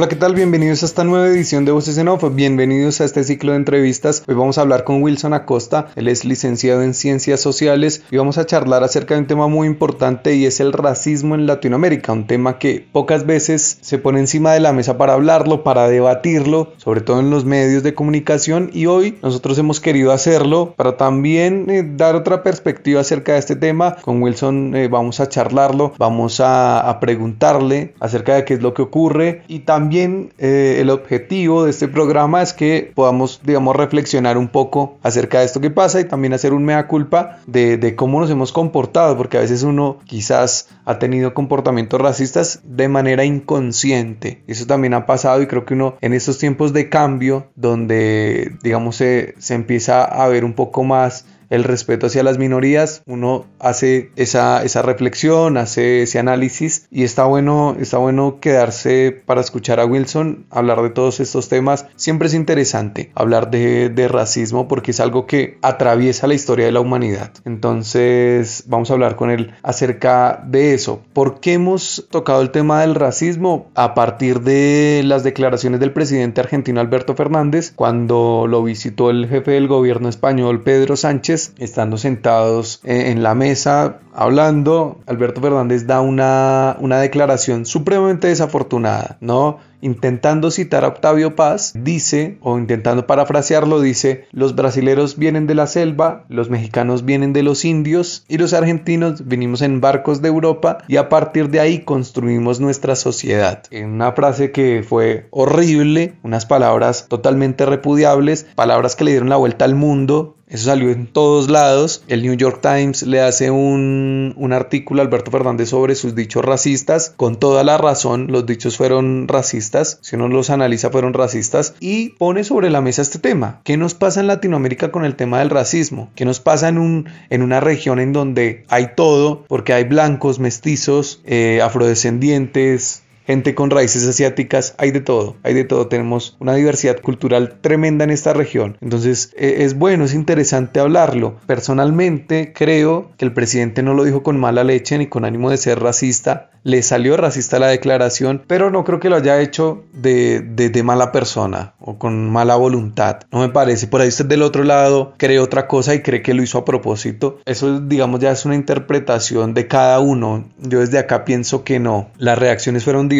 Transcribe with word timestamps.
Hola, 0.00 0.08
¿qué 0.08 0.16
tal? 0.16 0.34
Bienvenidos 0.34 0.82
a 0.82 0.86
esta 0.86 1.04
nueva 1.04 1.26
edición 1.26 1.66
de 1.66 1.72
Voces 1.72 1.98
en 1.98 2.08
Off. 2.08 2.24
Bienvenidos 2.34 3.02
a 3.02 3.04
este 3.04 3.22
ciclo 3.22 3.52
de 3.52 3.58
entrevistas. 3.58 4.24
Hoy 4.26 4.34
vamos 4.34 4.56
a 4.56 4.62
hablar 4.62 4.84
con 4.84 5.02
Wilson 5.02 5.34
Acosta. 5.34 5.88
Él 5.94 6.08
es 6.08 6.24
licenciado 6.24 6.80
en 6.80 6.94
Ciencias 6.94 7.42
Sociales 7.42 8.02
y 8.10 8.16
vamos 8.16 8.38
a 8.38 8.46
charlar 8.46 8.82
acerca 8.82 9.12
de 9.12 9.20
un 9.20 9.26
tema 9.26 9.46
muy 9.46 9.68
importante 9.68 10.34
y 10.36 10.46
es 10.46 10.58
el 10.60 10.72
racismo 10.72 11.34
en 11.34 11.46
Latinoamérica. 11.46 12.14
Un 12.14 12.26
tema 12.26 12.58
que 12.58 12.88
pocas 12.90 13.26
veces 13.26 13.76
se 13.82 13.98
pone 13.98 14.20
encima 14.20 14.54
de 14.54 14.60
la 14.60 14.72
mesa 14.72 14.96
para 14.96 15.12
hablarlo, 15.12 15.64
para 15.64 15.86
debatirlo, 15.86 16.72
sobre 16.78 17.02
todo 17.02 17.20
en 17.20 17.28
los 17.28 17.44
medios 17.44 17.82
de 17.82 17.92
comunicación. 17.92 18.70
Y 18.72 18.86
hoy 18.86 19.18
nosotros 19.22 19.58
hemos 19.58 19.80
querido 19.80 20.12
hacerlo 20.12 20.72
para 20.78 20.96
también 20.96 21.68
eh, 21.68 21.84
dar 21.86 22.16
otra 22.16 22.42
perspectiva 22.42 23.02
acerca 23.02 23.34
de 23.34 23.40
este 23.40 23.54
tema. 23.54 23.96
Con 23.96 24.22
Wilson 24.22 24.74
eh, 24.76 24.88
vamos 24.88 25.20
a 25.20 25.28
charlarlo, 25.28 25.92
vamos 25.98 26.40
a, 26.40 26.88
a 26.88 27.00
preguntarle 27.00 27.92
acerca 28.00 28.36
de 28.36 28.46
qué 28.46 28.54
es 28.54 28.62
lo 28.62 28.72
que 28.72 28.80
ocurre 28.80 29.42
y 29.46 29.58
también 29.58 29.89
también 29.90 30.32
eh, 30.38 30.76
el 30.78 30.88
objetivo 30.88 31.64
de 31.64 31.70
este 31.70 31.88
programa 31.88 32.42
es 32.42 32.52
que 32.52 32.92
podamos, 32.94 33.40
digamos, 33.42 33.74
reflexionar 33.74 34.38
un 34.38 34.46
poco 34.46 34.98
acerca 35.02 35.40
de 35.40 35.46
esto 35.46 35.60
que 35.60 35.70
pasa 35.70 35.98
y 35.98 36.04
también 36.04 36.32
hacer 36.32 36.52
un 36.52 36.64
mea 36.64 36.86
culpa 36.86 37.40
de, 37.48 37.76
de 37.76 37.96
cómo 37.96 38.20
nos 38.20 38.30
hemos 38.30 38.52
comportado, 38.52 39.16
porque 39.16 39.36
a 39.36 39.40
veces 39.40 39.64
uno 39.64 39.98
quizás 40.04 40.68
ha 40.84 41.00
tenido 41.00 41.34
comportamientos 41.34 42.00
racistas 42.00 42.60
de 42.62 42.86
manera 42.86 43.24
inconsciente. 43.24 44.44
Eso 44.46 44.64
también 44.64 44.94
ha 44.94 45.06
pasado 45.06 45.42
y 45.42 45.48
creo 45.48 45.64
que 45.64 45.74
uno 45.74 45.96
en 46.00 46.14
estos 46.14 46.38
tiempos 46.38 46.72
de 46.72 46.88
cambio, 46.88 47.48
donde, 47.56 48.52
digamos, 48.62 48.94
se, 48.94 49.34
se 49.38 49.54
empieza 49.54 50.04
a 50.04 50.28
ver 50.28 50.44
un 50.44 50.52
poco 50.52 50.84
más 50.84 51.24
el 51.50 51.64
respeto 51.64 52.06
hacia 52.06 52.22
las 52.22 52.38
minorías, 52.38 53.02
uno 53.06 53.46
hace 53.58 54.10
esa, 54.16 54.62
esa 54.62 54.82
reflexión, 54.82 55.56
hace 55.56 56.02
ese 56.02 56.18
análisis 56.18 56.86
y 56.90 57.02
está 57.02 57.24
bueno, 57.24 57.76
está 57.78 57.98
bueno 57.98 58.38
quedarse 58.40 59.22
para 59.26 59.40
escuchar 59.40 59.80
a 59.80 59.84
Wilson 59.84 60.46
hablar 60.50 60.80
de 60.82 60.90
todos 60.90 61.20
estos 61.20 61.48
temas. 61.48 61.86
Siempre 61.96 62.28
es 62.28 62.34
interesante 62.34 63.10
hablar 63.14 63.50
de, 63.50 63.88
de 63.88 64.08
racismo 64.08 64.68
porque 64.68 64.92
es 64.92 65.00
algo 65.00 65.26
que 65.26 65.58
atraviesa 65.60 66.28
la 66.28 66.34
historia 66.34 66.66
de 66.66 66.72
la 66.72 66.80
humanidad. 66.80 67.32
Entonces 67.44 68.64
vamos 68.68 68.90
a 68.90 68.94
hablar 68.94 69.16
con 69.16 69.30
él 69.30 69.52
acerca 69.62 70.42
de 70.46 70.74
eso. 70.74 71.02
¿Por 71.12 71.40
qué 71.40 71.54
hemos 71.54 72.06
tocado 72.10 72.42
el 72.42 72.50
tema 72.50 72.80
del 72.80 72.94
racismo? 72.94 73.70
A 73.74 73.94
partir 73.94 74.40
de 74.42 75.02
las 75.04 75.24
declaraciones 75.24 75.80
del 75.80 75.92
presidente 75.92 76.40
argentino 76.40 76.80
Alberto 76.80 77.16
Fernández 77.16 77.72
cuando 77.74 78.46
lo 78.48 78.62
visitó 78.62 79.10
el 79.10 79.26
jefe 79.28 79.52
del 79.52 79.66
gobierno 79.66 80.08
español 80.08 80.62
Pedro 80.62 80.96
Sánchez 80.96 81.39
estando 81.58 81.96
sentados 81.96 82.80
eh, 82.84 83.10
en 83.10 83.22
la 83.22 83.34
mesa 83.34 84.00
hablando, 84.12 85.00
Alberto 85.06 85.40
Fernández 85.40 85.86
da 85.86 86.00
una, 86.00 86.76
una 86.80 86.98
declaración 86.98 87.66
supremamente 87.66 88.28
desafortunada, 88.28 89.18
¿no? 89.20 89.58
intentando 89.82 90.50
citar 90.50 90.84
a 90.84 90.88
Octavio 90.88 91.34
Paz, 91.36 91.72
dice, 91.74 92.38
o 92.42 92.58
intentando 92.58 93.06
parafrasearlo, 93.06 93.80
dice, 93.80 94.26
los 94.30 94.54
brasileros 94.54 95.16
vienen 95.16 95.46
de 95.46 95.54
la 95.54 95.66
selva, 95.66 96.24
los 96.28 96.50
mexicanos 96.50 97.04
vienen 97.04 97.32
de 97.32 97.42
los 97.42 97.64
indios 97.64 98.24
y 98.28 98.38
los 98.38 98.52
argentinos 98.52 99.26
vinimos 99.26 99.62
en 99.62 99.80
barcos 99.80 100.20
de 100.20 100.28
Europa 100.28 100.78
y 100.86 100.96
a 100.96 101.08
partir 101.08 101.48
de 101.48 101.60
ahí 101.60 101.78
construimos 101.80 102.60
nuestra 102.60 102.94
sociedad. 102.94 103.62
En 103.70 103.90
una 103.90 104.12
frase 104.12 104.52
que 104.52 104.84
fue 104.86 105.28
horrible, 105.30 106.14
unas 106.22 106.46
palabras 106.46 107.06
totalmente 107.08 107.64
repudiables, 107.64 108.46
palabras 108.54 108.96
que 108.96 109.04
le 109.04 109.12
dieron 109.12 109.30
la 109.30 109.36
vuelta 109.36 109.64
al 109.64 109.74
mundo, 109.74 110.36
eso 110.50 110.64
salió 110.64 110.90
en 110.90 111.06
todos 111.06 111.48
lados. 111.48 112.02
El 112.08 112.22
New 112.22 112.34
York 112.34 112.60
Times 112.60 113.04
le 113.04 113.20
hace 113.20 113.52
un, 113.52 114.34
un, 114.36 114.52
artículo 114.52 115.00
a 115.00 115.04
Alberto 115.04 115.30
Fernández 115.30 115.68
sobre 115.68 115.94
sus 115.94 116.16
dichos 116.16 116.44
racistas. 116.44 117.14
Con 117.16 117.36
toda 117.36 117.62
la 117.62 117.78
razón, 117.78 118.26
los 118.30 118.46
dichos 118.46 118.76
fueron 118.76 119.28
racistas. 119.28 120.00
Si 120.02 120.16
uno 120.16 120.26
los 120.26 120.50
analiza, 120.50 120.90
fueron 120.90 121.14
racistas. 121.14 121.74
Y 121.78 122.10
pone 122.10 122.42
sobre 122.42 122.68
la 122.68 122.80
mesa 122.80 123.02
este 123.02 123.20
tema. 123.20 123.60
¿Qué 123.62 123.76
nos 123.76 123.94
pasa 123.94 124.18
en 124.20 124.26
Latinoamérica 124.26 124.90
con 124.90 125.04
el 125.04 125.14
tema 125.14 125.38
del 125.38 125.50
racismo? 125.50 126.10
¿Qué 126.16 126.24
nos 126.24 126.40
pasa 126.40 126.68
en, 126.68 126.78
un, 126.78 127.08
en 127.30 127.42
una 127.42 127.60
región 127.60 128.00
en 128.00 128.12
donde 128.12 128.64
hay 128.68 128.94
todo? 128.96 129.44
Porque 129.46 129.72
hay 129.72 129.84
blancos, 129.84 130.40
mestizos, 130.40 131.22
eh, 131.26 131.60
afrodescendientes, 131.62 132.99
gente 133.30 133.54
con 133.54 133.70
raíces 133.70 134.06
asiáticas, 134.06 134.74
hay 134.78 134.90
de 134.90 135.00
todo, 135.00 135.36
hay 135.42 135.54
de 135.54 135.64
todo. 135.64 135.86
Tenemos 135.86 136.36
una 136.40 136.54
diversidad 136.54 137.00
cultural 137.00 137.58
tremenda 137.60 138.04
en 138.04 138.10
esta 138.10 138.32
región. 138.32 138.76
Entonces 138.80 139.32
e, 139.36 139.64
es 139.64 139.78
bueno, 139.78 140.04
es 140.04 140.14
interesante 140.14 140.80
hablarlo. 140.80 141.36
Personalmente 141.46 142.52
creo 142.54 143.10
que 143.16 143.24
el 143.24 143.32
presidente 143.32 143.82
no 143.82 143.94
lo 143.94 144.04
dijo 144.04 144.22
con 144.22 144.38
mala 144.38 144.64
leche 144.64 144.98
ni 144.98 145.06
con 145.06 145.24
ánimo 145.24 145.50
de 145.50 145.56
ser 145.56 145.80
racista 145.80 146.50
le 146.62 146.82
salió 146.82 147.16
racista 147.16 147.58
la 147.58 147.68
declaración, 147.68 148.42
pero 148.46 148.70
no 148.70 148.84
creo 148.84 149.00
que 149.00 149.08
lo 149.08 149.16
haya 149.16 149.40
hecho 149.40 149.84
de, 149.92 150.40
de, 150.40 150.82
mala 150.82 151.12
persona 151.12 151.74
o 151.78 151.98
con 151.98 152.30
mala 152.30 152.56
voluntad. 152.56 153.20
No 153.30 153.40
me 153.40 153.48
parece. 153.48 153.86
Por 153.86 154.00
ahí 154.00 154.08
usted 154.08 154.26
del 154.26 154.42
otro 154.42 154.64
lado 154.64 155.14
cree 155.18 155.38
otra 155.38 155.66
cosa 155.66 155.94
y 155.94 156.00
cree 156.00 156.22
que 156.22 156.34
lo 156.34 156.42
hizo 156.42 156.58
a 156.58 156.64
propósito. 156.64 157.38
Eso, 157.44 157.80
digamos, 157.80 158.20
ya 158.20 158.30
es 158.30 158.44
una 158.44 158.54
interpretación 158.54 159.54
de 159.54 159.66
cada 159.68 160.00
uno. 160.00 160.48
Yo 160.58 160.80
desde 160.80 160.98
acá 160.98 161.24
pienso 161.24 161.64
que 161.64 161.78
no. 161.78 162.10
Las 162.16 162.38
reacciones 162.38 162.84
fueron 162.84 163.08
diversas. 163.08 163.19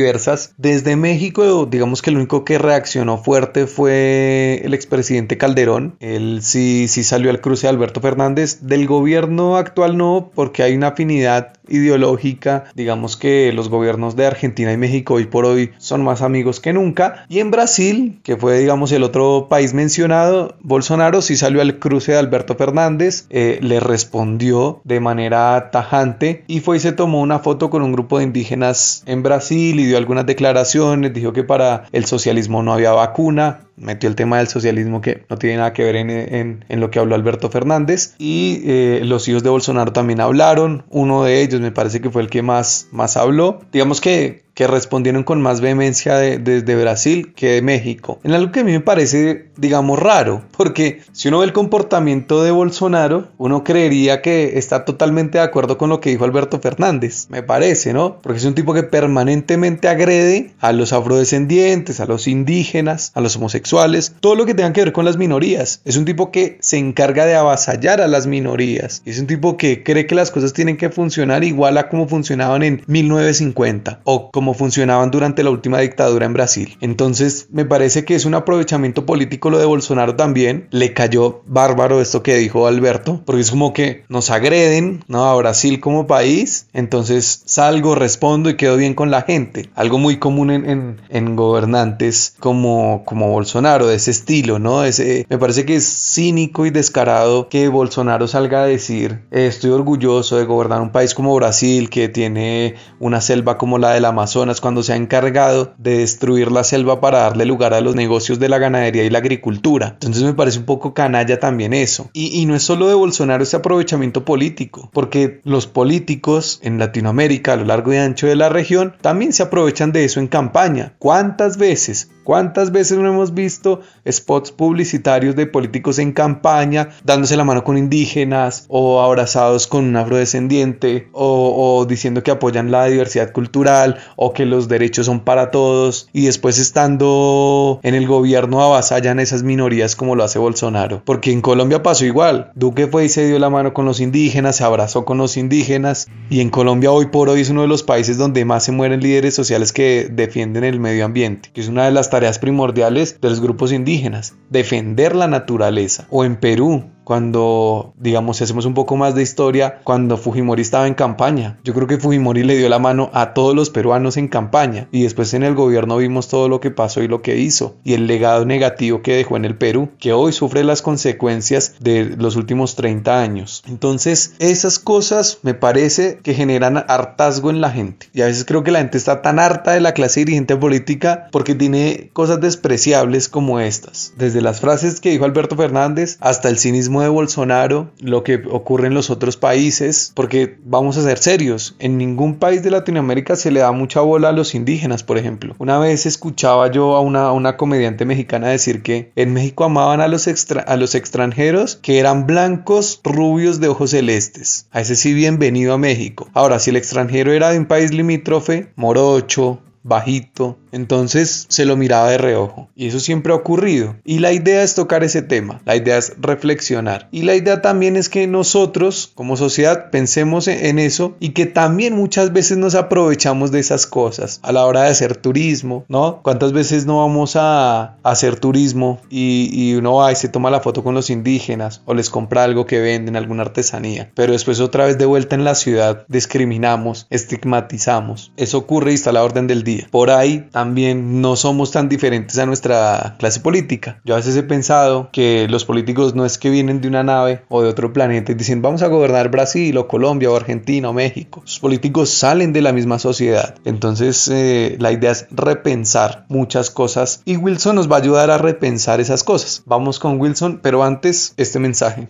Desde 0.56 0.97
México, 0.97 1.66
digamos 1.66 2.03
que 2.03 2.11
el 2.11 2.16
único 2.16 2.44
que 2.44 2.59
reaccionó 2.59 3.19
fuerte 3.19 3.66
fue 3.66 4.61
el 4.65 4.75
expresidente 4.75 5.38
Calderón. 5.38 5.97
Él 6.00 6.41
sí, 6.43 6.88
sí 6.88 7.05
salió 7.05 7.31
al 7.31 7.41
cruce 7.41 7.66
de 7.66 7.71
Alberto 7.71 8.00
Fernández. 8.00 8.60
Del 8.62 8.87
gobierno 8.87 9.56
actual 9.56 9.97
no, 9.97 10.31
porque 10.34 10.62
hay 10.62 10.75
una 10.75 10.89
afinidad 10.89 11.53
ideológica, 11.70 12.64
digamos 12.75 13.16
que 13.16 13.53
los 13.53 13.69
gobiernos 13.69 14.16
de 14.16 14.26
Argentina 14.26 14.72
y 14.72 14.76
México 14.76 15.14
hoy 15.14 15.26
por 15.26 15.44
hoy 15.44 15.70
son 15.78 16.03
más 16.03 16.22
amigos 16.22 16.60
que 16.60 16.72
nunca. 16.72 17.25
Y 17.28 17.41
en 17.41 17.50
Brasil, 17.50 18.20
que 18.22 18.36
fue 18.36 18.58
digamos 18.58 18.92
el 18.92 19.03
otro 19.03 19.47
país 19.48 19.75
mencionado, 19.75 20.56
Bolsonaro 20.60 21.22
sí 21.22 21.36
salió 21.36 21.60
al 21.60 21.78
cruce 21.78 22.12
de 22.12 22.19
Alberto 22.19 22.56
Fernández, 22.56 23.26
eh, 23.30 23.59
le 23.62 23.80
respondió 23.80 24.80
de 24.84 25.00
manera 25.00 25.70
tajante 25.70 26.44
y 26.47 26.60
fue 26.60 26.76
y 26.76 26.80
se 26.80 26.92
tomó 26.92 27.20
una 27.20 27.41
foto 27.41 27.70
con 27.70 27.82
un 27.82 27.92
grupo 27.92 28.19
de 28.19 28.25
indígenas 28.25 29.03
en 29.06 29.22
Brasil 29.22 29.78
y 29.80 29.86
dio 29.86 29.97
algunas 29.97 30.26
declaraciones, 30.26 31.12
dijo 31.12 31.32
que 31.32 31.44
para 31.44 31.84
el 31.92 32.04
socialismo 32.04 32.62
no 32.62 32.72
había 32.72 32.92
vacuna, 32.92 33.60
metió 33.76 34.09
el 34.09 34.14
tema 34.14 34.38
del 34.38 34.48
socialismo 34.48 35.00
que 35.00 35.25
no 35.28 35.36
tiene 35.36 35.56
nada 35.56 35.72
que 35.72 35.84
ver 35.84 35.97
en, 35.97 36.64
lo 36.69 36.91
que 36.91 36.98
habló 36.98 37.14
Alberto 37.14 37.50
Fernández 37.50 38.14
y 38.19 38.62
eh, 38.64 39.00
los 39.04 39.26
hijos 39.28 39.42
de 39.42 39.50
Bolsonaro 39.50 39.92
también 39.92 40.20
hablaron, 40.20 40.84
uno 40.91 41.25
de 41.25 41.42
ellos 41.42 41.59
me 41.60 41.72
parece 41.72 42.00
que 42.00 42.10
fue 42.10 42.22
el 42.22 42.31
que 42.31 42.43
más, 42.43 42.88
más 42.93 43.16
habló, 43.16 43.60
digamos 43.72 44.00
que 44.00 44.44
que 44.60 44.66
respondieron 44.66 45.25
con 45.25 45.41
más 45.41 45.62
vehemencia 45.62 46.19
desde 46.19 46.76
Brasil 46.76 47.32
que 47.34 47.53
de 47.53 47.62
México. 47.62 48.21
En 48.25 48.34
algo 48.34 48.53
que 48.53 48.60
a 48.60 48.65
mí 48.65 48.72
me 48.72 48.81
parece, 48.81 49.47
digamos, 49.56 49.98
raro, 49.98 50.43
porque 50.54 51.00
si 51.12 51.28
uno 51.28 51.38
ve 51.38 51.47
el 51.47 51.54
comportamiento 51.54 52.42
de 52.42 52.51
Bolsonaro, 52.51 53.28
uno 53.39 53.65
creería 53.65 54.21
que 54.21 54.59
está 54.59 54.84
totalmente 54.84 55.39
de 55.39 55.45
acuerdo 55.45 55.78
con 55.78 55.89
lo 55.89 56.03
que 56.03 56.10
dijo 56.10 56.27
Alberto 56.27 56.60
Fernández, 56.60 57.28
me 57.30 57.42
parece, 57.42 57.95
¿no? 57.95 58.21
Porque 58.21 58.36
es 58.36 58.45
un 58.45 58.54
tipo 58.54 58.74
que 58.74 58.83
permanentemente 58.83 59.89
agrede 59.89 60.53
a 60.60 60.72
los 60.72 60.92
afrodescendientes, 60.92 61.98
a 62.01 62.04
los 62.04 62.28
indígenas, 62.28 63.12
a 63.15 63.22
los 63.22 63.36
homosexuales, 63.36 64.15
todo 64.21 64.34
lo 64.34 64.45
que 64.45 64.53
tenga 64.53 64.74
que 64.74 64.84
ver 64.84 64.92
con 64.92 65.07
las 65.07 65.16
minorías. 65.16 65.80
Es 65.86 65.97
un 65.97 66.04
tipo 66.04 66.30
que 66.30 66.59
se 66.60 66.77
encarga 66.77 67.24
de 67.24 67.34
avasallar 67.34 68.03
a 68.03 68.09
las 68.09 68.27
minorías. 68.27 69.01
Es 69.07 69.18
un 69.18 69.27
tipo 69.27 69.57
que 69.57 69.83
cree 69.83 70.07
que 70.07 70.15
las 70.15 70.30
cosas 70.30 70.53
tienen 70.53 70.77
que 70.77 70.91
funcionar 70.91 71.45
igual 71.45 71.78
a 71.78 71.89
como 71.89 72.07
funcionaban 72.07 72.62
en 72.62 72.83
1950 72.86 74.01
o 74.04 74.30
como 74.30 74.49
como 74.50 74.54
funcionaban 74.58 75.12
durante 75.12 75.44
la 75.44 75.50
última 75.50 75.78
dictadura 75.78 76.26
en 76.26 76.32
Brasil. 76.32 76.76
Entonces 76.80 77.47
me 77.52 77.64
parece 77.64 78.04
que 78.04 78.16
es 78.16 78.24
un 78.24 78.34
aprovechamiento 78.34 79.06
político 79.06 79.48
lo 79.48 79.58
de 79.58 79.64
Bolsonaro 79.64 80.16
también. 80.16 80.66
Le 80.70 80.92
cayó 80.92 81.42
bárbaro 81.47 82.00
esto 82.00 82.24
que 82.24 82.36
dijo 82.36 82.66
Alberto, 82.66 83.22
porque 83.24 83.42
es 83.42 83.50
como 83.50 83.72
que 83.72 84.02
nos 84.08 84.30
agreden, 84.30 85.04
¿no? 85.06 85.26
A 85.26 85.36
Brasil 85.36 85.78
como 85.78 86.08
país, 86.08 86.66
entonces 86.72 87.42
salgo, 87.44 87.94
respondo 87.94 88.50
y 88.50 88.56
quedo 88.56 88.76
bien 88.76 88.94
con 88.94 89.12
la 89.12 89.22
gente. 89.22 89.68
Algo 89.76 89.98
muy 89.98 90.18
común 90.18 90.50
en, 90.50 91.00
en, 91.08 91.36
gobernantes 91.36 92.34
como, 92.41 93.04
como 93.04 93.28
Bolsonaro, 93.28 93.86
de 93.86 93.97
ese 93.97 94.10
estilo, 94.10 94.58
¿no? 94.58 94.82
Ese, 94.82 95.26
me 95.28 95.38
parece 95.38 95.64
que 95.64 95.76
es 95.76 95.86
cínico 95.86 96.66
y 96.66 96.70
descarado 96.70 97.48
que 97.48 97.68
Bolsonaro 97.68 98.26
salga 98.26 98.62
a 98.62 98.66
decir, 98.66 99.20
estoy 99.30 99.70
orgulloso 99.70 100.38
de 100.38 100.44
gobernar 100.44 100.80
un 100.80 100.91
país 100.91 101.14
como 101.14 101.36
Brasil, 101.36 101.88
que 101.88 102.08
tiene 102.08 102.74
una 102.98 103.20
selva 103.20 103.58
como 103.58 103.78
la 103.78 103.91
del 103.91 104.06
Amazonas, 104.06 104.40
cuando 104.60 104.83
se 104.83 104.92
ha 104.92 104.97
encargado 104.97 105.75
de 105.78 105.98
destruir 105.98 106.51
la 106.51 106.65
selva 106.65 107.01
para 107.01 107.21
darle 107.21 107.45
lugar 107.45 107.75
a 107.75 107.81
los 107.81 107.95
negocios 107.95 108.39
de 108.39 108.48
la 108.48 108.59
ganadería 108.59 109.04
y 109.04 109.10
la 109.10 109.19
agricultura. 109.19 109.91
Entonces 109.95 110.22
me 110.22 110.34
parece 110.34 110.59
un 110.59 110.65
poco 110.65 110.95
canalla 110.95 111.39
también 111.39 111.72
eso. 111.72 112.10
Y, 112.13 112.41
y 112.41 112.47
no 112.47 112.54
es 112.54 112.63
solo 112.63 112.89
de 112.89 112.95
Bolsonaro 112.95 113.42
ese 113.42 113.57
aprovechamiento 113.57 114.25
político, 114.25 114.91
porque 114.92 115.41
los 115.45 115.66
políticos 115.66 116.60
en 116.63 116.78
Latinoamérica 116.78 117.53
a 117.53 117.57
lo 117.57 117.65
largo 117.65 117.92
y 117.92 117.98
ancho 117.98 118.27
de 118.27 118.37
la 118.37 118.48
región 118.48 118.95
también 119.01 119.33
se 119.33 119.42
aprovechan 119.42 119.92
de 119.92 120.04
eso 120.04 120.21
en 120.21 120.28
campaña. 120.28 120.95
¿Cuántas 120.98 121.57
veces 121.57 122.10
¿Cuántas 122.30 122.71
veces 122.71 122.97
no 122.97 123.09
hemos 123.09 123.34
visto 123.34 123.80
spots 124.09 124.53
publicitarios 124.53 125.34
de 125.34 125.48
políticos 125.48 125.98
en 125.98 126.12
campaña 126.12 126.91
dándose 127.03 127.36
la 127.36 127.42
mano 127.42 127.65
con 127.65 127.77
indígenas 127.77 128.66
o 128.68 129.03
abrazados 129.03 129.66
con 129.66 129.82
un 129.82 129.97
afrodescendiente 129.97 131.09
o, 131.12 131.84
diciendo 131.88 132.22
que 132.22 132.30
apoyan 132.30 132.71
la 132.71 132.84
diversidad 132.84 133.32
cultural 133.32 133.98
o 134.15 134.32
que 134.32 134.47
los 134.47 134.68
derechos 134.68 135.06
son 135.06 135.24
para 135.24 135.50
todos 135.50 136.09
y 136.12 136.27
después 136.27 136.60
estando 136.60 137.80
en 137.82 137.97
el 137.97 138.06
gobierno 138.06 138.62
avasallan 138.62 139.18
esas 139.18 139.42
minorías 139.42 139.97
como 139.97 140.15
lo 140.15 140.22
hace 140.22 140.38
Bolsonaro? 140.38 141.03
Porque 141.04 141.33
en 141.33 141.41
Colombia 141.41 141.83
pasó 141.83 142.04
igual. 142.04 142.53
Duque 142.54 142.86
fue 142.86 143.06
y 143.06 143.09
se 143.09 143.26
dio 143.26 143.41
la 143.41 143.50
mano 143.50 143.74
con 143.74 143.86
los 143.86 143.98
indígenas, 143.98 144.54
se 144.54 144.62
abrazó 144.62 145.04
con 145.04 145.18
los 145.18 145.36
indígenas 145.36 146.06
y 146.28 146.42
en 146.42 146.50
Colombia 146.50 146.92
hoy 146.92 147.06
por 147.06 147.28
hoy 147.28 147.41
es 147.41 147.50
uno 147.50 147.62
de 147.62 147.66
los 147.66 147.83
países 147.83 148.18
donde 148.18 148.44
más 148.44 148.62
se 148.62 148.71
mueren 148.71 149.00
líderes 149.00 149.34
sociales 149.34 149.72
que 149.72 150.09
defienden 150.12 150.62
el 150.62 150.78
medio 150.78 151.04
ambiente, 151.04 151.50
que 151.53 151.60
es 151.60 151.66
una 151.66 151.86
de 151.86 151.91
las 151.91 152.09
tareas 152.09 152.20
primordiales 152.39 153.21
de 153.21 153.28
los 153.28 153.41
grupos 153.41 153.72
indígenas, 153.72 154.34
defender 154.51 155.15
la 155.15 155.27
naturaleza. 155.27 156.07
O 156.11 156.25
en 156.25 156.37
Perú, 156.37 156.91
cuando, 157.10 157.92
digamos, 157.97 158.36
si 158.36 158.45
hacemos 158.45 158.66
un 158.66 158.74
poco 158.74 158.97
más 158.97 159.16
de 159.16 159.22
historia, 159.22 159.80
cuando 159.83 160.16
Fujimori 160.16 160.62
estaba 160.62 160.86
en 160.86 160.95
campaña. 160.95 161.59
Yo 161.65 161.74
creo 161.74 161.89
que 161.89 161.98
Fujimori 161.98 162.45
le 162.45 162.57
dio 162.57 162.68
la 162.68 162.78
mano 162.78 163.10
a 163.12 163.34
todos 163.34 163.53
los 163.53 163.68
peruanos 163.68 164.16
en 164.16 164.28
campaña 164.28 164.86
y 164.92 165.03
después 165.03 165.34
en 165.34 165.42
el 165.42 165.57
gobierno 165.57 165.97
vimos 165.97 166.28
todo 166.28 166.48
lo 166.48 166.60
que 166.60 166.71
pasó 166.71 167.03
y 167.03 167.09
lo 167.09 167.21
que 167.21 167.36
hizo 167.36 167.74
y 167.83 167.95
el 167.95 168.07
legado 168.07 168.45
negativo 168.45 169.03
que 169.03 169.16
dejó 169.16 169.36
en 169.36 169.45
el 169.45 169.57
Perú, 169.57 169.91
que 169.98 170.12
hoy 170.12 170.33
sufre 170.33 170.62
las 170.62 170.83
consecuencias 170.83 171.74
de 171.80 172.15
los 172.16 172.36
últimos 172.36 172.77
30 172.77 173.21
años. 173.21 173.65
Entonces, 173.66 174.34
esas 174.39 174.78
cosas 174.78 175.41
me 175.42 175.54
parece 175.54 176.21
que 176.22 176.34
generan 176.34 176.77
hartazgo 176.86 177.51
en 177.51 177.60
la 177.60 177.72
gente 177.72 178.07
y 178.15 178.22
a 178.22 178.27
veces 178.27 178.45
creo 178.45 178.62
que 178.62 178.71
la 178.71 178.78
gente 178.78 178.98
está 178.98 179.21
tan 179.21 179.41
harta 179.41 179.72
de 179.72 179.80
la 179.80 179.95
clase 179.95 180.21
dirigente 180.21 180.57
política 180.57 181.27
porque 181.33 181.57
tiene 181.57 182.10
cosas 182.12 182.41
despreciables 182.41 183.28
como 183.28 183.59
estas, 183.59 184.12
desde 184.16 184.42
las 184.42 184.60
frases 184.60 185.01
que 185.01 185.10
dijo 185.10 185.24
Alberto 185.24 185.57
Fernández 185.57 186.16
hasta 186.21 186.48
el 186.48 186.57
cinismo 186.57 186.99
de 187.02 187.08
Bolsonaro, 187.08 187.91
lo 188.00 188.22
que 188.22 188.42
ocurre 188.50 188.86
en 188.86 188.94
los 188.94 189.10
otros 189.10 189.36
países, 189.36 190.12
porque 190.14 190.58
vamos 190.64 190.97
a 190.97 191.02
ser 191.02 191.18
serios, 191.18 191.76
en 191.78 191.98
ningún 191.98 192.36
país 192.36 192.62
de 192.62 192.70
Latinoamérica 192.70 193.36
se 193.36 193.50
le 193.50 193.60
da 193.60 193.72
mucha 193.72 194.00
bola 194.00 194.30
a 194.30 194.32
los 194.32 194.54
indígenas, 194.54 195.02
por 195.02 195.18
ejemplo. 195.18 195.54
Una 195.58 195.78
vez 195.78 196.06
escuchaba 196.06 196.70
yo 196.70 196.97
a 196.97 197.00
una, 197.00 197.56
comediante 197.56 198.04
mexicana 198.04 198.48
decir 198.48 198.82
que 198.82 199.12
en 199.16 199.32
México 199.32 199.64
amaban 199.64 200.00
a 200.00 200.08
los, 200.08 200.28
a 200.66 200.76
los 200.76 200.94
extranjeros 200.94 201.76
que 201.76 201.98
eran 201.98 202.26
blancos, 202.26 203.00
rubios 203.04 203.60
de 203.60 203.68
ojos 203.68 203.91
celestes. 203.91 204.66
A 204.70 204.80
ese 204.80 204.97
sí, 204.97 205.14
bienvenido 205.14 205.74
a 205.74 205.78
México. 205.78 206.28
Ahora, 206.32 206.58
si 206.58 206.70
el 206.70 206.76
extranjero 206.76 207.32
era 207.32 207.50
de 207.50 207.58
un 207.58 207.66
país 207.66 207.92
limítrofe, 207.92 208.72
morocho, 208.76 209.60
bajito, 209.82 210.59
entonces 210.72 211.47
se 211.48 211.65
lo 211.65 211.77
miraba 211.77 212.10
de 212.10 212.18
reojo. 212.18 212.68
Y 212.74 212.88
eso 212.88 213.00
siempre 213.00 213.32
ha 213.32 213.36
ocurrido. 213.36 213.97
Y 214.04 214.18
la 214.18 214.32
idea 214.32 214.62
es 214.62 214.74
tocar 214.74 215.04
ese 215.04 215.22
tema, 215.22 215.62
la 215.65 215.77
idea 215.77 215.98
es 215.98 216.15
reflexionar. 216.18 217.09
Y 217.10 217.22
la 217.22 217.34
idea 217.34 217.62
también 217.62 217.97
es 217.97 218.09
que 218.09 218.27
nosotros 218.27 219.10
como 219.15 219.36
sociedad 219.36 219.91
pensemos 219.91 220.48
en 220.48 220.78
eso 220.78 221.16
y 221.21 221.30
que 221.30 221.47
también 221.47 221.94
muchas 221.94 222.32
veces 222.32 222.59
nos 222.59 222.74
aprovechamos 222.74 223.50
de 223.50 223.60
esas 223.60 223.86
cosas 223.86 224.41
a 224.42 224.53
la 224.53 224.66
hora 224.66 224.82
de 224.82 224.91
hacer 224.91 225.16
turismo, 225.16 225.84
¿no? 225.88 226.21
¿Cuántas 226.22 226.53
veces 226.53 226.86
no 226.86 226.98
vamos 226.98 227.36
a, 227.36 227.97
hacer 228.03 228.38
turismo 228.38 229.00
y, 229.09 229.74
uno 229.74 229.97
va 229.97 230.12
y 230.12 230.16
se 230.16 230.28
toma 230.28 230.50
la 230.50 230.60
foto 230.60 230.83
con 230.83 230.94
los 230.94 231.10
indígenas 231.10 231.83
o 231.84 231.94
les 231.94 232.10
compra 232.10 232.44
algo 232.44 232.66
que 232.66 232.80
venden, 232.80 233.16
alguna 233.16 233.42
artesanía? 233.42 234.10
Pero 234.15 234.33
después 234.33 234.60
otra 234.60 234.86
vez 234.86 234.98
de 234.98 235.06
vuelta 235.06 235.36
en 235.36 235.44
la 235.44 235.54
ciudad 235.54 236.04
discriminamos, 236.09 237.06
estigmatizamos. 237.10 238.33
Eso 238.36 238.59
ocurre 238.59 238.92
y 238.92 238.94
está 238.94 239.10
a 239.10 239.12
la 239.15 239.22
orden 239.22 239.47
del 239.47 239.62
día. 239.62 239.70
Por 239.91 240.11
ahí 240.11 240.49
también 240.51 241.21
no 241.21 241.37
somos 241.37 241.71
tan 241.71 241.89
diferentes 241.89 242.39
a 242.39 242.47
nuestra 242.47 243.17
clase 243.19 243.41
política. 243.41 244.01
Yo 244.05 244.15
a 244.15 244.19
veces 244.19 244.37
he 244.37 244.43
pensado 244.43 245.09
que 245.13 245.47
los 245.49 245.65
políticos 245.65 246.15
no 246.15 246.25
es 246.25 246.39
que 246.39 246.51
vienen 246.51 246.81
de 246.81 246.89
una 246.89 247.03
nave 247.03 247.43
o 247.49 247.63
de 247.63 247.69
otro 247.69 247.93
planeta 247.93 248.33
y 248.33 248.34
dicen 248.34 248.63
vamos 248.63 248.83
a 248.83 248.89
gobernar 248.89 249.31
Brasil 249.31 249.77
o 249.77 249.89
Colombia 249.89 250.31
o 250.31 250.37
Argentina 250.37 250.89
o 250.89 250.93
México. 250.93 251.43
Los 251.43 251.59
políticos 251.59 252.11
salen 252.11 252.53
de 252.53 252.63
la 252.63 252.72
misma 252.72 252.99
sociedad. 252.99 253.55
Entonces 253.65 254.28
eh, 254.28 254.77
la 254.78 254.93
idea 254.93 255.13
es 255.13 255.27
repensar 255.31 256.25
muchas 256.28 256.71
cosas 256.71 257.23
y 257.25 257.37
Wilson 257.37 257.76
nos 257.76 257.90
va 257.90 257.97
a 257.97 258.00
ayudar 258.00 258.31
a 258.31 258.38
repensar 258.38 259.00
esas 259.00 259.25
cosas. 259.25 259.62
Vamos 259.67 259.99
con 259.99 260.21
Wilson, 260.21 260.61
pero 260.62 260.83
antes 260.85 261.35
este 261.37 261.59
mensaje. 261.59 262.09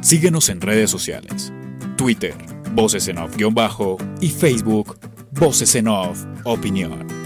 Síguenos 0.00 0.48
en 0.48 0.60
redes 0.60 0.90
sociales. 0.90 1.52
Twitter, 1.96 2.34
voces 2.74 3.08
en 3.08 3.18
off-bajo 3.18 3.96
y 4.20 4.30
Facebook 4.30 4.96
Voces 5.32 5.74
en 5.76 5.88
Off, 5.88 6.24
opinión. 6.44 7.17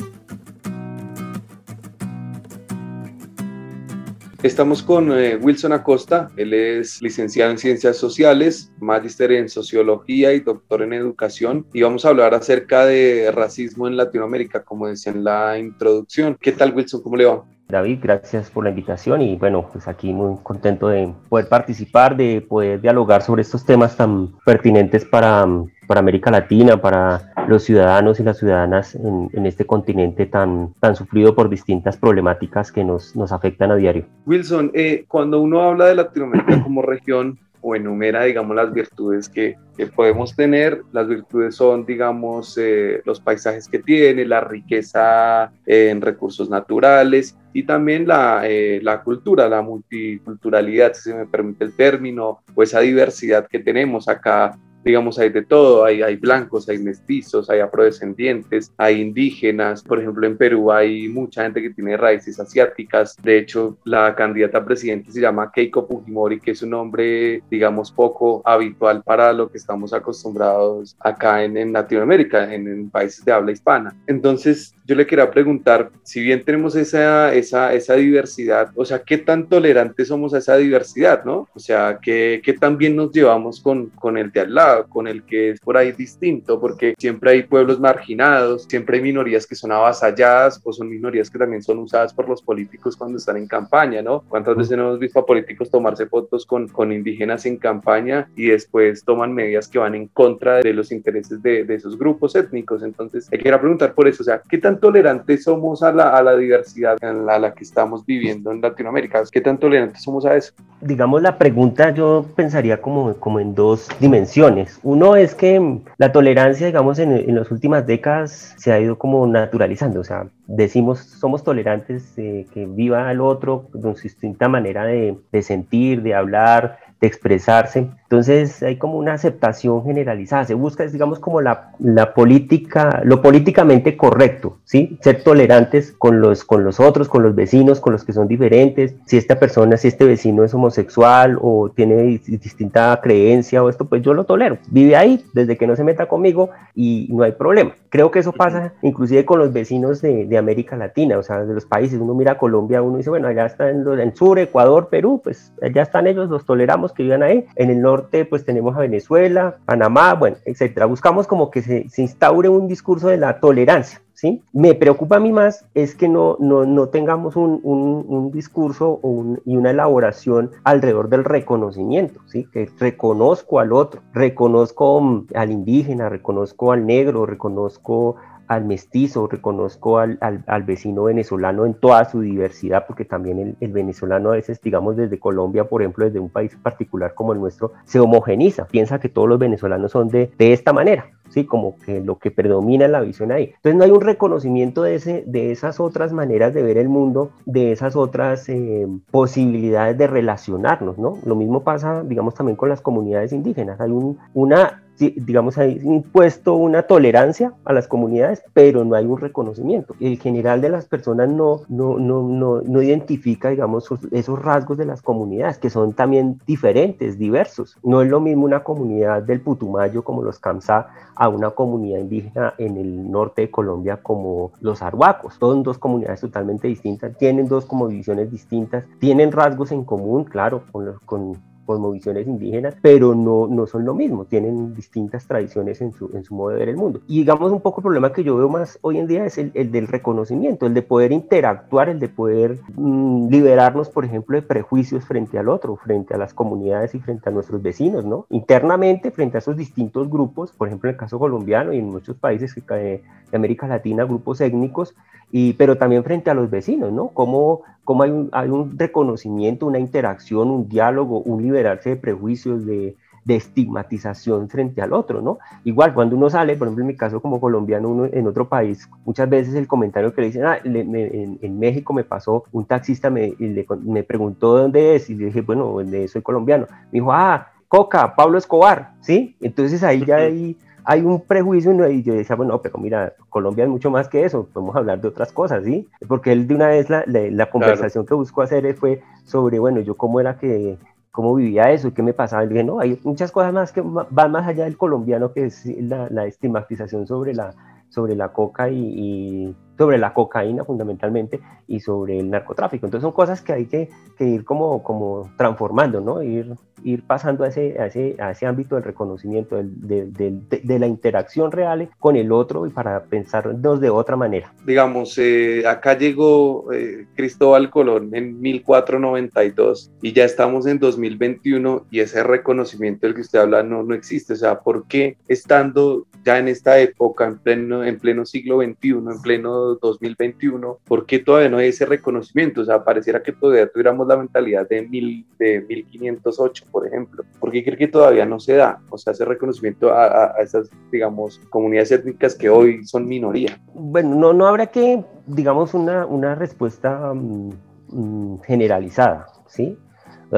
Estamos 4.42 4.82
con 4.82 5.16
eh, 5.16 5.36
Wilson 5.36 5.72
Acosta, 5.72 6.28
él 6.36 6.52
es 6.52 7.00
licenciado 7.00 7.52
en 7.52 7.58
Ciencias 7.58 7.96
Sociales, 7.96 8.72
magíster 8.80 9.30
en 9.30 9.48
Sociología 9.48 10.32
y 10.32 10.40
doctor 10.40 10.82
en 10.82 10.92
Educación 10.92 11.64
y 11.72 11.82
vamos 11.82 12.04
a 12.04 12.08
hablar 12.08 12.34
acerca 12.34 12.84
de 12.84 13.30
racismo 13.32 13.86
en 13.86 13.96
Latinoamérica, 13.96 14.64
como 14.64 14.88
decía 14.88 15.12
en 15.12 15.22
la 15.22 15.60
introducción. 15.60 16.36
¿Qué 16.40 16.50
tal 16.50 16.74
Wilson? 16.74 17.02
¿Cómo 17.02 17.16
le 17.16 17.26
va? 17.26 17.44
David, 17.68 18.00
gracias 18.02 18.50
por 18.50 18.64
la 18.64 18.70
invitación 18.70 19.22
y 19.22 19.36
bueno, 19.36 19.68
pues 19.72 19.86
aquí 19.86 20.12
muy 20.12 20.36
contento 20.42 20.88
de 20.88 21.14
poder 21.28 21.48
participar, 21.48 22.16
de 22.16 22.40
poder 22.40 22.80
dialogar 22.80 23.22
sobre 23.22 23.42
estos 23.42 23.64
temas 23.64 23.96
tan 23.96 24.32
pertinentes 24.44 25.04
para, 25.04 25.46
para 25.92 26.00
América 26.00 26.30
Latina, 26.30 26.80
para 26.80 27.34
los 27.48 27.64
ciudadanos 27.64 28.18
y 28.18 28.22
las 28.22 28.38
ciudadanas 28.38 28.94
en, 28.94 29.28
en, 29.34 29.44
este 29.44 29.66
continente 29.66 30.24
tan, 30.24 30.72
tan 30.80 30.96
sufrido 30.96 31.34
por 31.34 31.50
distintas 31.50 31.98
problemáticas 31.98 32.72
que 32.72 32.82
nos, 32.82 33.14
nos 33.14 33.30
afectan 33.30 33.72
a 33.72 33.76
diario. 33.76 34.06
Wilson, 34.24 34.70
eh, 34.72 35.04
cuando 35.06 35.42
uno 35.42 35.60
habla 35.60 35.84
de 35.88 35.96
Latinoamérica 35.96 36.62
como 36.62 36.80
región, 36.80 37.38
o 37.60 37.76
enumera, 37.76 38.24
digamos, 38.24 38.56
las 38.56 38.72
virtudes 38.72 39.28
que, 39.28 39.56
que 39.76 39.86
podemos 39.86 40.34
tener. 40.34 40.82
Las 40.92 41.06
virtudes 41.06 41.54
son, 41.54 41.84
digamos, 41.84 42.58
eh, 42.58 43.02
los 43.04 43.20
paisajes 43.20 43.68
que 43.68 43.78
tiene, 43.78 44.24
la 44.24 44.40
riqueza 44.40 45.52
eh, 45.66 45.90
en 45.90 46.00
recursos 46.00 46.50
naturales 46.50 47.36
y 47.52 47.64
también 47.64 48.08
la, 48.08 48.42
eh, 48.44 48.80
la, 48.82 49.02
cultura, 49.02 49.46
la 49.46 49.60
multiculturalidad, 49.60 50.94
si 50.94 51.10
se 51.10 51.14
me 51.14 51.26
permite 51.26 51.64
el 51.64 51.76
término, 51.76 52.40
o 52.54 52.62
esa 52.62 52.80
diversidad 52.80 53.46
que 53.46 53.60
tenemos 53.60 54.08
acá 54.08 54.58
digamos, 54.84 55.18
hay 55.18 55.30
de 55.30 55.42
todo, 55.42 55.84
hay, 55.84 56.02
hay 56.02 56.16
blancos, 56.16 56.68
hay 56.68 56.78
mestizos, 56.78 57.48
hay 57.50 57.60
afrodescendientes, 57.60 58.72
hay 58.76 59.00
indígenas, 59.00 59.82
por 59.82 60.00
ejemplo, 60.00 60.26
en 60.26 60.36
Perú 60.36 60.72
hay 60.72 61.08
mucha 61.08 61.42
gente 61.42 61.62
que 61.62 61.70
tiene 61.70 61.96
raíces 61.96 62.38
asiáticas, 62.40 63.16
de 63.22 63.38
hecho, 63.38 63.76
la 63.84 64.14
candidata 64.14 64.58
a 64.58 64.64
presidente 64.64 65.12
se 65.12 65.20
llama 65.20 65.50
Keiko 65.52 65.86
Fujimori, 65.86 66.40
que 66.40 66.52
es 66.52 66.62
un 66.62 66.70
nombre, 66.70 67.42
digamos, 67.50 67.90
poco 67.90 68.42
habitual 68.44 69.02
para 69.02 69.32
lo 69.32 69.50
que 69.50 69.58
estamos 69.58 69.92
acostumbrados 69.92 70.96
acá 71.00 71.44
en, 71.44 71.56
en 71.56 71.72
Latinoamérica, 71.72 72.52
en, 72.52 72.68
en 72.68 72.90
países 72.90 73.24
de 73.24 73.32
habla 73.32 73.52
hispana. 73.52 73.94
Entonces, 74.06 74.74
yo 74.84 74.94
le 74.96 75.06
quería 75.06 75.30
preguntar, 75.30 75.90
si 76.02 76.20
bien 76.20 76.44
tenemos 76.44 76.74
esa, 76.74 77.32
esa, 77.34 77.72
esa 77.72 77.94
diversidad, 77.94 78.70
o 78.74 78.84
sea, 78.84 79.00
¿qué 79.00 79.18
tan 79.18 79.48
tolerantes 79.48 80.08
somos 80.08 80.34
a 80.34 80.38
esa 80.38 80.56
diversidad, 80.56 81.24
no? 81.24 81.48
O 81.54 81.58
sea, 81.58 81.98
¿qué, 82.02 82.40
qué 82.44 82.52
tan 82.54 82.76
bien 82.76 82.96
nos 82.96 83.12
llevamos 83.12 83.60
con, 83.60 83.90
con 83.90 84.18
el 84.18 84.32
de 84.32 84.40
al 84.40 84.54
lado? 84.54 84.71
Acá, 84.72 84.88
con 84.88 85.06
el 85.06 85.24
que 85.24 85.50
es 85.50 85.60
por 85.60 85.76
ahí 85.76 85.92
distinto, 85.92 86.60
porque 86.60 86.94
siempre 86.98 87.32
hay 87.32 87.42
pueblos 87.44 87.80
marginados, 87.80 88.64
siempre 88.68 88.96
hay 88.96 89.02
minorías 89.02 89.46
que 89.46 89.54
son 89.54 89.72
avasalladas 89.72 90.60
o 90.64 90.72
son 90.72 90.88
minorías 90.88 91.30
que 91.30 91.38
también 91.38 91.62
son 91.62 91.78
usadas 91.78 92.12
por 92.12 92.28
los 92.28 92.42
políticos 92.42 92.96
cuando 92.96 93.18
están 93.18 93.36
en 93.36 93.46
campaña, 93.46 94.02
¿no? 94.02 94.22
¿Cuántas 94.28 94.56
veces 94.56 94.76
no 94.76 94.84
hemos 94.84 94.98
visto 94.98 95.20
a 95.20 95.26
políticos 95.26 95.70
tomarse 95.70 96.06
fotos 96.06 96.46
con, 96.46 96.68
con 96.68 96.92
indígenas 96.92 97.46
en 97.46 97.56
campaña 97.56 98.28
y 98.36 98.46
después 98.46 99.04
toman 99.04 99.32
medidas 99.32 99.68
que 99.68 99.78
van 99.78 99.94
en 99.94 100.08
contra 100.08 100.58
de 100.58 100.72
los 100.72 100.92
intereses 100.92 101.42
de, 101.42 101.64
de 101.64 101.74
esos 101.74 101.98
grupos 101.98 102.34
étnicos? 102.34 102.82
Entonces, 102.82 103.28
hay 103.32 103.38
que 103.38 103.52
preguntar 103.52 103.94
por 103.94 104.08
eso, 104.08 104.22
o 104.22 104.24
sea, 104.24 104.42
¿qué 104.48 104.58
tan 104.58 104.80
tolerantes 104.80 105.44
somos 105.44 105.82
a 105.82 105.92
la, 105.92 106.10
a 106.10 106.22
la 106.22 106.36
diversidad 106.36 106.96
en 107.02 107.26
la, 107.26 107.38
la 107.38 107.54
que 107.54 107.64
estamos 107.64 108.04
viviendo 108.04 108.50
en 108.50 108.60
Latinoamérica? 108.60 109.22
¿Qué 109.30 109.40
tan 109.40 109.58
tolerantes 109.58 110.02
somos 110.02 110.24
a 110.24 110.36
eso? 110.36 110.52
Digamos, 110.80 111.22
la 111.22 111.38
pregunta 111.38 111.90
yo 111.90 112.24
pensaría 112.34 112.80
como, 112.80 113.14
como 113.14 113.40
en 113.40 113.54
dos 113.54 113.88
dimensiones. 114.00 114.61
Uno 114.82 115.16
es 115.16 115.34
que 115.34 115.80
la 115.98 116.12
tolerancia, 116.12 116.66
digamos, 116.66 116.98
en, 116.98 117.12
en 117.12 117.34
las 117.34 117.50
últimas 117.50 117.86
décadas 117.86 118.54
se 118.58 118.72
ha 118.72 118.80
ido 118.80 118.98
como 118.98 119.26
naturalizando, 119.26 120.00
o 120.00 120.04
sea, 120.04 120.26
decimos 120.46 121.00
somos 121.00 121.44
tolerantes, 121.44 122.12
que 122.14 122.66
viva 122.68 123.10
el 123.10 123.20
otro 123.20 123.68
con 123.70 123.96
su 123.96 124.02
distinta 124.02 124.48
manera 124.48 124.84
de, 124.84 125.16
de 125.30 125.42
sentir, 125.42 126.02
de 126.02 126.14
hablar, 126.14 126.78
de 127.00 127.06
expresarse. 127.06 127.88
Entonces 128.12 128.62
hay 128.62 128.76
como 128.76 128.98
una 128.98 129.14
aceptación 129.14 129.84
generalizada, 129.84 130.44
se 130.44 130.52
busca, 130.52 130.84
digamos, 130.84 131.18
como 131.18 131.40
la, 131.40 131.70
la, 131.78 132.12
política, 132.12 133.00
lo 133.06 133.22
políticamente 133.22 133.96
correcto, 133.96 134.58
¿sí? 134.64 134.98
Ser 135.00 135.22
tolerantes 135.22 135.92
con 135.92 136.20
los, 136.20 136.44
con 136.44 136.62
los 136.62 136.78
otros, 136.78 137.08
con 137.08 137.22
los 137.22 137.34
vecinos, 137.34 137.80
con 137.80 137.94
los 137.94 138.04
que 138.04 138.12
son 138.12 138.28
diferentes. 138.28 138.94
Si 139.06 139.16
esta 139.16 139.38
persona, 139.38 139.78
si 139.78 139.88
este 139.88 140.04
vecino 140.04 140.44
es 140.44 140.52
homosexual 140.52 141.38
o 141.40 141.70
tiene 141.70 142.02
distinta 142.02 143.00
creencia 143.02 143.64
o 143.64 143.70
esto, 143.70 143.86
pues 143.86 144.02
yo 144.02 144.12
lo 144.12 144.24
tolero. 144.24 144.58
Vive 144.68 144.94
ahí 144.94 145.24
desde 145.32 145.56
que 145.56 145.66
no 145.66 145.74
se 145.74 145.82
meta 145.82 146.04
conmigo 146.04 146.50
y 146.74 147.08
no 147.10 147.22
hay 147.22 147.32
problema. 147.32 147.72
Creo 147.88 148.10
que 148.10 148.18
eso 148.18 148.32
pasa 148.32 148.74
inclusive 148.82 149.24
con 149.24 149.38
los 149.38 149.54
vecinos 149.54 150.02
de, 150.02 150.26
de 150.26 150.36
América 150.36 150.76
Latina, 150.76 151.16
o 151.16 151.22
sea, 151.22 151.46
de 151.46 151.54
los 151.54 151.64
países. 151.64 151.98
Uno 151.98 152.12
mira 152.12 152.32
a 152.32 152.38
Colombia, 152.38 152.82
uno 152.82 152.98
dice, 152.98 153.08
bueno, 153.08 153.28
allá 153.28 153.46
están 153.46 153.86
en 153.86 154.00
el 154.00 154.14
sur, 154.14 154.38
Ecuador, 154.38 154.88
Perú, 154.90 155.22
pues 155.24 155.54
allá 155.62 155.80
están 155.80 156.06
ellos, 156.06 156.28
los 156.28 156.44
toleramos 156.44 156.92
que 156.92 157.04
vivan 157.04 157.22
ahí. 157.22 157.46
En 157.56 157.70
el 157.70 157.80
norte 157.80 158.01
pues 158.28 158.44
tenemos 158.44 158.76
a 158.76 158.80
Venezuela, 158.80 159.56
Panamá, 159.64 160.14
bueno, 160.14 160.36
etcétera. 160.44 160.86
Buscamos 160.86 161.26
como 161.26 161.50
que 161.50 161.62
se, 161.62 161.88
se 161.88 162.02
instaure 162.02 162.48
un 162.48 162.68
discurso 162.68 163.08
de 163.08 163.16
la 163.16 163.40
tolerancia. 163.40 164.00
¿Sí? 164.14 164.40
Me 164.52 164.74
preocupa 164.74 165.16
a 165.16 165.20
mí 165.20 165.32
más 165.32 165.64
es 165.74 165.96
que 165.96 166.08
no, 166.08 166.36
no, 166.38 166.64
no 166.64 166.90
tengamos 166.90 167.34
un, 167.34 167.58
un, 167.64 168.04
un 168.06 168.30
discurso 168.30 169.00
y 169.44 169.56
una 169.56 169.70
elaboración 169.70 170.52
alrededor 170.62 171.08
del 171.08 171.24
reconocimiento, 171.24 172.20
¿sí? 172.26 172.46
que 172.52 172.70
reconozco 172.78 173.58
al 173.58 173.72
otro, 173.72 174.00
reconozco 174.12 175.00
mm, 175.00 175.26
al 175.34 175.50
indígena, 175.50 176.08
reconozco 176.08 176.70
al 176.70 176.86
negro, 176.86 177.26
reconozco 177.26 178.14
al 178.54 178.64
mestizo, 178.64 179.26
reconozco 179.26 179.98
al, 179.98 180.18
al, 180.20 180.62
vecino 180.62 181.04
venezolano 181.04 181.66
en 181.66 181.74
toda 181.74 182.04
su 182.04 182.20
diversidad, 182.20 182.84
porque 182.86 183.04
también 183.04 183.38
el, 183.38 183.56
el, 183.60 183.72
venezolano 183.72 184.30
a 184.30 184.34
veces, 184.34 184.60
digamos, 184.60 184.96
desde 184.96 185.18
Colombia, 185.18 185.64
por 185.64 185.82
ejemplo, 185.82 186.04
desde 186.04 186.20
un 186.20 186.30
país 186.30 186.56
particular 186.62 187.14
como 187.14 187.32
el 187.32 187.40
nuestro, 187.40 187.72
se 187.84 188.00
homogeniza, 188.00 188.66
piensa 188.66 189.00
que 189.00 189.08
todos 189.08 189.28
los 189.28 189.38
venezolanos 189.38 189.92
son 189.92 190.08
de, 190.08 190.30
de 190.38 190.52
esta 190.52 190.72
manera, 190.72 191.06
¿sí? 191.32 191.44
Como 191.44 191.76
que 191.78 192.00
lo 192.00 192.18
que 192.18 192.30
predomina 192.30 192.84
en 192.84 192.92
la 192.92 193.00
visión 193.00 193.32
ahí. 193.32 193.52
Entonces 193.56 193.74
no 193.74 193.84
hay 193.84 193.90
un 193.90 194.00
reconocimiento 194.00 194.82
de, 194.82 194.94
ese, 194.96 195.24
de 195.26 195.50
esas 195.50 195.80
otras 195.80 196.12
maneras 196.12 196.54
de 196.54 196.62
ver 196.62 196.78
el 196.78 196.88
mundo, 196.88 197.30
de 197.46 197.72
esas 197.72 197.96
otras 197.96 198.48
eh, 198.48 198.86
posibilidades 199.10 199.96
de 199.96 200.06
relacionarnos, 200.06 200.98
¿no? 200.98 201.18
Lo 201.24 201.34
mismo 201.34 201.64
pasa, 201.64 202.02
digamos, 202.04 202.34
también 202.34 202.56
con 202.56 202.68
las 202.68 202.80
comunidades 202.80 203.32
indígenas. 203.32 203.80
Hay 203.80 203.90
un, 203.90 204.18
una 204.34 204.81
digamos, 204.98 205.58
hay 205.58 205.80
impuesto 205.82 206.54
una 206.54 206.82
tolerancia 206.82 207.52
a 207.64 207.72
las 207.72 207.88
comunidades, 207.88 208.42
pero 208.52 208.84
no 208.84 208.94
hay 208.94 209.04
un 209.04 209.18
reconocimiento. 209.18 209.94
El 210.00 210.18
general 210.18 210.60
de 210.60 210.68
las 210.68 210.86
personas 210.86 211.28
no, 211.28 211.62
no, 211.68 211.98
no, 211.98 212.22
no, 212.22 212.60
no 212.62 212.82
identifica, 212.82 213.50
digamos, 213.50 213.88
esos 214.10 214.42
rasgos 214.42 214.78
de 214.78 214.84
las 214.84 215.02
comunidades, 215.02 215.58
que 215.58 215.70
son 215.70 215.92
también 215.92 216.40
diferentes, 216.46 217.18
diversos. 217.18 217.76
No 217.82 218.02
es 218.02 218.08
lo 218.08 218.20
mismo 218.20 218.44
una 218.44 218.62
comunidad 218.62 219.22
del 219.22 219.40
Putumayo 219.40 220.04
como 220.04 220.22
los 220.22 220.38
Kamsá 220.38 220.88
a 221.14 221.28
una 221.28 221.50
comunidad 221.50 222.00
indígena 222.00 222.54
en 222.58 222.76
el 222.76 223.10
norte 223.10 223.42
de 223.42 223.50
Colombia 223.50 223.98
como 224.02 224.52
los 224.60 224.82
Arhuacos. 224.82 225.34
Son 225.34 225.62
dos 225.62 225.78
comunidades 225.78 226.20
totalmente 226.20 226.68
distintas, 226.68 227.16
tienen 227.16 227.48
dos 227.48 227.66
como 227.66 227.88
divisiones 227.88 228.30
distintas, 228.30 228.84
tienen 228.98 229.32
rasgos 229.32 229.72
en 229.72 229.84
común, 229.84 230.24
claro, 230.24 230.64
con, 230.72 230.86
los, 230.86 231.00
con 231.00 231.36
cosmovisiones 231.64 232.26
indígenas, 232.26 232.76
pero 232.82 233.14
no, 233.14 233.46
no 233.46 233.66
son 233.66 233.84
lo 233.84 233.94
mismo, 233.94 234.24
tienen 234.24 234.74
distintas 234.74 235.26
tradiciones 235.26 235.80
en 235.80 235.92
su, 235.92 236.10
en 236.14 236.24
su 236.24 236.34
modo 236.34 236.50
de 236.50 236.58
ver 236.58 236.68
el 236.68 236.76
mundo. 236.76 237.00
Y 237.06 237.18
digamos 237.18 237.52
un 237.52 237.60
poco 237.60 237.80
el 237.80 237.84
problema 237.84 238.12
que 238.12 238.24
yo 238.24 238.36
veo 238.36 238.48
más 238.48 238.78
hoy 238.82 238.98
en 238.98 239.06
día 239.06 239.24
es 239.24 239.38
el, 239.38 239.52
el 239.54 239.70
del 239.70 239.88
reconocimiento, 239.88 240.66
el 240.66 240.74
de 240.74 240.82
poder 240.82 241.12
interactuar, 241.12 241.88
el 241.88 241.98
de 241.98 242.08
poder 242.08 242.58
mmm, 242.76 243.28
liberarnos, 243.28 243.88
por 243.88 244.04
ejemplo, 244.04 244.36
de 244.36 244.42
prejuicios 244.42 245.04
frente 245.04 245.38
al 245.38 245.48
otro, 245.48 245.76
frente 245.76 246.14
a 246.14 246.18
las 246.18 246.34
comunidades 246.34 246.94
y 246.94 247.00
frente 247.00 247.28
a 247.28 247.32
nuestros 247.32 247.62
vecinos, 247.62 248.04
¿no? 248.04 248.26
Internamente, 248.30 249.10
frente 249.10 249.36
a 249.36 249.40
esos 249.40 249.56
distintos 249.56 250.08
grupos, 250.08 250.52
por 250.52 250.68
ejemplo, 250.68 250.88
en 250.88 250.94
el 250.94 251.00
caso 251.00 251.18
colombiano 251.18 251.72
y 251.72 251.78
en 251.78 251.86
muchos 251.86 252.16
países 252.16 252.54
de 252.54 253.02
América 253.32 253.66
Latina, 253.66 254.04
grupos 254.04 254.40
étnicos, 254.40 254.94
y, 255.32 255.54
pero 255.54 255.76
también 255.78 256.04
frente 256.04 256.30
a 256.30 256.34
los 256.34 256.50
vecinos, 256.50 256.92
¿no? 256.92 257.08
Cómo, 257.08 257.62
cómo 257.84 258.02
hay, 258.02 258.10
un, 258.10 258.28
hay 258.32 258.50
un 258.50 258.78
reconocimiento, 258.78 259.66
una 259.66 259.78
interacción, 259.78 260.50
un 260.50 260.68
diálogo, 260.68 261.20
un 261.20 261.42
liberarse 261.42 261.90
de 261.90 261.96
prejuicios, 261.96 262.66
de, 262.66 262.94
de 263.24 263.36
estigmatización 263.36 264.48
frente 264.48 264.82
al 264.82 264.92
otro, 264.92 265.22
¿no? 265.22 265.38
Igual 265.64 265.94
cuando 265.94 266.16
uno 266.16 266.28
sale, 266.28 266.56
por 266.56 266.68
ejemplo 266.68 266.82
en 266.82 266.88
mi 266.88 266.96
caso 266.96 267.20
como 267.20 267.40
colombiano, 267.40 267.88
uno 267.88 268.04
en 268.12 268.26
otro 268.26 268.48
país, 268.48 268.88
muchas 269.06 269.28
veces 269.28 269.54
el 269.54 269.66
comentario 269.66 270.12
que 270.12 270.20
le 270.20 270.26
dicen, 270.28 270.44
ah, 270.44 270.58
le, 270.62 270.84
me, 270.84 271.06
en, 271.06 271.38
en, 271.40 271.58
México 271.58 271.94
me 271.94 272.04
pasó, 272.04 272.44
un 272.52 272.66
taxista 272.66 273.10
me, 273.10 273.34
le, 273.38 273.66
me 273.84 274.02
preguntó 274.02 274.58
dónde 274.58 274.96
es 274.96 275.08
y 275.08 275.14
le 275.14 275.26
dije, 275.26 275.40
bueno, 275.40 275.76
soy 276.08 276.22
colombiano. 276.22 276.66
Me 276.90 276.98
dijo, 276.98 277.12
ah, 277.12 277.48
Coca, 277.68 278.14
Pablo 278.14 278.36
Escobar, 278.36 278.92
¿sí? 279.00 279.34
Entonces 279.40 279.82
ahí 279.82 280.04
ya 280.04 280.16
hay 280.16 280.58
hay 280.84 281.02
un 281.02 281.20
prejuicio 281.20 281.72
y 281.88 282.02
yo 282.02 282.14
decía, 282.14 282.36
bueno, 282.36 282.60
pero 282.60 282.78
mira, 282.78 283.14
Colombia 283.28 283.64
es 283.64 283.70
mucho 283.70 283.90
más 283.90 284.08
que 284.08 284.24
eso, 284.24 284.48
podemos 284.52 284.74
hablar 284.76 285.00
de 285.00 285.08
otras 285.08 285.32
cosas, 285.32 285.64
¿sí? 285.64 285.88
Porque 286.08 286.32
él 286.32 286.46
de 286.46 286.54
una 286.54 286.68
vez 286.68 286.90
la, 286.90 287.04
la, 287.06 287.20
la 287.30 287.50
conversación 287.50 288.04
claro. 288.04 288.06
que 288.06 288.14
buscó 288.14 288.42
hacer 288.42 288.74
fue 288.74 289.02
sobre, 289.24 289.58
bueno, 289.58 289.80
yo 289.80 289.96
cómo 289.96 290.20
era 290.20 290.36
que, 290.38 290.78
cómo 291.12 291.34
vivía 291.34 291.70
eso 291.70 291.94
qué 291.94 292.02
me 292.02 292.14
pasaba. 292.14 292.44
Y 292.44 292.48
dije, 292.48 292.64
no, 292.64 292.80
hay 292.80 292.98
muchas 293.04 293.30
cosas 293.30 293.52
más 293.52 293.70
que 293.70 293.82
van 293.82 294.32
más 294.32 294.48
allá 294.48 294.64
del 294.64 294.76
colombiano, 294.76 295.32
que 295.32 295.46
es 295.46 295.64
la, 295.66 296.08
la 296.10 296.26
estigmatización 296.26 297.06
sobre 297.06 297.34
la, 297.34 297.54
sobre 297.90 298.16
la 298.16 298.32
coca 298.32 298.68
y, 298.70 298.78
y, 298.78 299.56
sobre 299.82 299.98
la 299.98 300.14
cocaína 300.14 300.64
fundamentalmente 300.64 301.40
y 301.66 301.80
sobre 301.80 302.20
el 302.20 302.30
narcotráfico. 302.30 302.86
Entonces 302.86 303.02
son 303.02 303.12
cosas 303.12 303.42
que 303.42 303.52
hay 303.52 303.66
que, 303.66 303.88
ir 304.20 304.44
como, 304.44 304.80
como 304.84 305.32
transformando, 305.36 306.00
¿no? 306.00 306.22
Ir, 306.22 306.54
ir 306.84 307.02
pasando 307.04 307.42
a 307.42 307.48
ese, 307.48 307.80
a 307.80 307.86
ese, 307.86 308.14
a 308.20 308.30
ese 308.30 308.46
ámbito 308.46 308.76
del 308.76 308.84
reconocimiento, 308.84 309.56
del, 309.56 309.80
del, 309.80 310.12
del, 310.12 310.48
de, 310.48 310.60
de, 310.60 310.78
la 310.78 310.86
interacción 310.86 311.50
real 311.50 311.90
con 311.98 312.14
el 312.14 312.30
otro 312.30 312.64
y 312.68 312.70
para 312.70 313.02
pensarnos 313.02 313.80
de 313.80 313.90
otra 313.90 314.14
manera. 314.14 314.52
Digamos, 314.64 315.18
eh, 315.18 315.64
acá 315.66 315.98
llegó 315.98 316.72
eh, 316.72 317.06
Cristóbal 317.16 317.68
Colón 317.68 318.14
en 318.14 318.40
1492 318.40 319.90
y 320.02 320.12
ya 320.12 320.24
estamos 320.24 320.66
en 320.66 320.78
2021 320.78 321.86
y 321.90 321.98
ese 321.98 322.22
reconocimiento 322.22 323.08
del 323.08 323.16
que 323.16 323.22
usted 323.22 323.40
habla 323.40 323.64
no, 323.64 323.82
no 323.82 323.94
existe. 323.94 324.34
O 324.34 324.36
sea, 324.36 324.60
¿por 324.60 324.86
qué 324.86 325.16
estando 325.26 326.06
ya 326.24 326.38
en 326.38 326.48
esta 326.48 326.78
época, 326.78 327.26
en 327.26 327.38
pleno, 327.38 327.84
en 327.84 327.98
pleno 327.98 328.24
siglo 328.24 328.62
XXI, 328.62 328.90
en 328.90 329.22
pleno 329.22 329.71
2021, 329.80 330.78
¿por 330.84 331.06
qué 331.06 331.18
todavía 331.18 331.48
no 331.48 331.58
hay 331.58 331.68
ese 331.68 331.86
reconocimiento? 331.86 332.60
O 332.60 332.64
sea, 332.64 332.84
pareciera 332.84 333.22
que 333.22 333.32
todavía 333.32 333.70
tuviéramos 333.70 334.06
la 334.06 334.16
mentalidad 334.16 334.68
de, 334.68 334.82
mil, 334.82 335.26
de 335.38 335.60
1508, 335.68 336.64
por 336.70 336.86
ejemplo. 336.86 337.24
¿Por 337.40 337.50
qué 337.50 337.64
cree 337.64 337.76
que 337.76 337.88
todavía 337.88 338.26
no 338.26 338.40
se 338.40 338.54
da? 338.54 338.80
O 338.90 338.98
sea, 338.98 339.12
ese 339.12 339.24
reconocimiento 339.24 339.92
a, 339.92 340.06
a, 340.06 340.24
a 340.36 340.42
esas, 340.42 340.70
digamos, 340.90 341.38
comunidades 341.50 341.92
étnicas 341.92 342.34
que 342.34 342.50
hoy 342.50 342.84
son 342.84 343.06
minoría. 343.06 343.60
Bueno, 343.74 344.14
no, 344.14 344.32
no 344.32 344.46
habrá 344.46 344.66
que, 344.66 345.04
digamos, 345.26 345.74
una, 345.74 346.06
una 346.06 346.34
respuesta 346.34 347.12
um, 347.12 348.40
generalizada, 348.42 349.26
¿sí? 349.46 349.78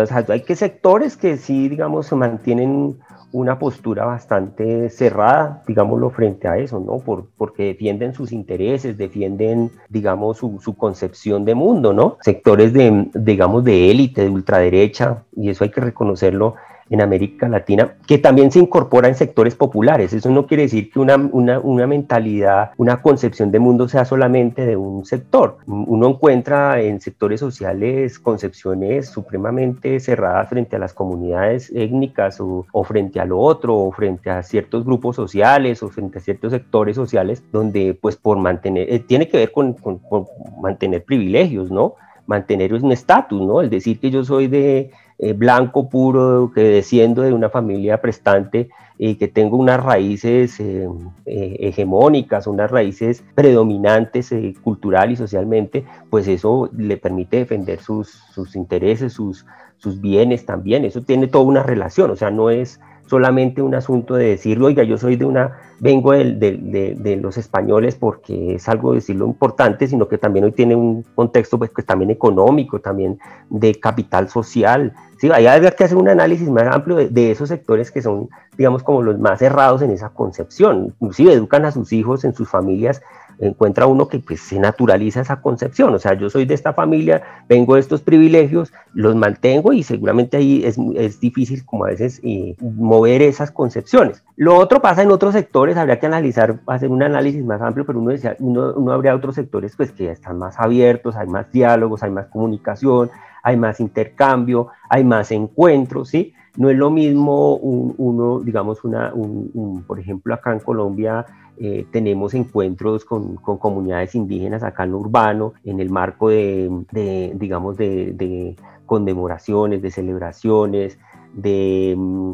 Sea, 0.06 0.24
hay 0.28 0.42
que 0.42 0.56
sectores 0.56 1.16
que 1.16 1.36
sí, 1.36 1.68
digamos, 1.68 2.06
se 2.06 2.16
mantienen 2.16 2.98
una 3.34 3.58
postura 3.58 4.04
bastante 4.04 4.88
cerrada, 4.90 5.64
digámoslo, 5.66 6.08
frente 6.10 6.46
a 6.46 6.56
eso, 6.56 6.78
¿no? 6.78 7.00
Por, 7.00 7.26
porque 7.36 7.64
defienden 7.64 8.14
sus 8.14 8.30
intereses, 8.30 8.96
defienden, 8.96 9.72
digamos, 9.88 10.38
su, 10.38 10.60
su 10.62 10.76
concepción 10.76 11.44
de 11.44 11.56
mundo, 11.56 11.92
¿no? 11.92 12.16
Sectores 12.20 12.72
de, 12.72 13.10
digamos, 13.12 13.64
de 13.64 13.90
élite, 13.90 14.22
de 14.22 14.30
ultraderecha, 14.30 15.24
y 15.34 15.50
eso 15.50 15.64
hay 15.64 15.70
que 15.70 15.80
reconocerlo, 15.80 16.54
en 16.90 17.00
América 17.00 17.48
Latina, 17.48 17.94
que 18.06 18.18
también 18.18 18.50
se 18.50 18.58
incorpora 18.58 19.08
en 19.08 19.14
sectores 19.14 19.54
populares. 19.54 20.12
Eso 20.12 20.30
no 20.30 20.46
quiere 20.46 20.64
decir 20.64 20.90
que 20.90 20.98
una, 20.98 21.16
una, 21.16 21.58
una 21.60 21.86
mentalidad, 21.86 22.72
una 22.76 23.00
concepción 23.00 23.50
de 23.50 23.58
mundo 23.58 23.88
sea 23.88 24.04
solamente 24.04 24.66
de 24.66 24.76
un 24.76 25.04
sector. 25.04 25.58
Uno 25.66 26.08
encuentra 26.08 26.80
en 26.80 27.00
sectores 27.00 27.40
sociales 27.40 28.18
concepciones 28.18 29.08
supremamente 29.08 30.00
cerradas 30.00 30.48
frente 30.48 30.76
a 30.76 30.78
las 30.78 30.92
comunidades 30.92 31.70
étnicas 31.74 32.40
o, 32.40 32.66
o 32.72 32.84
frente 32.84 33.20
a 33.20 33.24
lo 33.24 33.38
otro, 33.38 33.76
o 33.76 33.92
frente 33.92 34.30
a 34.30 34.42
ciertos 34.42 34.84
grupos 34.84 35.16
sociales 35.16 35.82
o 35.82 35.88
frente 35.88 36.18
a 36.18 36.20
ciertos 36.20 36.52
sectores 36.52 36.96
sociales, 36.96 37.42
donde 37.52 37.98
pues 38.00 38.16
por 38.16 38.38
mantener, 38.38 38.92
eh, 38.92 38.98
tiene 38.98 39.28
que 39.28 39.38
ver 39.38 39.52
con, 39.52 39.74
con, 39.74 39.98
con 39.98 40.26
mantener 40.60 41.04
privilegios, 41.04 41.70
¿no? 41.70 41.94
mantener 42.26 42.72
un 42.74 42.92
estatus, 42.92 43.40
¿no? 43.40 43.60
El 43.60 43.70
decir 43.70 44.00
que 44.00 44.10
yo 44.10 44.24
soy 44.24 44.46
de 44.46 44.90
eh, 45.18 45.33
blanco 45.33 45.88
puro, 45.88 46.50
que 46.54 46.62
desciendo 46.62 47.23
de 47.23 47.33
una 47.33 47.49
familia 47.49 48.00
prestante 48.00 48.68
y 48.99 49.14
que 49.14 49.28
tengo 49.28 49.56
unas 49.56 49.83
raíces 49.83 50.59
eh, 50.61 50.88
eh, 51.26 51.56
hegemónicas, 51.61 52.47
unas 52.47 52.71
raíces 52.71 53.25
predominantes 53.35 54.35
cultural 54.62 55.12
y 55.12 55.16
socialmente, 55.16 55.85
pues 56.11 56.26
eso 56.28 56.68
le 56.76 56.97
permite 56.97 57.38
defender 57.38 57.80
sus, 57.80 58.23
intereses, 58.54 59.12
sus, 59.12 59.47
sus 59.76 60.00
bienes 60.00 60.47
también. 60.47 60.85
Eso 60.85 61.02
tiene 61.02 61.28
toda 61.28 61.44
una 61.44 61.62
relación, 61.62 62.11
o 62.11 62.16
sea, 62.16 62.30
no 62.30 62.50
es 62.50 62.80
solamente 63.06 63.62
un 63.62 63.75
asunto 63.75 64.14
de 64.14 64.30
decir, 64.30 64.61
oiga, 64.62 64.82
yo 64.82 64.99
soy 64.99 65.16
de 65.16 65.25
una, 65.25 65.58
vengo 65.80 66.12
de, 66.12 66.96
de, 66.99 67.16
los 67.16 67.37
españoles 67.37 67.96
porque 67.96 68.54
es 68.54 68.68
algo 68.68 68.94
decirlo 68.94 69.26
importante, 69.26 69.87
sino 69.87 70.08
que 70.08 70.18
también 70.18 70.44
hoy 70.44 70.52
tiene 70.52 70.75
un 70.75 71.04
contexto 71.14 71.58
pues, 71.58 71.70
pues 71.70 71.87
también 71.87 72.11
económico, 72.11 72.80
también 72.80 73.18
de 73.50 73.75
capital 73.75 74.28
social. 74.28 74.94
Sí, 75.18 75.30
habría 75.30 75.70
que 75.70 75.84
hacer 75.84 75.96
un 75.96 76.08
análisis 76.08 76.49
más 76.50 76.66
amplio 76.75 76.96
de, 76.96 77.30
esos 77.30 77.49
sectores 77.49 77.90
que 77.90 78.02
son, 78.02 78.28
digamos, 78.56 78.82
como 78.82 79.02
los 79.02 79.18
más 79.18 79.38
cerrados 79.38 79.82
en 79.82 79.90
esa 79.90 80.11
concepción. 80.11 80.94
Inclusive 81.00 81.32
educan 81.32 81.64
a 81.64 81.70
sus 81.70 81.92
hijos 81.92 82.25
en 82.25 82.34
sus 82.34 82.49
familias 82.49 83.00
encuentra 83.38 83.86
uno 83.86 84.08
que 84.08 84.18
pues, 84.18 84.40
se 84.40 84.58
naturaliza 84.58 85.20
esa 85.20 85.40
concepción, 85.40 85.94
o 85.94 85.98
sea, 85.98 86.14
yo 86.14 86.30
soy 86.30 86.44
de 86.44 86.54
esta 86.54 86.72
familia, 86.72 87.22
vengo 87.48 87.74
de 87.74 87.80
estos 87.80 88.02
privilegios, 88.02 88.72
los 88.92 89.14
mantengo 89.16 89.72
y 89.72 89.82
seguramente 89.82 90.36
ahí 90.36 90.64
es, 90.64 90.78
es 90.96 91.20
difícil 91.20 91.64
como 91.64 91.84
a 91.84 91.88
veces 91.88 92.20
eh, 92.22 92.56
mover 92.60 93.22
esas 93.22 93.50
concepciones. 93.50 94.22
Lo 94.36 94.56
otro 94.56 94.80
pasa 94.80 95.02
en 95.02 95.10
otros 95.10 95.34
sectores, 95.34 95.76
habría 95.76 96.00
que 96.00 96.06
analizar, 96.06 96.60
hacer 96.66 96.90
un 96.90 97.02
análisis 97.02 97.44
más 97.44 97.60
amplio, 97.60 97.86
pero 97.86 98.00
uno, 98.00 98.10
decía, 98.10 98.36
uno, 98.40 98.92
habría 98.92 99.14
otros 99.14 99.34
sectores 99.34 99.74
pues 99.76 99.92
que 99.92 100.10
están 100.10 100.38
más 100.38 100.58
abiertos, 100.58 101.16
hay 101.16 101.26
más 101.26 101.50
diálogos, 101.52 102.02
hay 102.02 102.10
más 102.10 102.26
comunicación, 102.26 103.10
hay 103.42 103.56
más 103.56 103.80
intercambio, 103.80 104.68
hay 104.88 105.04
más 105.04 105.30
encuentros, 105.30 106.08
¿sí? 106.08 106.34
No 106.56 106.70
es 106.70 106.76
lo 106.76 106.90
mismo 106.90 107.56
uno, 107.56 108.40
digamos, 108.40 108.84
una, 108.84 109.12
un, 109.12 109.84
por 109.86 109.98
ejemplo, 109.98 110.32
acá 110.34 110.52
en 110.52 110.60
Colombia, 110.60 111.26
eh, 111.56 111.87
tenemos 111.92 112.34
encuentros 112.34 113.04
con, 113.04 113.37
comunidades 113.37 114.14
indígenas 114.14 114.62
acá 114.62 114.84
en 114.84 114.92
lo 114.92 114.99
urbano, 114.99 115.54
en 115.64 115.78
el 115.80 115.90
marco 115.90 116.28
de, 116.28 117.32
digamos, 117.34 117.76
de, 117.76 118.56
conmemoraciones, 118.87 119.80
de 119.80 119.90
celebraciones, 119.90 120.99
mm, 121.34 122.32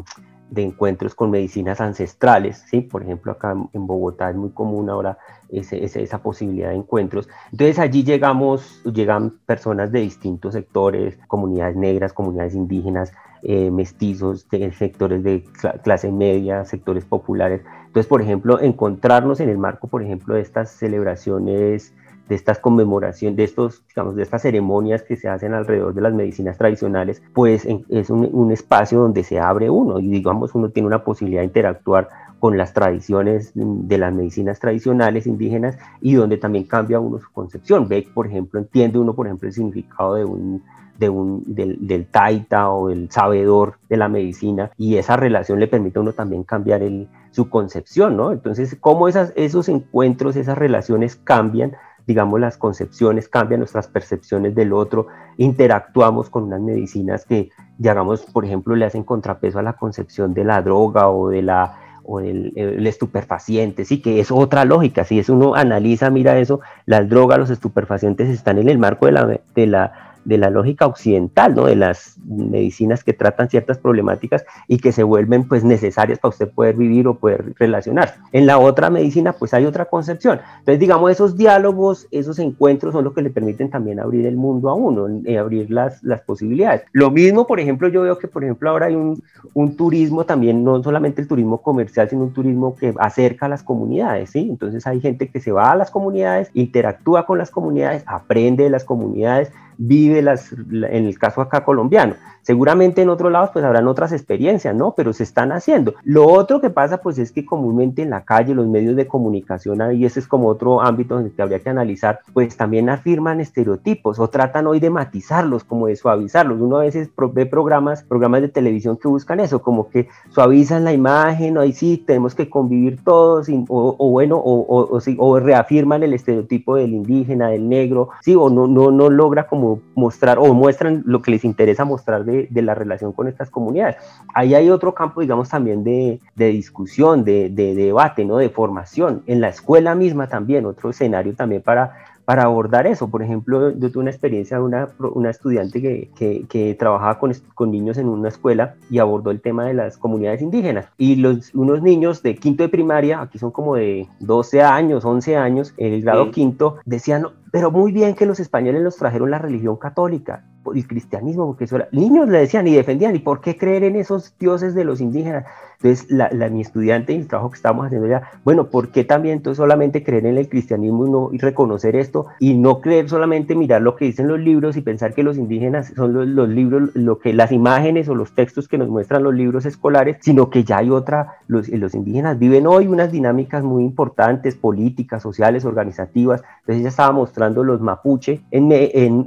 de, 0.49 0.63
encuentros 0.63 1.15
con 1.15 1.31
medicinas 1.31 1.79
ancestrales, 1.79 2.65
¿sí? 2.69 2.81
Por 2.81 3.03
ejemplo, 3.03 3.31
acá 3.31 3.55
en 3.73 3.87
Bogotá 3.87 4.31
es 4.31 4.35
muy 4.35 4.49
común 4.49 4.89
ahora 4.89 5.17
esa 5.49 6.21
posibilidad 6.23 6.69
de 6.69 6.75
encuentros. 6.75 7.29
Entonces 7.51 7.77
allí 7.79 8.03
llegamos, 8.03 8.81
llegan 8.83 9.39
personas 9.45 9.91
de 9.91 10.01
distintos 10.01 10.53
sectores, 10.53 11.17
comunidades 11.27 11.75
negras, 11.75 12.11
comunidades 12.11 12.55
indígenas, 12.55 13.13
eh, 13.43 13.71
mestizos, 13.71 14.47
de 14.49 14.71
sectores 14.71 15.23
de 15.23 15.43
clase 15.83 16.11
media, 16.11 16.65
sectores 16.65 17.05
populares. 17.05 17.61
Entonces, 17.87 18.07
por 18.07 18.21
ejemplo, 18.21 18.59
encontrarnos 18.59 19.39
en 19.39 19.49
el 19.49 19.57
marco, 19.57 19.87
por 19.87 20.03
ejemplo, 20.03 20.35
de 20.35 20.41
estas 20.41 20.71
celebraciones, 20.71 21.93
de 22.29 22.35
estas 22.35 22.59
conmemoraciones, 22.59 23.35
de 23.35 23.43
estos, 23.43 23.83
digamos, 23.87 24.15
de 24.15 24.23
estas 24.23 24.43
ceremonias 24.43 25.03
que 25.03 25.17
se 25.17 25.27
hacen 25.27 25.53
alrededor 25.53 25.93
de 25.93 26.01
las 26.01 26.13
medicinas 26.13 26.57
tradicionales, 26.57 27.21
pues 27.33 27.67
es 27.89 28.09
un, 28.09 28.29
un 28.31 28.51
espacio 28.51 28.99
donde 28.99 29.23
se 29.23 29.39
abre 29.39 29.69
uno 29.69 29.99
y 29.99 30.07
digamos 30.07 30.55
uno 30.55 30.69
tiene 30.69 30.87
una 30.87 31.03
posibilidad 31.03 31.41
de 31.41 31.47
interactuar 31.47 32.07
con 32.41 32.57
las 32.57 32.73
tradiciones 32.73 33.51
de 33.53 33.97
las 33.99 34.11
medicinas 34.11 34.59
tradicionales 34.59 35.27
indígenas 35.27 35.77
y 36.01 36.15
donde 36.15 36.37
también 36.37 36.63
cambia 36.63 36.99
uno 36.99 37.19
su 37.19 37.31
concepción. 37.31 37.87
Ve, 37.87 38.07
por 38.11 38.25
ejemplo, 38.25 38.59
entiende 38.59 38.97
uno, 38.97 39.13
por 39.13 39.27
ejemplo, 39.27 39.47
el 39.47 39.53
significado 39.53 40.15
de 40.15 40.25
un 40.25 40.63
de 40.97 41.09
un, 41.09 41.43
del, 41.45 42.07
taita 42.07 42.69
o 42.69 42.89
el 42.89 43.11
sabedor 43.11 43.75
de 43.89 43.97
la 43.97 44.07
medicina 44.07 44.71
y 44.77 44.97
esa 44.97 45.17
relación 45.17 45.59
le 45.59 45.67
permite 45.67 45.99
a 45.99 46.01
uno 46.01 46.13
también 46.13 46.43
cambiar 46.43 46.81
el, 46.81 47.07
su 47.29 47.47
concepción, 47.49 48.17
¿no? 48.17 48.31
Entonces, 48.31 48.75
cómo 48.79 49.07
esas, 49.07 49.33
esos 49.35 49.69
encuentros, 49.69 50.35
esas 50.35 50.57
relaciones 50.57 51.15
cambian, 51.15 51.73
digamos, 52.07 52.39
las 52.39 52.57
concepciones, 52.57 53.27
cambian 53.27 53.59
nuestras 53.59 53.87
percepciones 53.87 54.55
del 54.55 54.73
otro, 54.73 55.07
interactuamos 55.37 56.29
con 56.31 56.43
unas 56.43 56.61
medicinas 56.61 57.25
que, 57.25 57.49
digamos, 57.77 58.21
por 58.21 58.45
ejemplo, 58.45 58.75
le 58.75 58.85
hacen 58.85 59.03
contrapeso 59.03 59.59
a 59.59 59.63
la 59.63 59.73
concepción 59.73 60.33
de 60.33 60.43
la 60.43 60.61
droga 60.63 61.09
o 61.09 61.29
de 61.29 61.43
la 61.43 61.77
o 62.03 62.19
del 62.19 62.53
el 62.55 62.85
estupefaciente, 62.87 63.85
sí, 63.85 64.01
que 64.01 64.19
es 64.19 64.31
otra 64.31 64.65
lógica, 64.65 65.03
si 65.03 65.19
es 65.19 65.29
uno 65.29 65.55
analiza, 65.55 66.09
mira 66.09 66.37
eso, 66.37 66.61
las 66.85 67.09
drogas, 67.09 67.39
los 67.39 67.49
estupefacientes 67.49 68.29
están 68.29 68.57
en 68.57 68.69
el 68.69 68.77
marco 68.77 69.05
de 69.05 69.11
la, 69.11 69.39
de 69.55 69.67
la 69.67 70.10
de 70.25 70.37
la 70.37 70.49
lógica 70.49 70.85
occidental, 70.85 71.55
¿no? 71.55 71.65
de 71.65 71.75
las 71.75 72.17
medicinas 72.25 73.03
que 73.03 73.13
tratan 73.13 73.49
ciertas 73.49 73.77
problemáticas 73.77 74.45
y 74.67 74.77
que 74.77 74.91
se 74.91 75.03
vuelven 75.03 75.47
pues 75.47 75.63
necesarias 75.63 76.19
para 76.19 76.29
usted 76.29 76.49
poder 76.49 76.75
vivir 76.75 77.07
o 77.07 77.15
poder 77.15 77.53
relacionarse. 77.57 78.15
En 78.31 78.45
la 78.45 78.59
otra 78.59 78.89
medicina 78.89 79.33
pues 79.33 79.53
hay 79.53 79.65
otra 79.65 79.85
concepción. 79.85 80.39
Entonces 80.59 80.79
digamos 80.79 81.11
esos 81.11 81.37
diálogos, 81.37 82.07
esos 82.11 82.39
encuentros 82.39 82.93
son 82.93 83.03
los 83.03 83.13
que 83.13 83.21
le 83.21 83.29
permiten 83.29 83.69
también 83.69 83.99
abrir 83.99 84.25
el 84.25 84.35
mundo 84.35 84.69
a 84.69 84.75
uno, 84.75 85.07
eh, 85.25 85.37
abrir 85.37 85.71
las, 85.71 86.03
las 86.03 86.21
posibilidades. 86.21 86.83
Lo 86.91 87.11
mismo, 87.11 87.47
por 87.47 87.59
ejemplo, 87.59 87.87
yo 87.87 88.01
veo 88.03 88.17
que 88.17 88.27
por 88.27 88.43
ejemplo 88.43 88.69
ahora 88.69 88.87
hay 88.87 88.95
un, 88.95 89.21
un 89.53 89.75
turismo 89.75 90.25
también, 90.25 90.63
no 90.63 90.81
solamente 90.83 91.21
el 91.21 91.27
turismo 91.27 91.61
comercial, 91.61 92.09
sino 92.09 92.23
un 92.23 92.33
turismo 92.33 92.75
que 92.75 92.93
acerca 92.99 93.45
a 93.45 93.49
las 93.49 93.63
comunidades, 93.63 94.31
¿sí? 94.31 94.47
Entonces 94.49 94.85
hay 94.87 94.99
gente 95.01 95.29
que 95.29 95.39
se 95.39 95.51
va 95.51 95.71
a 95.71 95.75
las 95.75 95.91
comunidades, 95.91 96.51
interactúa 96.53 97.25
con 97.25 97.37
las 97.37 97.51
comunidades, 97.51 98.03
aprende 98.05 98.63
de 98.63 98.69
las 98.69 98.83
comunidades, 98.83 99.51
vive 99.83 100.21
las, 100.21 100.51
en 100.53 101.05
el 101.05 101.17
caso 101.17 101.41
acá 101.41 101.63
colombiano. 101.63 102.15
Seguramente 102.43 103.01
en 103.01 103.09
otros 103.09 103.31
lados 103.31 103.51
pues 103.53 103.63
habrán 103.65 103.87
otras 103.87 104.11
experiencias, 104.11 104.75
¿no? 104.75 104.93
Pero 104.95 105.13
se 105.13 105.23
están 105.23 105.51
haciendo. 105.51 105.93
Lo 106.03 106.27
otro 106.27 106.59
que 106.59 106.69
pasa 106.69 106.97
pues 106.97 107.17
es 107.19 107.31
que 107.31 107.45
comúnmente 107.45 108.01
en 108.01 108.09
la 108.09 108.23
calle 108.23 108.55
los 108.55 108.67
medios 108.67 108.95
de 108.95 109.07
comunicación, 109.07 109.79
y 109.95 110.05
ese 110.05 110.19
es 110.19 110.27
como 110.27 110.47
otro 110.47 110.81
ámbito 110.81 111.19
en 111.19 111.25
el 111.25 111.31
que 111.31 111.41
habría 111.41 111.59
que 111.59 111.69
analizar, 111.69 112.19
pues 112.33 112.57
también 112.57 112.89
afirman 112.89 113.41
estereotipos 113.41 114.19
o 114.19 114.27
tratan 114.29 114.67
hoy 114.67 114.79
de 114.79 114.89
matizarlos, 114.89 115.63
como 115.63 115.87
de 115.87 115.95
suavizarlos. 115.95 116.59
Uno 116.59 116.77
a 116.77 116.81
veces 116.81 117.09
ve 117.33 117.45
programas, 117.45 118.03
programas 118.03 118.41
de 118.41 118.49
televisión 118.49 118.97
que 118.97 119.07
buscan 119.07 119.39
eso, 119.39 119.61
como 119.61 119.89
que 119.89 120.07
suavizan 120.29 120.83
la 120.83 120.93
imagen, 120.93 121.57
ahí 121.57 121.73
sí 121.73 122.03
tenemos 122.05 122.35
que 122.35 122.49
convivir 122.49 123.03
todos, 123.03 123.47
o, 123.67 124.09
bueno, 124.09 124.37
o, 124.37 124.99
o, 125.17 125.39
reafirman 125.39 126.03
el 126.03 126.13
estereotipo 126.13 126.75
del 126.75 126.93
indígena, 126.93 127.49
del 127.49 127.67
negro, 127.69 128.09
sí, 128.21 128.35
o 128.35 128.49
no, 128.49 128.67
no, 128.67 128.91
no 128.91 129.09
logra 129.09 129.47
como 129.47 129.70
mostrar, 129.95 130.37
o 130.39 130.53
muestran 130.53 131.03
lo 131.05 131.21
que 131.21 131.31
les 131.31 131.43
interesa 131.43 131.85
mostrar 131.85 132.25
de, 132.25 132.47
la 132.61 132.75
relación 132.75 133.11
con 133.11 133.27
estas 133.27 133.49
comunidades. 133.49 133.97
Ahí 134.33 134.53
hay 134.55 134.69
otro 134.69 134.93
campo, 134.93 135.21
digamos, 135.21 135.49
también 135.49 135.83
de, 135.83 136.19
discusión, 136.35 137.23
de, 137.23 137.49
debate, 137.49 138.25
¿no? 138.25 138.37
de 138.37 138.49
formación. 138.49 139.23
En 139.27 139.41
la 139.41 139.49
escuela 139.49 139.95
misma 139.95 140.27
también, 140.27 140.65
otro 140.65 140.89
escenario 140.89 141.33
también 141.35 141.61
para, 141.61 141.93
para 142.31 142.43
abordar 142.43 142.87
eso. 142.87 143.09
Por 143.09 143.23
ejemplo, 143.23 143.71
yo 143.71 143.91
tuve 143.91 144.03
una 144.03 144.09
experiencia 144.09 144.55
de 144.55 144.63
una, 144.63 144.87
una 144.99 145.29
estudiante 145.29 145.81
que, 145.81 146.45
que, 146.47 146.75
trabajaba 146.75 147.19
con, 147.19 147.33
con, 147.53 147.71
niños 147.71 147.97
en 147.97 148.07
una 148.07 148.29
escuela 148.29 148.75
y 148.89 148.99
abordó 148.99 149.31
el 149.31 149.41
tema 149.41 149.65
de 149.65 149.73
las 149.73 149.97
comunidades 149.97 150.41
indígenas. 150.41 150.85
Y 150.97 151.17
los, 151.17 151.53
unos 151.53 151.81
niños 151.81 152.23
de 152.23 152.37
quinto 152.37 152.63
de 152.63 152.69
primaria, 152.69 153.19
aquí 153.19 153.37
son 153.37 153.51
como 153.51 153.75
de 153.75 154.07
12 154.21 154.61
años, 154.61 155.03
11 155.03 155.35
años, 155.35 155.73
el 155.75 156.01
grado 156.03 156.31
quinto, 156.31 156.77
decían, 156.85 157.25
pero 157.51 157.69
muy 157.69 157.91
bien 157.91 158.15
que 158.15 158.25
los 158.25 158.39
españoles 158.39 158.81
nos 158.81 158.95
trajeron 158.95 159.29
la 159.29 159.37
religión 159.37 159.75
católica 159.75 160.45
el 160.73 160.87
cristianismo, 160.87 161.47
porque 161.47 161.65
eso 161.65 161.77
era, 161.77 161.87
niños 161.91 162.29
le 162.29 162.39
decían 162.39 162.67
y 162.67 162.73
defendían, 162.73 163.15
¿y 163.15 163.19
por 163.19 163.41
qué 163.41 163.57
creer 163.57 163.83
en 163.83 163.95
esos 163.95 164.35
dioses 164.37 164.75
de 164.75 164.83
los 164.83 165.01
indígenas? 165.01 165.45
Entonces, 165.83 166.11
la, 166.11 166.29
mi 166.49 166.61
estudiante 166.61 167.13
y 167.13 167.17
el 167.17 167.27
trabajo 167.27 167.49
que 167.49 167.55
estábamos 167.55 167.87
haciendo 167.87 168.05
era, 168.05 168.29
bueno, 168.43 168.69
¿por 168.69 168.91
qué 168.91 169.03
también 169.03 169.37
entonces 169.37 169.57
solamente 169.57 170.03
creer 170.03 170.27
en 170.27 170.37
el 170.37 170.47
cristianismo 170.47 171.07
y, 171.07 171.09
no, 171.09 171.29
y 171.31 171.39
reconocer 171.39 171.95
esto 171.95 172.27
y 172.39 172.53
no 172.53 172.81
creer 172.81 173.09
solamente 173.09 173.55
mirar 173.55 173.81
lo 173.81 173.95
que 173.95 174.05
dicen 174.05 174.27
los 174.27 174.39
libros 174.39 174.77
y 174.77 174.81
pensar 174.81 175.15
que 175.15 175.23
los 175.23 175.37
indígenas 175.37 175.91
son 175.95 176.35
los, 176.35 176.49
libros, 176.49 176.91
lo 176.93 177.17
que 177.17 177.33
las 177.33 177.51
imágenes 177.51 178.07
o 178.09 178.15
los 178.15 178.35
textos 178.35 178.67
que 178.67 178.77
nos 178.77 178.89
muestran 178.89 179.23
los 179.23 179.33
libros 179.33 179.65
escolares, 179.65 180.17
sino 180.21 180.51
que 180.51 180.63
ya 180.63 180.77
hay 180.77 180.91
otra, 180.91 181.37
los, 181.47 181.67
los 181.69 181.95
indígenas 181.95 182.37
viven 182.37 182.67
hoy 182.67 182.87
unas 182.87 183.11
dinámicas 183.11 183.63
muy 183.63 183.83
importantes, 183.83 184.55
políticas, 184.55 185.23
sociales, 185.23 185.65
organizativas. 185.65 186.43
Entonces 186.59 186.81
ella 186.81 186.89
estaba 186.89 187.11
mostrando 187.11 187.63
los 187.63 187.81
mapuche 187.81 188.41
en, 188.51 188.71
en, 188.71 189.25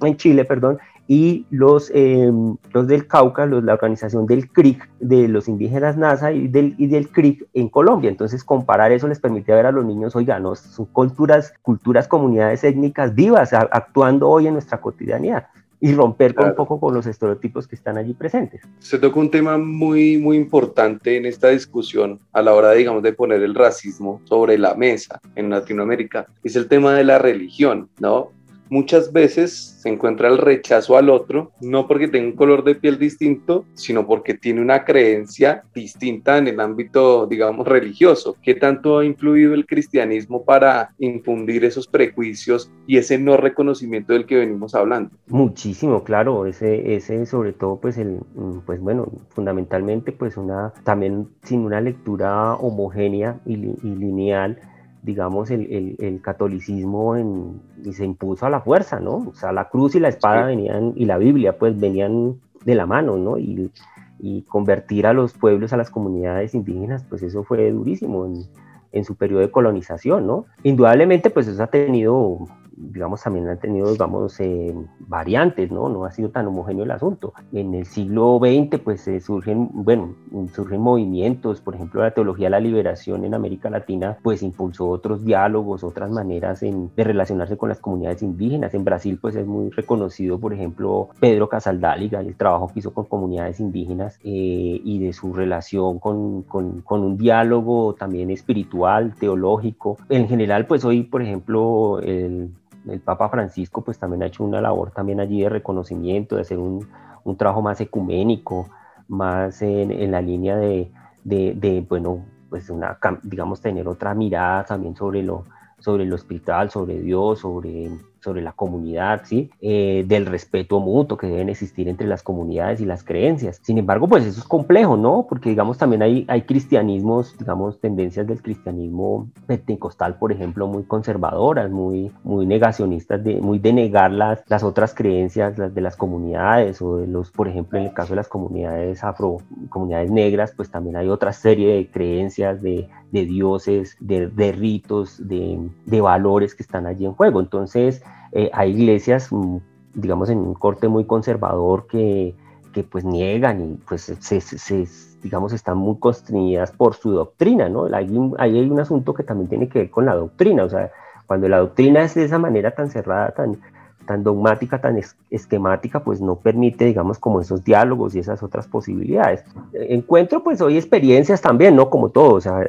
en, 0.00 0.16
Chile, 0.16 0.44
perdón, 0.44 0.71
y 1.14 1.44
los, 1.50 1.92
em, 1.94 2.56
los 2.72 2.86
del 2.86 3.06
Cauca, 3.06 3.44
los, 3.44 3.62
la 3.62 3.74
organización 3.74 4.24
del 4.24 4.48
CRIC, 4.50 4.88
de 4.98 5.28
los 5.28 5.46
indígenas 5.46 5.98
NASA 5.98 6.32
y 6.32 6.48
del, 6.48 6.74
y 6.78 6.86
del 6.86 7.10
CRIC 7.10 7.48
en 7.52 7.68
Colombia. 7.68 8.08
Entonces, 8.08 8.42
comparar 8.42 8.92
eso 8.92 9.06
les 9.08 9.20
permite 9.20 9.52
ver 9.52 9.66
a 9.66 9.72
los 9.72 9.84
niños, 9.84 10.16
oiga, 10.16 10.40
¿no? 10.40 10.54
son 10.54 10.86
culturas, 10.86 11.52
culturas, 11.60 12.08
comunidades 12.08 12.64
étnicas 12.64 13.14
vivas 13.14 13.52
actuando 13.52 14.26
hoy 14.26 14.46
en 14.46 14.54
nuestra 14.54 14.80
cotidianidad 14.80 15.48
y 15.80 15.92
romper 15.92 16.34
un 16.38 16.54
poco 16.54 16.80
con 16.80 16.94
los 16.94 17.06
estereotipos 17.06 17.68
que 17.68 17.74
están 17.74 17.98
allí 17.98 18.14
presentes. 18.14 18.62
Se 18.78 18.98
toca 18.98 19.20
un 19.20 19.30
tema 19.30 19.58
muy, 19.58 20.16
muy 20.16 20.38
importante 20.38 21.18
en 21.18 21.26
esta 21.26 21.48
discusión 21.48 22.20
a 22.32 22.40
la 22.40 22.54
hora, 22.54 22.70
digamos, 22.70 23.02
de 23.02 23.12
poner 23.12 23.42
el 23.42 23.54
racismo 23.54 24.22
sobre 24.24 24.56
la 24.56 24.76
mesa 24.76 25.20
en 25.34 25.50
Latinoamérica, 25.50 26.24
es 26.42 26.56
el 26.56 26.68
tema 26.68 26.94
de 26.94 27.04
la 27.04 27.18
religión, 27.18 27.90
¿no? 27.98 28.30
Muchas 28.72 29.12
veces 29.12 29.76
se 29.82 29.90
encuentra 29.90 30.28
el 30.28 30.38
rechazo 30.38 30.96
al 30.96 31.10
otro, 31.10 31.52
no 31.60 31.86
porque 31.86 32.08
tenga 32.08 32.28
un 32.28 32.36
color 32.36 32.64
de 32.64 32.74
piel 32.74 32.98
distinto, 32.98 33.66
sino 33.74 34.06
porque 34.06 34.32
tiene 34.32 34.62
una 34.62 34.86
creencia 34.86 35.62
distinta 35.74 36.38
en 36.38 36.48
el 36.48 36.58
ámbito, 36.58 37.26
digamos, 37.26 37.68
religioso. 37.68 38.34
¿Qué 38.42 38.54
tanto 38.54 38.98
ha 38.98 39.04
influido 39.04 39.52
el 39.52 39.66
cristianismo 39.66 40.42
para 40.42 40.94
infundir 40.98 41.66
esos 41.66 41.86
prejuicios 41.86 42.70
y 42.86 42.96
ese 42.96 43.18
no 43.18 43.36
reconocimiento 43.36 44.14
del 44.14 44.24
que 44.24 44.36
venimos 44.36 44.74
hablando? 44.74 45.10
Muchísimo, 45.26 46.02
claro, 46.02 46.46
ese, 46.46 46.94
ese 46.94 47.26
sobre 47.26 47.52
todo, 47.52 47.78
pues, 47.78 47.98
el, 47.98 48.20
pues 48.64 48.80
bueno, 48.80 49.12
fundamentalmente, 49.28 50.12
pues 50.12 50.38
una, 50.38 50.72
también 50.82 51.28
sin 51.42 51.60
una 51.60 51.82
lectura 51.82 52.54
homogénea 52.54 53.38
y, 53.44 53.52
y 53.52 53.94
lineal, 53.96 54.58
digamos, 55.02 55.50
el, 55.50 55.96
el, 55.98 56.20
catolicismo 56.22 57.16
en, 57.16 57.60
y 57.84 57.92
se 57.92 58.04
impuso 58.04 58.46
a 58.46 58.50
la 58.50 58.60
fuerza, 58.60 59.00
¿no? 59.00 59.16
O 59.16 59.34
sea, 59.34 59.52
la 59.52 59.68
cruz 59.68 59.96
y 59.96 60.00
la 60.00 60.08
espada 60.08 60.46
venían, 60.46 60.92
y 60.94 61.06
la 61.06 61.18
Biblia, 61.18 61.58
pues 61.58 61.78
venían 61.78 62.40
de 62.64 62.74
la 62.76 62.86
mano, 62.86 63.16
¿no? 63.16 63.36
Y, 63.36 63.72
y, 64.20 64.42
convertir 64.42 65.06
a 65.06 65.12
los 65.12 65.32
pueblos, 65.32 65.72
a 65.72 65.76
las 65.76 65.90
comunidades 65.90 66.54
indígenas, 66.54 67.04
pues 67.08 67.22
eso 67.22 67.42
fue 67.42 67.70
durísimo 67.72 68.26
en, 68.26 68.44
en 68.92 69.04
su 69.04 69.16
periodo 69.16 69.40
de 69.40 69.50
colonización, 69.50 70.26
¿no? 70.26 70.46
Indudablemente, 70.62 71.30
pues 71.30 71.48
eso 71.48 71.60
ha 71.64 71.66
tenido 71.66 72.46
digamos, 72.76 73.22
también 73.22 73.48
han 73.48 73.58
tenido, 73.58 73.90
digamos, 73.92 74.38
eh, 74.40 74.74
variantes, 75.00 75.70
¿no? 75.70 75.88
No 75.88 76.04
ha 76.04 76.10
sido 76.10 76.30
tan 76.30 76.46
homogéneo 76.46 76.84
el 76.84 76.90
asunto. 76.90 77.32
En 77.52 77.74
el 77.74 77.86
siglo 77.86 78.38
XX, 78.40 78.80
pues 78.80 79.08
surgen, 79.24 79.68
bueno, 79.72 80.14
surgen 80.54 80.80
movimientos, 80.80 81.60
por 81.60 81.74
ejemplo, 81.74 82.02
la 82.02 82.12
teología 82.12 82.46
de 82.46 82.50
la 82.50 82.60
liberación 82.60 83.24
en 83.24 83.34
América 83.34 83.70
Latina, 83.70 84.18
pues 84.22 84.42
impulsó 84.42 84.88
otros 84.88 85.24
diálogos, 85.24 85.84
otras 85.84 86.10
maneras 86.10 86.60
de 86.60 87.04
relacionarse 87.04 87.56
con 87.56 87.68
las 87.68 87.80
comunidades 87.80 88.22
indígenas. 88.22 88.74
En 88.74 88.84
Brasil, 88.84 89.18
pues 89.20 89.36
es 89.36 89.46
muy 89.46 89.70
reconocido, 89.70 90.38
por 90.38 90.52
ejemplo, 90.52 91.08
Pedro 91.20 91.48
Casaldáliga 91.48 92.20
el 92.20 92.36
trabajo 92.36 92.68
que 92.68 92.80
hizo 92.80 92.92
con 92.92 93.04
comunidades 93.04 93.60
indígenas 93.60 94.18
eh, 94.22 94.80
y 94.84 94.98
de 94.98 95.12
su 95.12 95.32
relación 95.32 95.98
con, 95.98 96.42
con, 96.42 96.80
con 96.82 97.02
un 97.02 97.16
diálogo 97.16 97.94
también 97.94 98.30
espiritual, 98.30 99.14
teológico. 99.18 99.98
En 100.08 100.28
general, 100.28 100.66
pues 100.66 100.84
hoy, 100.84 101.02
por 101.02 101.22
ejemplo, 101.22 102.00
el 102.00 102.50
el 102.88 103.00
Papa 103.00 103.28
Francisco 103.28 103.82
pues 103.82 103.98
también 103.98 104.22
ha 104.22 104.26
hecho 104.26 104.44
una 104.44 104.60
labor 104.60 104.90
también 104.90 105.20
allí 105.20 105.42
de 105.42 105.48
reconocimiento, 105.48 106.36
de 106.36 106.42
hacer 106.42 106.58
un, 106.58 106.88
un 107.24 107.36
trabajo 107.36 107.62
más 107.62 107.80
ecuménico, 107.80 108.68
más 109.08 109.62
en, 109.62 110.10
la 110.10 110.20
línea 110.20 110.56
de, 110.56 110.90
de, 111.24 111.54
de, 111.54 111.80
bueno, 111.88 112.24
pues 112.48 112.70
una, 112.70 112.98
digamos, 113.22 113.60
tener 113.60 113.88
otra 113.88 114.14
mirada 114.14 114.64
también 114.64 114.96
sobre 114.96 115.22
lo, 115.22 115.44
sobre 115.78 116.04
lo 116.04 116.16
espiritual, 116.16 116.70
sobre 116.70 117.00
Dios, 117.00 117.40
sobre 117.40 117.90
sobre 118.22 118.42
la 118.42 118.52
comunidad, 118.52 119.22
¿sí? 119.24 119.50
Eh, 119.60 120.04
del 120.06 120.26
respeto 120.26 120.80
mutuo 120.80 121.16
que 121.16 121.26
deben 121.26 121.48
existir 121.48 121.88
entre 121.88 122.06
las 122.06 122.22
comunidades 122.22 122.80
y 122.80 122.86
las 122.86 123.02
creencias. 123.04 123.60
Sin 123.62 123.78
embargo, 123.78 124.08
pues 124.08 124.24
eso 124.24 124.40
es 124.40 124.46
complejo, 124.46 124.96
¿no? 124.96 125.26
Porque 125.28 125.50
digamos 125.50 125.78
también 125.78 126.02
hay, 126.02 126.24
hay 126.28 126.42
cristianismos, 126.42 127.36
digamos, 127.38 127.80
tendencias 127.80 128.26
del 128.26 128.42
cristianismo 128.42 129.28
pentecostal, 129.46 130.18
por 130.18 130.32
ejemplo, 130.32 130.66
muy 130.66 130.84
conservadoras, 130.84 131.70
muy, 131.70 132.10
muy 132.22 132.46
negacionistas, 132.46 133.22
de, 133.22 133.40
muy 133.40 133.58
de 133.58 133.72
negar 133.72 134.12
las, 134.12 134.42
las 134.48 134.62
otras 134.62 134.94
creencias 134.94 135.58
las 135.58 135.74
de 135.74 135.80
las 135.80 135.96
comunidades 135.96 136.80
o 136.80 136.98
los, 136.98 137.30
por 137.30 137.48
ejemplo, 137.48 137.78
en 137.78 137.86
el 137.86 137.92
caso 137.92 138.10
de 138.10 138.16
las 138.16 138.28
comunidades 138.28 139.02
afro, 139.02 139.38
comunidades 139.68 140.10
negras, 140.10 140.52
pues 140.56 140.70
también 140.70 140.96
hay 140.96 141.08
otra 141.08 141.32
serie 141.32 141.74
de 141.74 141.90
creencias, 141.90 142.62
de, 142.62 142.88
de 143.10 143.24
dioses, 143.26 143.96
de, 144.00 144.28
de 144.28 144.52
ritos, 144.52 145.26
de, 145.26 145.58
de 145.86 146.00
valores 146.00 146.54
que 146.54 146.62
están 146.62 146.86
allí 146.86 147.04
en 147.04 147.12
juego. 147.14 147.40
Entonces, 147.40 148.02
eh, 148.32 148.50
hay 148.52 148.70
iglesias, 148.70 149.28
mm, 149.30 149.58
digamos, 149.94 150.30
en 150.30 150.38
un 150.38 150.54
corte 150.54 150.88
muy 150.88 151.04
conservador 151.04 151.86
que, 151.86 152.34
que 152.72 152.82
pues 152.82 153.04
niegan 153.04 153.60
y 153.60 153.74
pues 153.86 154.02
se, 154.18 154.40
se, 154.40 154.86
digamos, 155.22 155.52
están 155.52 155.78
muy 155.78 155.98
constreñidas 155.98 156.72
por 156.72 156.94
su 156.94 157.12
doctrina, 157.12 157.68
¿no? 157.68 157.84
Hay 157.94 158.16
un, 158.16 158.34
hay 158.38 158.58
un 158.58 158.80
asunto 158.80 159.14
que 159.14 159.22
también 159.22 159.48
tiene 159.48 159.68
que 159.68 159.80
ver 159.80 159.90
con 159.90 160.06
la 160.06 160.14
doctrina, 160.14 160.64
o 160.64 160.68
sea, 160.68 160.90
cuando 161.26 161.48
la 161.48 161.58
doctrina 161.58 162.02
es 162.02 162.14
de 162.14 162.24
esa 162.24 162.38
manera 162.38 162.72
tan 162.72 162.90
cerrada, 162.90 163.30
tan, 163.30 163.58
tan 164.06 164.22
dogmática, 164.22 164.80
tan 164.80 165.00
esquemática, 165.30 166.02
pues 166.02 166.20
no 166.20 166.36
permite, 166.36 166.84
digamos, 166.84 167.18
como 167.18 167.40
esos 167.40 167.64
diálogos 167.64 168.14
y 168.14 168.18
esas 168.18 168.42
otras 168.42 168.66
posibilidades. 168.66 169.44
Encuentro, 169.72 170.42
pues 170.42 170.60
hoy 170.60 170.76
experiencias 170.76 171.40
también, 171.40 171.76
¿no? 171.76 171.90
Como 171.90 172.10
todo, 172.10 172.34
o 172.34 172.40
sea, 172.40 172.66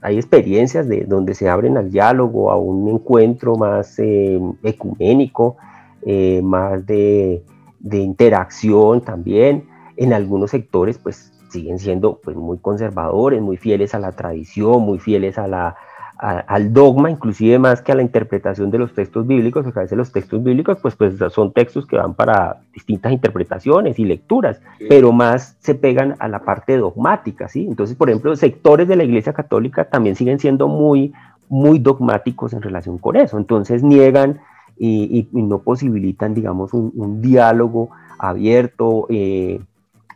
hay 0.00 0.16
experiencias 0.16 0.88
de 0.88 1.04
donde 1.04 1.34
se 1.34 1.48
abren 1.48 1.76
al 1.76 1.90
diálogo, 1.90 2.50
a 2.50 2.56
un 2.56 2.88
encuentro 2.88 3.56
más 3.56 3.98
eh, 3.98 4.40
ecuménico, 4.62 5.56
eh, 6.02 6.40
más 6.42 6.86
de, 6.86 7.42
de, 7.80 7.98
interacción 7.98 9.00
también. 9.00 9.66
En 9.96 10.12
algunos 10.12 10.50
sectores, 10.50 10.98
pues 10.98 11.32
siguen 11.48 11.78
siendo 11.78 12.20
pues, 12.22 12.36
muy 12.36 12.58
conservadores, 12.58 13.40
muy 13.40 13.56
fieles 13.56 13.94
a 13.94 13.98
la 13.98 14.12
tradición, 14.12 14.82
muy 14.82 14.98
fieles 14.98 15.38
a 15.38 15.46
la, 15.46 15.76
al 16.24 16.72
dogma, 16.72 17.10
inclusive 17.10 17.58
más 17.58 17.82
que 17.82 17.92
a 17.92 17.94
la 17.94 18.00
interpretación 18.00 18.70
de 18.70 18.78
los 18.78 18.94
textos 18.94 19.26
bíblicos, 19.26 19.62
porque 19.62 19.80
a 19.80 19.82
veces 19.82 19.98
los 19.98 20.10
textos 20.10 20.42
bíblicos 20.42 20.78
pues, 20.80 20.96
pues 20.96 21.16
son 21.30 21.52
textos 21.52 21.86
que 21.86 21.96
van 21.96 22.14
para 22.14 22.62
distintas 22.72 23.12
interpretaciones 23.12 23.98
y 23.98 24.06
lecturas, 24.06 24.58
pero 24.88 25.12
más 25.12 25.54
se 25.60 25.74
pegan 25.74 26.16
a 26.20 26.28
la 26.28 26.38
parte 26.38 26.78
dogmática, 26.78 27.46
¿sí? 27.48 27.66
Entonces, 27.68 27.94
por 27.94 28.08
ejemplo, 28.08 28.34
sectores 28.36 28.88
de 28.88 28.96
la 28.96 29.04
Iglesia 29.04 29.34
Católica 29.34 29.84
también 29.84 30.16
siguen 30.16 30.38
siendo 30.38 30.66
muy, 30.66 31.12
muy 31.50 31.78
dogmáticos 31.78 32.54
en 32.54 32.62
relación 32.62 32.96
con 32.96 33.16
eso, 33.16 33.36
entonces 33.36 33.82
niegan 33.82 34.40
y, 34.78 35.28
no 35.32 35.58
posibilitan, 35.58 36.32
digamos, 36.32 36.72
un, 36.72 37.20
diálogo 37.20 37.90
abierto, 38.18 39.06
eh, 39.10 39.60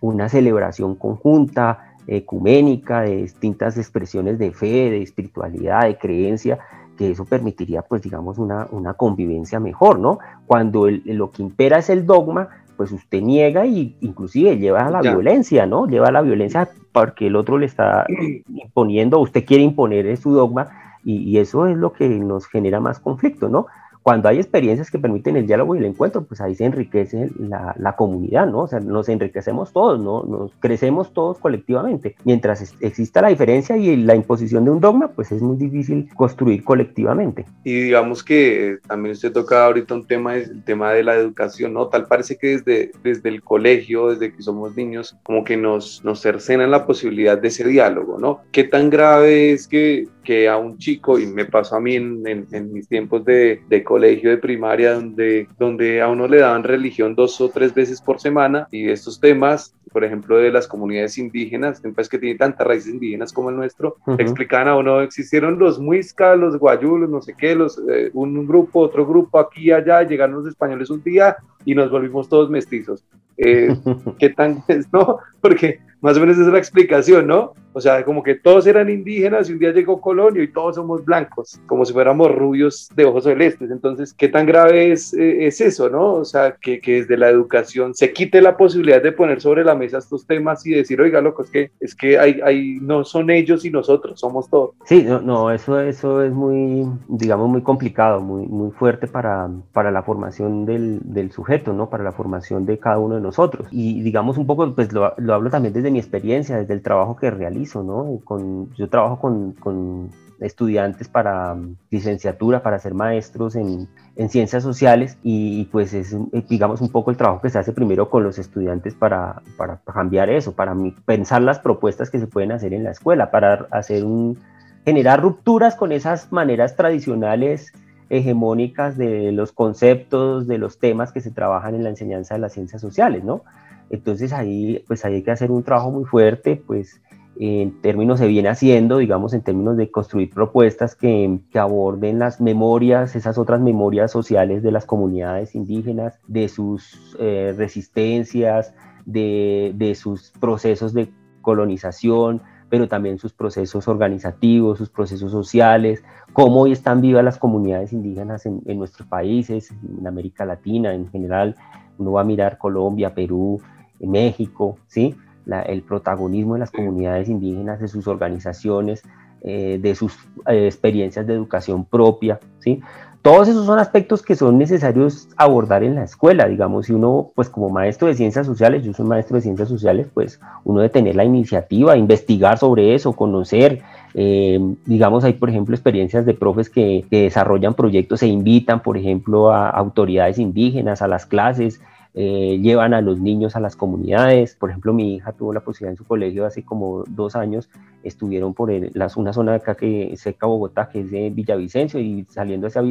una 0.00 0.30
celebración 0.30 0.94
conjunta, 0.94 1.87
ecuménica, 2.08 3.02
de 3.02 3.16
distintas 3.16 3.76
expresiones 3.76 4.38
de 4.38 4.50
fe, 4.50 4.90
de 4.90 5.02
espiritualidad, 5.02 5.82
de 5.82 5.98
creencia, 5.98 6.58
que 6.96 7.10
eso 7.10 7.24
permitiría, 7.24 7.82
pues, 7.82 8.02
digamos, 8.02 8.38
una, 8.38 8.66
una 8.72 8.94
convivencia 8.94 9.60
mejor, 9.60 9.98
¿no? 10.00 10.18
Cuando 10.46 10.88
lo 10.90 11.30
que 11.30 11.42
impera 11.42 11.78
es 11.78 11.90
el 11.90 12.06
dogma, 12.06 12.48
pues 12.76 12.92
usted 12.92 13.20
niega 13.20 13.66
y 13.66 13.96
inclusive 14.00 14.56
lleva 14.56 14.86
a 14.86 14.90
la 14.90 15.02
violencia, 15.02 15.66
¿no? 15.66 15.86
Lleva 15.86 16.08
a 16.08 16.12
la 16.12 16.22
violencia 16.22 16.68
porque 16.92 17.26
el 17.26 17.36
otro 17.36 17.58
le 17.58 17.66
está 17.66 18.06
imponiendo, 18.48 19.18
usted 19.18 19.44
quiere 19.44 19.62
imponer 19.62 20.16
su 20.16 20.32
dogma 20.32 20.68
y, 21.04 21.18
y, 21.18 21.38
eso 21.38 21.66
es 21.66 21.76
lo 21.76 21.92
que 21.92 22.08
nos 22.08 22.46
genera 22.46 22.80
más 22.80 22.98
conflicto, 23.00 23.48
¿no? 23.48 23.66
Cuando 24.08 24.30
hay 24.30 24.38
experiencias 24.38 24.90
que 24.90 24.98
permiten 24.98 25.36
el 25.36 25.46
diálogo 25.46 25.76
y 25.76 25.80
el 25.80 25.84
encuentro, 25.84 26.24
pues 26.24 26.40
ahí 26.40 26.54
se 26.54 26.64
enriquece 26.64 27.28
la, 27.38 27.74
la, 27.78 27.94
comunidad, 27.94 28.46
¿no? 28.46 28.60
O 28.60 28.66
sea, 28.66 28.80
nos 28.80 29.06
enriquecemos 29.10 29.70
todos, 29.70 30.00
¿no? 30.00 30.22
Nos 30.22 30.50
crecemos 30.60 31.12
todos 31.12 31.36
colectivamente. 31.38 32.16
Mientras 32.24 32.74
exista 32.80 33.20
la 33.20 33.28
diferencia 33.28 33.76
y 33.76 33.96
la 33.96 34.14
imposición 34.14 34.64
de 34.64 34.70
un 34.70 34.80
dogma, 34.80 35.08
pues 35.08 35.30
es 35.30 35.42
muy 35.42 35.58
difícil 35.58 36.08
construir 36.14 36.64
colectivamente. 36.64 37.44
Y 37.64 37.82
digamos 37.82 38.24
que 38.24 38.78
también 38.88 39.12
usted 39.12 39.30
toca 39.30 39.66
ahorita 39.66 39.92
un 39.92 40.06
tema, 40.06 40.36
el 40.36 40.64
tema 40.64 40.92
de 40.92 41.04
la 41.04 41.14
educación, 41.14 41.74
¿no? 41.74 41.88
Tal 41.88 42.06
parece 42.06 42.38
que 42.38 42.56
desde, 42.56 42.92
desde 43.02 43.28
el 43.28 43.42
colegio, 43.42 44.08
desde 44.08 44.32
que 44.32 44.42
somos 44.42 44.74
niños, 44.74 45.18
como 45.22 45.44
que 45.44 45.58
nos, 45.58 46.02
nos 46.02 46.22
cercenan 46.22 46.70
la 46.70 46.86
posibilidad 46.86 47.36
de 47.36 47.48
ese 47.48 47.68
diálogo, 47.68 48.18
¿no? 48.18 48.40
¿Qué 48.52 48.64
tan 48.64 48.88
grave 48.88 49.52
es 49.52 49.68
que, 49.68 50.08
que 50.24 50.48
a 50.48 50.56
un 50.56 50.78
chico, 50.78 51.18
y 51.18 51.26
me 51.26 51.44
pasó 51.44 51.76
a 51.76 51.80
mí 51.80 51.96
en, 51.96 52.22
en, 52.26 52.72
mis 52.72 52.88
tiempos 52.88 53.24
de, 53.24 53.60
de 53.68 53.82
colegio, 53.82 53.97
colegio 53.98 54.30
de 54.30 54.38
primaria 54.38 54.94
donde, 54.94 55.48
donde 55.58 56.00
a 56.00 56.08
uno 56.08 56.28
le 56.28 56.38
daban 56.38 56.62
religión 56.62 57.16
dos 57.16 57.40
o 57.40 57.48
tres 57.48 57.74
veces 57.74 58.00
por 58.00 58.20
semana 58.20 58.68
y 58.70 58.88
estos 58.88 59.18
temas, 59.18 59.74
por 59.92 60.04
ejemplo, 60.04 60.36
de 60.36 60.52
las 60.52 60.68
comunidades 60.68 61.18
indígenas, 61.18 61.82
un 61.84 61.94
país 61.94 62.08
que 62.08 62.18
tiene 62.18 62.38
tantas 62.38 62.64
raíces 62.64 62.94
indígenas 62.94 63.32
como 63.32 63.50
el 63.50 63.56
nuestro, 63.56 63.96
explicaban 64.16 64.68
a 64.68 64.76
uno, 64.76 65.00
existieron 65.00 65.58
los 65.58 65.80
muiscas, 65.80 66.38
los 66.38 66.56
guayulos, 66.56 67.10
no 67.10 67.20
sé 67.20 67.34
qué, 67.36 67.56
los, 67.56 67.76
eh, 67.90 68.10
un, 68.12 68.46
grupo, 68.46 68.78
otro 68.78 69.04
grupo, 69.04 69.40
aquí 69.40 69.62
y 69.62 69.72
allá, 69.72 70.04
llegaron 70.04 70.36
los 70.36 70.46
españoles 70.46 70.90
un 70.90 71.02
día 71.02 71.36
y 71.64 71.74
nos 71.74 71.90
volvimos 71.90 72.28
todos 72.28 72.48
mestizos. 72.48 73.04
Eh, 73.36 73.76
¿Qué 74.20 74.30
tan 74.30 74.62
es, 74.68 74.86
no? 74.92 75.18
Porque 75.40 75.80
más 76.00 76.16
o 76.16 76.20
menos 76.20 76.36
esa 76.36 76.46
es 76.46 76.52
la 76.52 76.58
explicación, 76.58 77.26
¿no? 77.26 77.54
O 77.72 77.80
sea, 77.80 78.04
como 78.04 78.22
que 78.22 78.34
todos 78.34 78.66
eran 78.66 78.90
indígenas 78.90 79.48
y 79.48 79.52
un 79.52 79.58
día 79.58 79.72
llegó 79.72 80.00
Colón 80.00 80.40
y 80.40 80.48
todos 80.48 80.76
somos 80.76 81.04
blancos, 81.04 81.60
como 81.66 81.84
si 81.84 81.92
fuéramos 81.92 82.34
rubios 82.34 82.88
de 82.94 83.04
ojos 83.04 83.24
celestes. 83.24 83.70
Entonces, 83.70 84.12
¿qué 84.12 84.28
tan 84.28 84.46
grave 84.46 84.92
es, 84.92 85.14
eh, 85.14 85.46
es 85.46 85.60
eso, 85.60 85.88
no? 85.88 86.14
O 86.14 86.24
sea, 86.24 86.56
que, 86.60 86.80
que, 86.80 86.98
desde 86.98 87.16
la 87.16 87.28
educación 87.28 87.94
se 87.94 88.12
quite 88.12 88.40
la 88.40 88.56
posibilidad 88.56 89.02
de 89.02 89.12
poner 89.12 89.40
sobre 89.40 89.64
la 89.64 89.74
mesa 89.74 89.98
estos 89.98 90.26
temas 90.26 90.66
y 90.66 90.70
decir, 90.70 91.00
oiga, 91.00 91.20
loco, 91.20 91.42
es 91.42 91.50
que, 91.50 91.70
es 91.80 91.94
que 91.94 92.18
hay, 92.18 92.40
hay, 92.42 92.78
no 92.80 93.04
son 93.04 93.30
ellos 93.30 93.64
y 93.64 93.70
nosotros, 93.70 94.18
somos 94.18 94.48
todos. 94.48 94.70
Sí, 94.84 95.04
no, 95.04 95.20
no 95.20 95.50
eso, 95.50 95.80
eso 95.80 96.22
es 96.22 96.32
muy, 96.32 96.86
digamos, 97.08 97.48
muy 97.48 97.62
complicado, 97.62 98.20
muy, 98.20 98.46
muy 98.46 98.70
fuerte 98.72 99.06
para, 99.06 99.48
para 99.72 99.90
la 99.90 100.02
formación 100.02 100.66
del, 100.66 101.00
del 101.04 101.30
sujeto, 101.32 101.72
¿no? 101.72 101.90
Para 101.90 102.04
la 102.04 102.12
formación 102.12 102.66
de 102.66 102.78
cada 102.78 102.98
uno 102.98 103.16
de 103.16 103.20
nosotros. 103.20 103.68
Y 103.70 104.02
digamos 104.02 104.38
un 104.38 104.46
poco, 104.46 104.74
pues 104.74 104.92
lo, 104.92 105.14
lo 105.18 105.34
hablo 105.34 105.50
también 105.50 105.74
desde 105.74 105.90
mi 105.90 105.98
experiencia, 105.98 106.56
desde 106.56 106.74
el 106.74 106.82
trabajo 106.82 107.16
que 107.16 107.30
realizo, 107.30 107.57
¿no? 107.66 108.20
Con, 108.24 108.72
yo 108.74 108.88
trabajo 108.88 109.20
con, 109.20 109.52
con 109.52 110.10
estudiantes 110.40 111.08
para 111.08 111.54
mm, 111.54 111.76
licenciatura, 111.90 112.62
para 112.62 112.78
ser 112.78 112.94
maestros 112.94 113.56
en, 113.56 113.88
en 114.16 114.28
ciencias 114.28 114.62
sociales 114.62 115.16
y, 115.22 115.64
pues 115.66 115.94
es 115.94 116.12
eh, 116.12 116.44
digamos 116.48 116.80
un 116.80 116.90
poco 116.90 117.10
el 117.10 117.16
trabajo 117.16 117.40
que 117.40 117.50
se 117.50 117.58
hace 117.58 117.72
primero 117.72 118.10
con 118.10 118.22
los 118.24 118.38
estudiantes 118.38 118.94
para, 118.94 119.42
para 119.56 119.80
cambiar 119.92 120.30
eso, 120.30 120.52
para 120.52 120.74
pensar 121.04 121.42
las 121.42 121.58
propuestas 121.58 122.10
que 122.10 122.18
se 122.18 122.26
pueden 122.26 122.52
hacer 122.52 122.72
en 122.72 122.84
la 122.84 122.90
escuela, 122.90 123.30
para 123.30 123.66
hacer 123.70 124.04
un, 124.04 124.38
generar 124.84 125.20
rupturas 125.20 125.76
con 125.76 125.92
esas 125.92 126.32
maneras 126.32 126.76
tradicionales 126.76 127.72
hegemónicas 128.10 128.96
de 128.96 129.32
los 129.32 129.52
conceptos, 129.52 130.46
de 130.46 130.58
los 130.58 130.78
temas 130.78 131.12
que 131.12 131.20
se 131.20 131.30
trabajan 131.30 131.74
en 131.74 131.84
la 131.84 131.90
enseñanza 131.90 132.34
de 132.34 132.40
las 132.40 132.54
ciencias 132.54 132.80
sociales, 132.80 133.22
¿no? 133.22 133.42
Entonces 133.90 134.32
ahí, 134.32 134.84
pues 134.86 135.04
ahí 135.04 135.16
hay 135.16 135.22
que 135.22 135.30
hacer 135.30 135.50
un 135.50 135.62
trabajo 135.62 135.90
muy 135.90 136.04
fuerte, 136.04 136.56
pues 136.66 137.00
en 137.40 137.80
términos 137.80 138.18
se 138.18 138.26
viene 138.26 138.48
haciendo, 138.48 138.98
digamos, 138.98 139.32
en 139.32 139.42
términos 139.42 139.76
de 139.76 139.92
construir 139.92 140.30
propuestas 140.30 140.96
que, 140.96 141.38
que, 141.52 141.58
aborden 141.60 142.18
las 142.18 142.40
memorias, 142.40 143.14
esas 143.14 143.38
otras 143.38 143.60
memorias 143.60 144.10
sociales 144.10 144.64
de 144.64 144.72
las 144.72 144.84
comunidades 144.86 145.54
indígenas, 145.54 146.18
de 146.26 146.48
sus 146.48 147.16
eh, 147.20 147.54
resistencias, 147.56 148.74
de, 149.06 149.72
de, 149.76 149.94
sus 149.94 150.32
procesos 150.40 150.92
de 150.94 151.10
colonización, 151.40 152.42
pero 152.70 152.88
también 152.88 153.18
sus 153.18 153.32
procesos 153.32 153.86
organizativos, 153.86 154.78
sus 154.78 154.90
procesos 154.90 155.30
sociales, 155.30 156.02
cómo 156.32 156.62
hoy 156.62 156.72
están 156.72 157.00
vivas 157.00 157.24
las 157.24 157.38
comunidades 157.38 157.92
indígenas 157.92 158.46
en, 158.46 158.62
en 158.66 158.78
nuestros 158.78 159.06
países, 159.06 159.70
en 159.70 160.06
América 160.06 160.44
Latina 160.44 160.92
en 160.92 161.08
general. 161.08 161.54
Uno 161.98 162.12
va 162.12 162.22
a 162.22 162.24
mirar 162.24 162.58
Colombia, 162.58 163.14
Perú, 163.14 163.60
México, 164.00 164.76
¿sí? 164.88 165.14
El 165.48 165.82
protagonismo 165.82 166.54
de 166.54 166.60
las 166.60 166.70
comunidades 166.70 167.28
indígenas, 167.28 167.80
de 167.80 167.88
sus 167.88 168.06
organizaciones, 168.06 169.02
eh, 169.42 169.78
de 169.80 169.94
sus 169.94 170.14
eh, 170.46 170.66
experiencias 170.66 171.26
de 171.26 171.34
educación 171.34 171.84
propia, 171.84 172.40
¿sí? 172.58 172.80
Todos 173.22 173.48
esos 173.48 173.66
son 173.66 173.78
aspectos 173.78 174.22
que 174.22 174.36
son 174.36 174.58
necesarios 174.58 175.28
abordar 175.36 175.82
en 175.82 175.96
la 175.96 176.04
escuela, 176.04 176.46
digamos, 176.46 176.86
si 176.86 176.92
uno, 176.92 177.30
pues 177.34 177.48
como 177.48 177.68
maestro 177.68 178.06
de 178.08 178.14
ciencias 178.14 178.46
sociales, 178.46 178.84
yo 178.84 178.94
soy 178.94 179.06
maestro 179.06 179.36
de 179.36 179.42
ciencias 179.42 179.68
sociales, 179.68 180.06
pues 180.14 180.40
uno 180.64 180.80
debe 180.80 180.90
tener 180.90 181.16
la 181.16 181.24
iniciativa, 181.24 181.96
investigar 181.96 182.58
sobre 182.58 182.94
eso, 182.94 183.12
conocer, 183.12 183.82
eh, 184.14 184.58
digamos, 184.86 185.24
hay 185.24 185.32
por 185.34 185.50
ejemplo 185.50 185.74
experiencias 185.74 186.24
de 186.26 186.34
profes 186.34 186.70
que, 186.70 187.04
que 187.10 187.22
desarrollan 187.22 187.74
proyectos 187.74 188.22
e 188.22 188.28
invitan, 188.28 188.82
por 188.82 188.96
ejemplo, 188.96 189.50
a 189.50 189.68
autoridades 189.68 190.38
indígenas, 190.38 191.02
a 191.02 191.08
las 191.08 191.26
clases, 191.26 191.80
eh, 192.14 192.58
llevan 192.60 192.94
a 192.94 193.00
los 193.00 193.20
niños 193.20 193.56
a 193.56 193.60
las 193.60 193.76
comunidades. 193.76 194.56
Por 194.56 194.70
ejemplo, 194.70 194.92
mi 194.92 195.16
hija 195.16 195.32
tuvo 195.32 195.52
la 195.52 195.60
posibilidad 195.60 195.92
en 195.92 195.96
su 195.96 196.04
colegio 196.04 196.46
hace 196.46 196.64
como 196.64 197.04
dos 197.08 197.36
años, 197.36 197.68
estuvieron 198.02 198.54
por 198.54 198.70
una 199.16 199.32
zona 199.32 199.54
acá 199.54 199.74
que 199.74 200.14
cerca 200.16 200.46
de 200.46 200.50
Bogotá, 200.50 200.88
que 200.88 201.00
es 201.00 201.10
de 201.10 201.30
Villavicencio, 201.30 202.00
y 202.00 202.24
saliendo 202.28 202.66
hacia, 202.66 202.82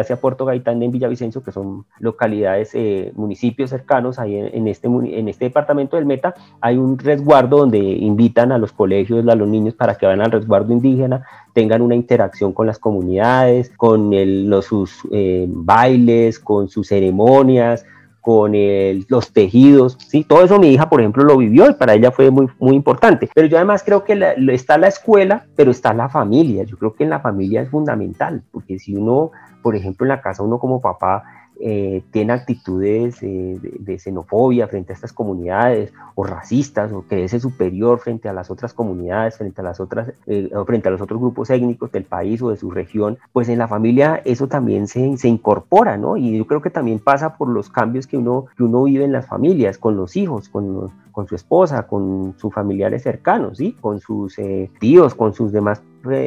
hacia 0.00 0.20
Puerto 0.20 0.44
Gaitán 0.44 0.82
en 0.82 0.90
Villavicencio, 0.90 1.42
que 1.42 1.52
son 1.52 1.84
localidades, 1.98 2.74
eh, 2.74 3.12
municipios 3.14 3.70
cercanos, 3.70 4.18
ahí 4.18 4.36
en, 4.36 4.68
este, 4.68 4.88
en 4.88 5.28
este 5.28 5.46
departamento 5.46 5.96
del 5.96 6.06
Meta, 6.06 6.34
hay 6.60 6.76
un 6.76 6.98
resguardo 6.98 7.58
donde 7.58 7.78
invitan 7.78 8.52
a 8.52 8.58
los 8.58 8.72
colegios, 8.72 9.26
a 9.26 9.34
los 9.34 9.48
niños 9.48 9.74
para 9.74 9.96
que 9.96 10.06
vayan 10.06 10.22
al 10.22 10.32
resguardo 10.32 10.72
indígena, 10.72 11.24
tengan 11.52 11.82
una 11.82 11.94
interacción 11.94 12.52
con 12.52 12.66
las 12.66 12.78
comunidades, 12.78 13.72
con 13.76 14.12
sus 14.62 15.00
eh, 15.12 15.46
bailes, 15.48 16.38
con 16.38 16.68
sus 16.68 16.88
ceremonias, 16.88 17.86
con 18.26 18.54
los 19.08 19.32
tejidos, 19.32 19.96
¿sí? 20.08 20.24
Todo 20.24 20.42
eso 20.42 20.58
mi 20.58 20.72
hija, 20.72 20.88
por 20.88 21.00
ejemplo, 21.00 21.22
lo 21.22 21.36
vivió 21.36 21.70
y 21.70 21.74
para 21.74 21.94
ella 21.94 22.10
fue 22.10 22.28
muy, 22.32 22.48
muy 22.58 22.74
importante. 22.74 23.30
Pero 23.32 23.46
yo 23.46 23.56
además 23.56 23.84
creo 23.84 24.02
que 24.02 24.34
está 24.48 24.78
la 24.78 24.88
escuela, 24.88 25.46
pero 25.54 25.70
está 25.70 25.94
la 25.94 26.08
familia. 26.08 26.64
Yo 26.64 26.76
creo 26.76 26.92
que 26.92 27.04
en 27.04 27.10
la 27.10 27.20
familia 27.20 27.62
es 27.62 27.70
fundamental, 27.70 28.42
porque 28.50 28.80
si 28.80 28.96
uno, 28.96 29.30
por 29.62 29.76
ejemplo, 29.76 30.04
en 30.04 30.08
la 30.08 30.20
casa, 30.20 30.42
uno 30.42 30.58
como 30.58 30.80
papá 30.80 31.22
eh, 31.58 32.02
tiene 32.10 32.34
actitudes 32.34 33.22
eh, 33.22 33.58
de, 33.60 33.98
xenofobia 33.98 34.68
frente 34.68 34.92
a 34.92 34.94
estas 34.94 35.14
comunidades 35.14 35.90
o 36.14 36.22
racistas 36.22 36.92
o 36.92 37.02
creerse 37.02 37.40
superior 37.40 37.98
frente 37.98 38.28
a 38.28 38.34
las 38.34 38.50
otras 38.50 38.74
comunidades, 38.74 39.38
frente 39.38 39.62
a 39.62 39.64
las 39.64 39.80
otras, 39.80 40.12
eh, 40.26 40.50
frente 40.66 40.88
a 40.88 40.90
los 40.90 41.00
otros 41.00 41.18
grupos 41.18 41.48
étnicos 41.48 41.90
del 41.92 42.04
país 42.04 42.42
o 42.42 42.50
de 42.50 42.56
su 42.56 42.70
región, 42.70 43.16
pues 43.32 43.48
en 43.48 43.58
la 43.58 43.68
familia 43.68 44.20
eso 44.26 44.48
también 44.48 44.86
se, 44.86 45.16
se, 45.16 45.28
incorpora, 45.28 45.96
¿no? 45.96 46.18
Y 46.18 46.36
yo 46.36 46.46
creo 46.46 46.60
que 46.60 46.68
también 46.68 46.98
pasa 46.98 47.38
por 47.38 47.48
los 47.48 47.70
cambios 47.70 48.06
que 48.06 48.18
uno, 48.18 48.46
que 48.56 48.62
uno 48.62 48.84
vive 48.84 49.04
en 49.04 49.12
las 49.12 49.26
familias, 49.26 49.78
con 49.78 49.96
los 49.96 50.14
hijos, 50.16 50.50
con, 50.50 50.90
con 51.10 51.26
su 51.26 51.34
esposa, 51.34 51.86
con 51.86 52.34
sus 52.36 52.52
familiares 52.52 53.02
cercanos, 53.02 53.58
¿sí? 53.58 53.74
Con 53.80 54.00
sus 54.00 54.36
tíos, 54.78 55.14
con 55.14 55.32
sus 55.32 55.52
demás 55.52 55.82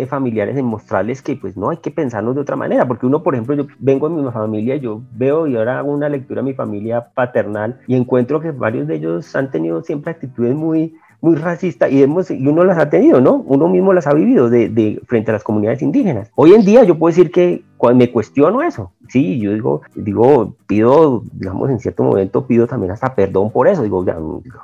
familiares 0.08 0.58
en 0.58 0.66
mostrarles 0.66 1.22
que 1.22 1.36
pues 1.36 1.58
no 1.58 1.70
hay 1.70 1.78
que 1.78 1.92
pensarnos 1.92 2.36
de 2.36 2.42
otra 2.42 2.56
manera, 2.56 2.88
porque 2.88 3.06
uno, 3.06 3.24
por 3.24 3.36
ejemplo, 3.36 3.56
yo 3.56 3.68
vengo 3.80 4.10
de 4.10 4.22
mi 4.22 4.32
familia, 4.32 4.76
yo 4.76 5.02
veo 5.12 5.48
y 5.48 5.56
ahora 5.56 5.80
hago 5.80 5.92
una 5.92 6.10
lectura 6.10 6.42
a 6.42 6.44
mi 6.44 6.54
familia 6.54 7.10
paternal 7.14 7.80
y 7.88 7.96
encuentro 7.96 8.40
que 8.40 8.52
varios 8.52 8.88
de 8.88 8.96
ellos 8.96 9.36
han 9.36 9.52
tenido 9.52 9.82
siempre 9.82 10.12
actitudes 10.12 10.56
muy 10.56 10.96
muy 11.22 11.36
racistas 11.36 11.92
y, 11.92 12.02
hemos, 12.02 12.32
y 12.32 12.48
uno 12.48 12.64
las 12.64 12.78
ha 12.78 12.90
tenido, 12.90 13.20
¿no? 13.20 13.44
Uno 13.46 13.68
mismo 13.68 13.94
las 13.94 14.08
ha 14.08 14.14
vivido 14.14 14.50
de, 14.50 14.70
de, 14.70 15.02
frente 15.06 15.32
a 15.32 15.34
las 15.34 15.44
comunidades 15.44 15.82
indígenas. 15.82 16.32
Hoy 16.36 16.54
en 16.54 16.64
día 16.64 16.84
yo 16.84 16.98
puedo 16.98 17.12
decir 17.12 17.32
que 17.32 17.64
cuando 17.78 18.00
me 18.00 18.12
cuestiono 18.12 18.62
eso, 18.62 18.92
sí, 19.08 19.40
yo 19.40 19.54
digo, 19.54 19.82
digo, 19.96 20.56
pido, 20.68 21.24
digamos, 21.34 21.70
en 21.70 21.80
cierto 21.80 22.04
momento 22.04 22.46
pido 22.46 22.68
también 22.68 22.92
hasta 22.92 23.16
perdón 23.16 23.52
por 23.52 23.68
eso, 23.68 23.84
digo, 23.84 24.06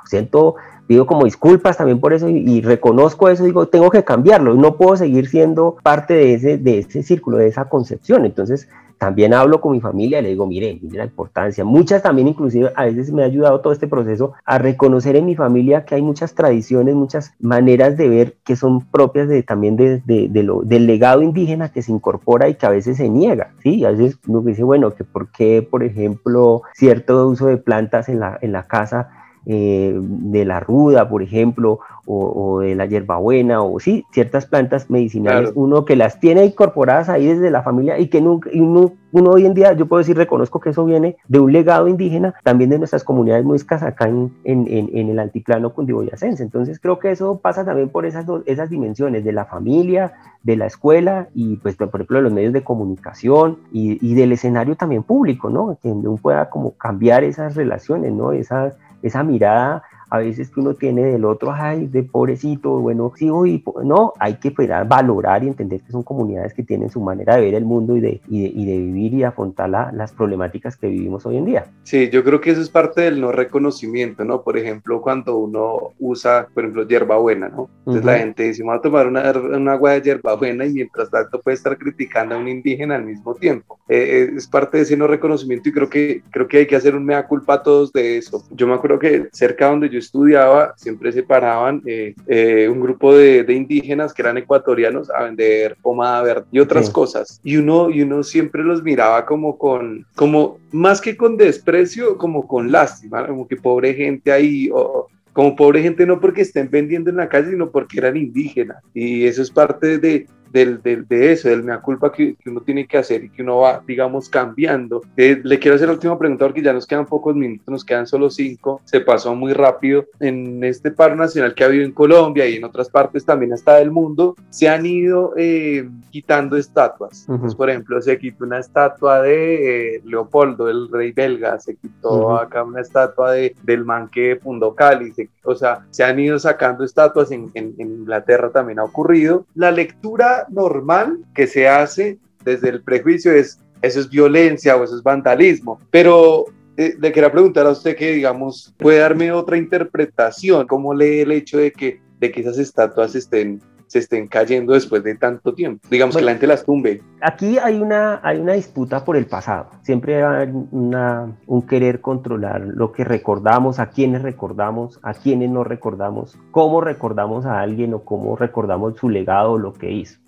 siento 0.04 0.56
pido 0.86 1.06
como 1.06 1.24
disculpas 1.24 1.76
también 1.76 2.00
por 2.00 2.12
eso 2.12 2.28
y, 2.28 2.60
reconozco 2.60 3.28
eso, 3.28 3.44
digo, 3.44 3.66
tengo 3.68 3.90
que 3.90 4.04
cambiarlo, 4.04 4.54
no 4.54 4.76
puedo 4.76 4.96
seguir 4.96 5.28
siendo 5.28 5.76
parte 5.82 6.14
de 6.14 6.34
ese, 6.34 6.58
de 6.58 6.78
ese 6.78 7.02
círculo, 7.02 7.38
de 7.38 7.48
esa 7.48 7.68
concepción. 7.68 8.24
Entonces, 8.24 8.68
también 8.98 9.34
hablo 9.34 9.60
con 9.60 9.72
mi 9.72 9.80
familia 9.80 10.18
y 10.18 10.22
le 10.22 10.28
digo, 10.30 10.46
mire, 10.46 10.78
mire 10.80 10.98
la 10.98 11.04
importancia. 11.04 11.64
Muchas 11.64 12.02
también, 12.02 12.28
inclusive, 12.28 12.72
a 12.74 12.84
veces 12.84 13.12
me 13.12 13.22
ha 13.22 13.26
ayudado 13.26 13.60
todo 13.60 13.72
este 13.72 13.88
proceso 13.88 14.32
a 14.44 14.58
reconocer 14.58 15.16
en 15.16 15.26
mi 15.26 15.36
familia 15.36 15.84
que 15.84 15.94
hay 15.94 16.02
muchas 16.02 16.34
tradiciones, 16.34 16.94
muchas 16.94 17.34
maneras 17.38 17.96
de 17.96 18.08
ver 18.08 18.36
que 18.44 18.56
son 18.56 18.80
propias 18.86 19.28
de, 19.28 19.42
también 19.42 19.76
de, 19.76 20.00
de, 20.04 20.42
lo, 20.42 20.62
del 20.62 20.86
legado 20.86 21.22
indígena 21.22 21.70
que 21.70 21.82
se 21.82 21.92
incorpora 21.92 22.48
y 22.48 22.54
que 22.54 22.66
a 22.66 22.70
veces 22.70 22.96
se 22.96 23.08
niega, 23.08 23.52
¿sí? 23.62 23.84
A 23.84 23.90
veces 23.90 24.18
uno 24.26 24.40
dice, 24.40 24.62
bueno, 24.62 24.94
que 24.94 25.04
por 25.04 25.28
qué, 25.30 25.66
por 25.68 25.82
ejemplo, 25.82 26.62
cierto 26.74 27.28
uso 27.28 27.46
de 27.46 27.56
plantas 27.56 28.08
en 28.08 28.20
la, 28.20 28.38
en 28.40 28.52
la 28.52 28.64
casa 28.64 29.10
eh, 29.48 29.94
de 29.96 30.44
la 30.44 30.58
ruda, 30.58 31.08
por 31.08 31.22
ejemplo, 31.22 31.78
o, 32.04 32.60
de 32.60 32.74
la 32.74 32.86
hierbabuena, 32.86 33.62
o 33.62 33.78
sí, 33.80 34.04
ciertas 34.12 34.46
plantas 34.46 34.90
medicinales, 34.90 35.52
uno 35.54 35.84
que 35.84 35.94
las 35.96 36.18
tiene 36.18 36.44
incorporadas 36.44 37.08
ahí 37.08 37.26
desde 37.26 37.50
la 37.50 37.62
familia 37.62 37.98
y 37.98 38.08
que 38.08 38.20
nunca, 38.20 38.50
uno, 38.54 38.92
uno, 39.12 39.30
hoy 39.30 39.46
en 39.46 39.54
día, 39.54 39.72
yo 39.72 39.86
puedo 39.86 39.98
decir, 39.98 40.16
reconozco 40.16 40.60
que 40.60 40.70
eso 40.70 40.84
viene 40.84 41.16
de 41.28 41.38
un 41.38 41.52
legado 41.52 41.86
indígena, 41.88 42.34
también 42.42 42.70
de 42.70 42.78
nuestras 42.78 43.04
comunidades 43.04 43.44
muiscas 43.44 43.82
acá 43.82 44.08
en, 44.08 44.32
en, 44.44 44.66
en, 44.68 45.08
el 45.10 45.18
altiplano 45.18 45.72
cundiboyacense. 45.72 46.42
Entonces 46.42 46.80
creo 46.80 46.98
que 46.98 47.10
eso 47.10 47.38
pasa 47.38 47.64
también 47.64 47.88
por 47.88 48.04
esas, 48.04 48.26
dos, 48.26 48.42
esas 48.46 48.70
dimensiones 48.70 49.24
de 49.24 49.32
la 49.32 49.44
familia, 49.44 50.12
de 50.42 50.56
la 50.56 50.66
escuela 50.66 51.28
y 51.34 51.56
pues 51.56 51.74
por 51.76 51.88
ejemplo 51.92 52.18
de 52.18 52.22
los 52.22 52.32
medios 52.32 52.52
de 52.52 52.62
comunicación 52.62 53.58
y, 53.72 53.98
y 54.00 54.14
del 54.14 54.32
escenario 54.32 54.76
también 54.76 55.02
público, 55.02 55.50
¿no? 55.50 55.76
Que 55.82 55.88
uno 55.88 56.16
pueda 56.16 56.50
como 56.50 56.72
cambiar 56.72 57.24
esas 57.24 57.56
relaciones, 57.56 58.12
¿no? 58.12 58.32
Esas 58.32 58.76
esa 59.02 59.22
mirada 59.22 59.82
a 60.10 60.18
veces 60.18 60.50
que 60.50 60.60
uno 60.60 60.74
tiene 60.74 61.04
del 61.04 61.24
otro, 61.24 61.52
ay, 61.52 61.86
de 61.86 62.02
pobrecito, 62.02 62.78
bueno, 62.80 63.12
sí, 63.16 63.28
hoy, 63.28 63.62
no, 63.84 64.12
hay 64.18 64.34
que 64.34 64.54
valorar 64.86 65.44
y 65.44 65.48
entender 65.48 65.80
que 65.80 65.92
son 65.92 66.02
comunidades 66.02 66.54
que 66.54 66.62
tienen 66.62 66.90
su 66.90 67.00
manera 67.00 67.36
de 67.36 67.42
ver 67.42 67.54
el 67.54 67.64
mundo 67.64 67.96
y 67.96 68.00
de, 68.00 68.20
y 68.28 68.66
de, 68.66 68.78
vivir 68.78 69.14
y 69.14 69.22
afrontar 69.22 69.68
las 69.68 70.12
problemáticas 70.12 70.76
que 70.76 70.88
vivimos 70.88 71.26
hoy 71.26 71.36
en 71.38 71.44
día. 71.44 71.66
Sí, 71.82 72.08
yo 72.10 72.22
creo 72.22 72.40
que 72.40 72.50
eso 72.50 72.60
es 72.60 72.70
parte 72.70 73.02
del 73.02 73.20
no 73.20 73.32
reconocimiento, 73.32 74.24
¿no? 74.24 74.42
Por 74.42 74.58
ejemplo, 74.58 75.00
cuando 75.00 75.36
uno 75.36 75.94
usa, 75.98 76.46
por 76.52 76.64
ejemplo, 76.64 76.86
hierbabuena, 76.86 77.48
¿no? 77.48 77.68
Entonces 77.78 78.04
la 78.04 78.18
gente 78.18 78.44
dice, 78.44 78.62
vamos 78.62 78.78
a 78.78 78.82
tomar 78.82 79.06
una, 79.06 79.30
una 79.32 79.72
agua 79.72 79.92
de 79.92 80.02
hierbabuena 80.02 80.64
y 80.66 80.72
mientras 80.72 81.10
tanto 81.10 81.40
puede 81.40 81.56
estar 81.56 81.76
criticando 81.78 82.34
a 82.34 82.38
un 82.38 82.48
indígena 82.48 82.96
al 82.96 83.04
mismo 83.04 83.34
tiempo. 83.34 83.78
Eh, 83.88 84.28
eh, 84.28 84.32
es 84.36 84.46
parte 84.46 84.78
de 84.78 84.82
ese 84.82 84.96
no 84.96 85.06
reconocimiento 85.06 85.68
y 85.68 85.72
creo 85.72 85.88
que, 85.88 86.22
creo 86.30 86.48
que 86.48 86.58
hay 86.58 86.66
que 86.66 86.76
hacer 86.76 86.94
un 86.94 87.04
mea 87.04 87.26
culpa 87.26 87.54
a 87.54 87.62
todos 87.62 87.92
de 87.92 88.18
eso. 88.18 88.44
Yo 88.50 88.66
me 88.66 88.74
acuerdo 88.74 88.98
que 88.98 89.28
cerca 89.32 89.68
donde 89.68 89.88
yo 89.88 89.95
yo 89.96 90.00
estudiaba 90.00 90.74
siempre 90.76 91.10
se 91.10 91.22
paraban 91.22 91.82
eh, 91.86 92.14
eh, 92.26 92.68
un 92.70 92.80
grupo 92.80 93.14
de, 93.14 93.44
de, 93.44 93.54
indígenas 93.54 94.12
que 94.12 94.20
eran 94.20 94.36
ecuatorianos 94.36 95.10
a 95.10 95.22
vender 95.22 95.76
pomada 95.80 96.22
verde 96.22 96.46
y 96.52 96.58
otras 96.58 96.90
cosas. 96.90 97.40
Y 97.42 97.56
uno, 97.56 97.88
y 97.88 98.02
uno 98.02 98.22
siempre 98.22 98.62
los 98.62 98.82
miraba 98.82 99.24
como 99.24 99.56
con, 99.56 100.06
como 100.14 100.58
más 100.70 101.00
que 101.00 101.16
con 101.16 101.38
desprecio, 101.38 102.18
como 102.18 102.46
con 102.46 102.70
lástima, 102.70 103.26
como 103.26 103.48
que 103.48 103.56
pobre 103.56 103.94
gente 103.94 104.30
ahí, 104.30 104.68
o, 104.70 105.06
como 105.32 105.56
pobre 105.56 105.82
gente 105.82 106.04
no 106.04 106.20
porque 106.20 106.42
estén 106.42 106.70
vendiendo 106.70 107.08
en 107.08 107.16
la 107.16 107.28
calle, 107.28 107.50
sino 107.50 107.70
porque 107.70 107.98
eran 107.98 108.18
indígenas. 108.18 108.82
Y 108.92 109.24
eso 109.24 109.40
es 109.40 109.50
parte 109.50 109.98
de, 109.98 110.26
del, 110.52 110.82
del, 110.82 111.06
de 111.06 111.32
eso, 111.32 111.48
del 111.48 111.62
mea 111.62 111.80
culpa 111.80 112.12
que, 112.12 112.36
que, 112.36 112.50
uno 112.50 112.60
tiene 112.60 112.86
que 112.86 112.98
hacer 112.98 113.24
y 113.24 113.30
que 113.30 113.42
uno 113.42 113.58
va, 113.58 113.82
digamos, 113.86 114.28
cambiando. 114.28 115.02
Eh, 115.16 115.40
le 115.42 115.58
quiero 115.58 115.76
hacer 115.76 115.88
la 115.88 115.94
última 115.94 116.18
pregunta 116.18 116.46
porque 116.46 116.62
ya 116.62 116.72
nos 116.72 116.86
quedan 116.86 117.06
pocos 117.06 117.34
minutos, 117.34 117.68
nos 117.68 117.84
quedan 117.84 118.06
solo 118.06 118.30
cinco, 118.30 118.80
se 118.84 119.00
pasó 119.00 119.34
muy 119.34 119.52
rápido. 119.52 120.06
En 120.20 120.62
este 120.64 120.90
paro 120.90 121.16
nacional 121.16 121.54
que 121.54 121.64
ha 121.64 121.66
habido 121.66 121.84
en 121.84 121.92
Colombia 121.92 122.46
y 122.46 122.56
en 122.56 122.64
otras 122.64 122.88
partes 122.88 123.24
también 123.24 123.52
hasta 123.52 123.76
del 123.76 123.90
mundo, 123.90 124.36
se 124.50 124.68
han 124.68 124.86
ido 124.86 125.34
eh, 125.36 125.88
quitando 126.10 126.56
estatuas. 126.56 127.26
Entonces, 127.28 127.54
por 127.54 127.70
ejemplo, 127.70 128.00
se 128.00 128.18
quitó 128.18 128.44
una 128.44 128.58
estatua 128.58 129.22
de 129.22 129.96
eh, 129.96 130.02
Leopoldo, 130.04 130.68
el 130.68 130.88
rey 130.90 131.12
belga, 131.12 131.58
se 131.58 131.76
quitó 131.76 132.36
acá 132.36 132.62
una 132.64 132.80
estatua 132.80 133.32
de, 133.32 133.54
del 133.62 133.84
man 133.84 134.08
que 134.08 134.38
fundó 134.42 134.74
Cali, 134.74 135.12
se, 135.12 135.28
o 135.44 135.54
sea, 135.54 135.86
se 135.90 136.04
han 136.04 136.18
ido 136.18 136.38
sacando 136.38 136.84
estatuas, 136.84 137.30
en, 137.30 137.50
en, 137.54 137.74
en 137.78 137.90
Inglaterra 137.90 138.50
también 138.50 138.78
ha 138.78 138.84
ocurrido. 138.84 139.46
La 139.54 139.70
lectura 139.70 140.35
normal 140.48 141.18
que 141.34 141.46
se 141.46 141.68
hace 141.68 142.18
desde 142.44 142.68
el 142.68 142.82
prejuicio 142.82 143.32
es 143.32 143.58
eso 143.82 144.00
es 144.00 144.08
violencia 144.08 144.76
o 144.76 144.84
eso 144.84 144.96
es 144.96 145.02
vandalismo, 145.02 145.80
pero 145.90 146.46
eh, 146.76 146.94
le 146.98 147.12
quería 147.12 147.30
preguntar 147.30 147.66
a 147.66 147.70
usted 147.70 147.96
que, 147.96 148.12
digamos, 148.12 148.74
puede 148.78 148.98
darme 148.98 149.32
otra 149.32 149.56
interpretación, 149.56 150.66
¿cómo 150.66 150.94
lee 150.94 151.20
el 151.20 151.32
hecho 151.32 151.58
de 151.58 151.72
que, 151.72 152.00
de 152.18 152.30
que 152.30 152.40
esas 152.40 152.58
estatuas 152.58 153.14
estén 153.14 153.60
se 153.86 154.00
estén 154.00 154.26
cayendo 154.26 154.72
después 154.72 155.02
de 155.04 155.14
tanto 155.14 155.54
tiempo. 155.54 155.86
Digamos 155.88 156.16
que 156.16 156.22
la 156.22 156.32
gente 156.32 156.46
las 156.46 156.64
tumbe. 156.64 157.02
Aquí 157.20 157.56
hay 157.58 157.80
una, 157.80 158.20
hay 158.22 158.38
una 158.38 158.54
disputa 158.54 159.04
por 159.04 159.16
el 159.16 159.26
pasado. 159.26 159.70
Siempre 159.82 160.24
hay 160.24 160.48
una, 160.72 161.36
un 161.46 161.62
querer 161.62 162.00
controlar 162.00 162.62
lo 162.62 162.92
que 162.92 163.04
recordamos, 163.04 163.78
a 163.78 163.90
quienes 163.90 164.22
recordamos, 164.22 164.98
a 165.02 165.14
quienes 165.14 165.50
no 165.50 165.64
recordamos, 165.64 166.36
cómo 166.50 166.80
recordamos 166.80 167.46
a 167.46 167.60
alguien 167.60 167.94
o 167.94 168.00
cómo 168.00 168.36
recordamos 168.36 168.96
su 168.98 169.08
legado 169.08 169.52
o 169.52 169.58
lo 169.58 169.72
que 169.72 169.92
hizo. 169.92 170.18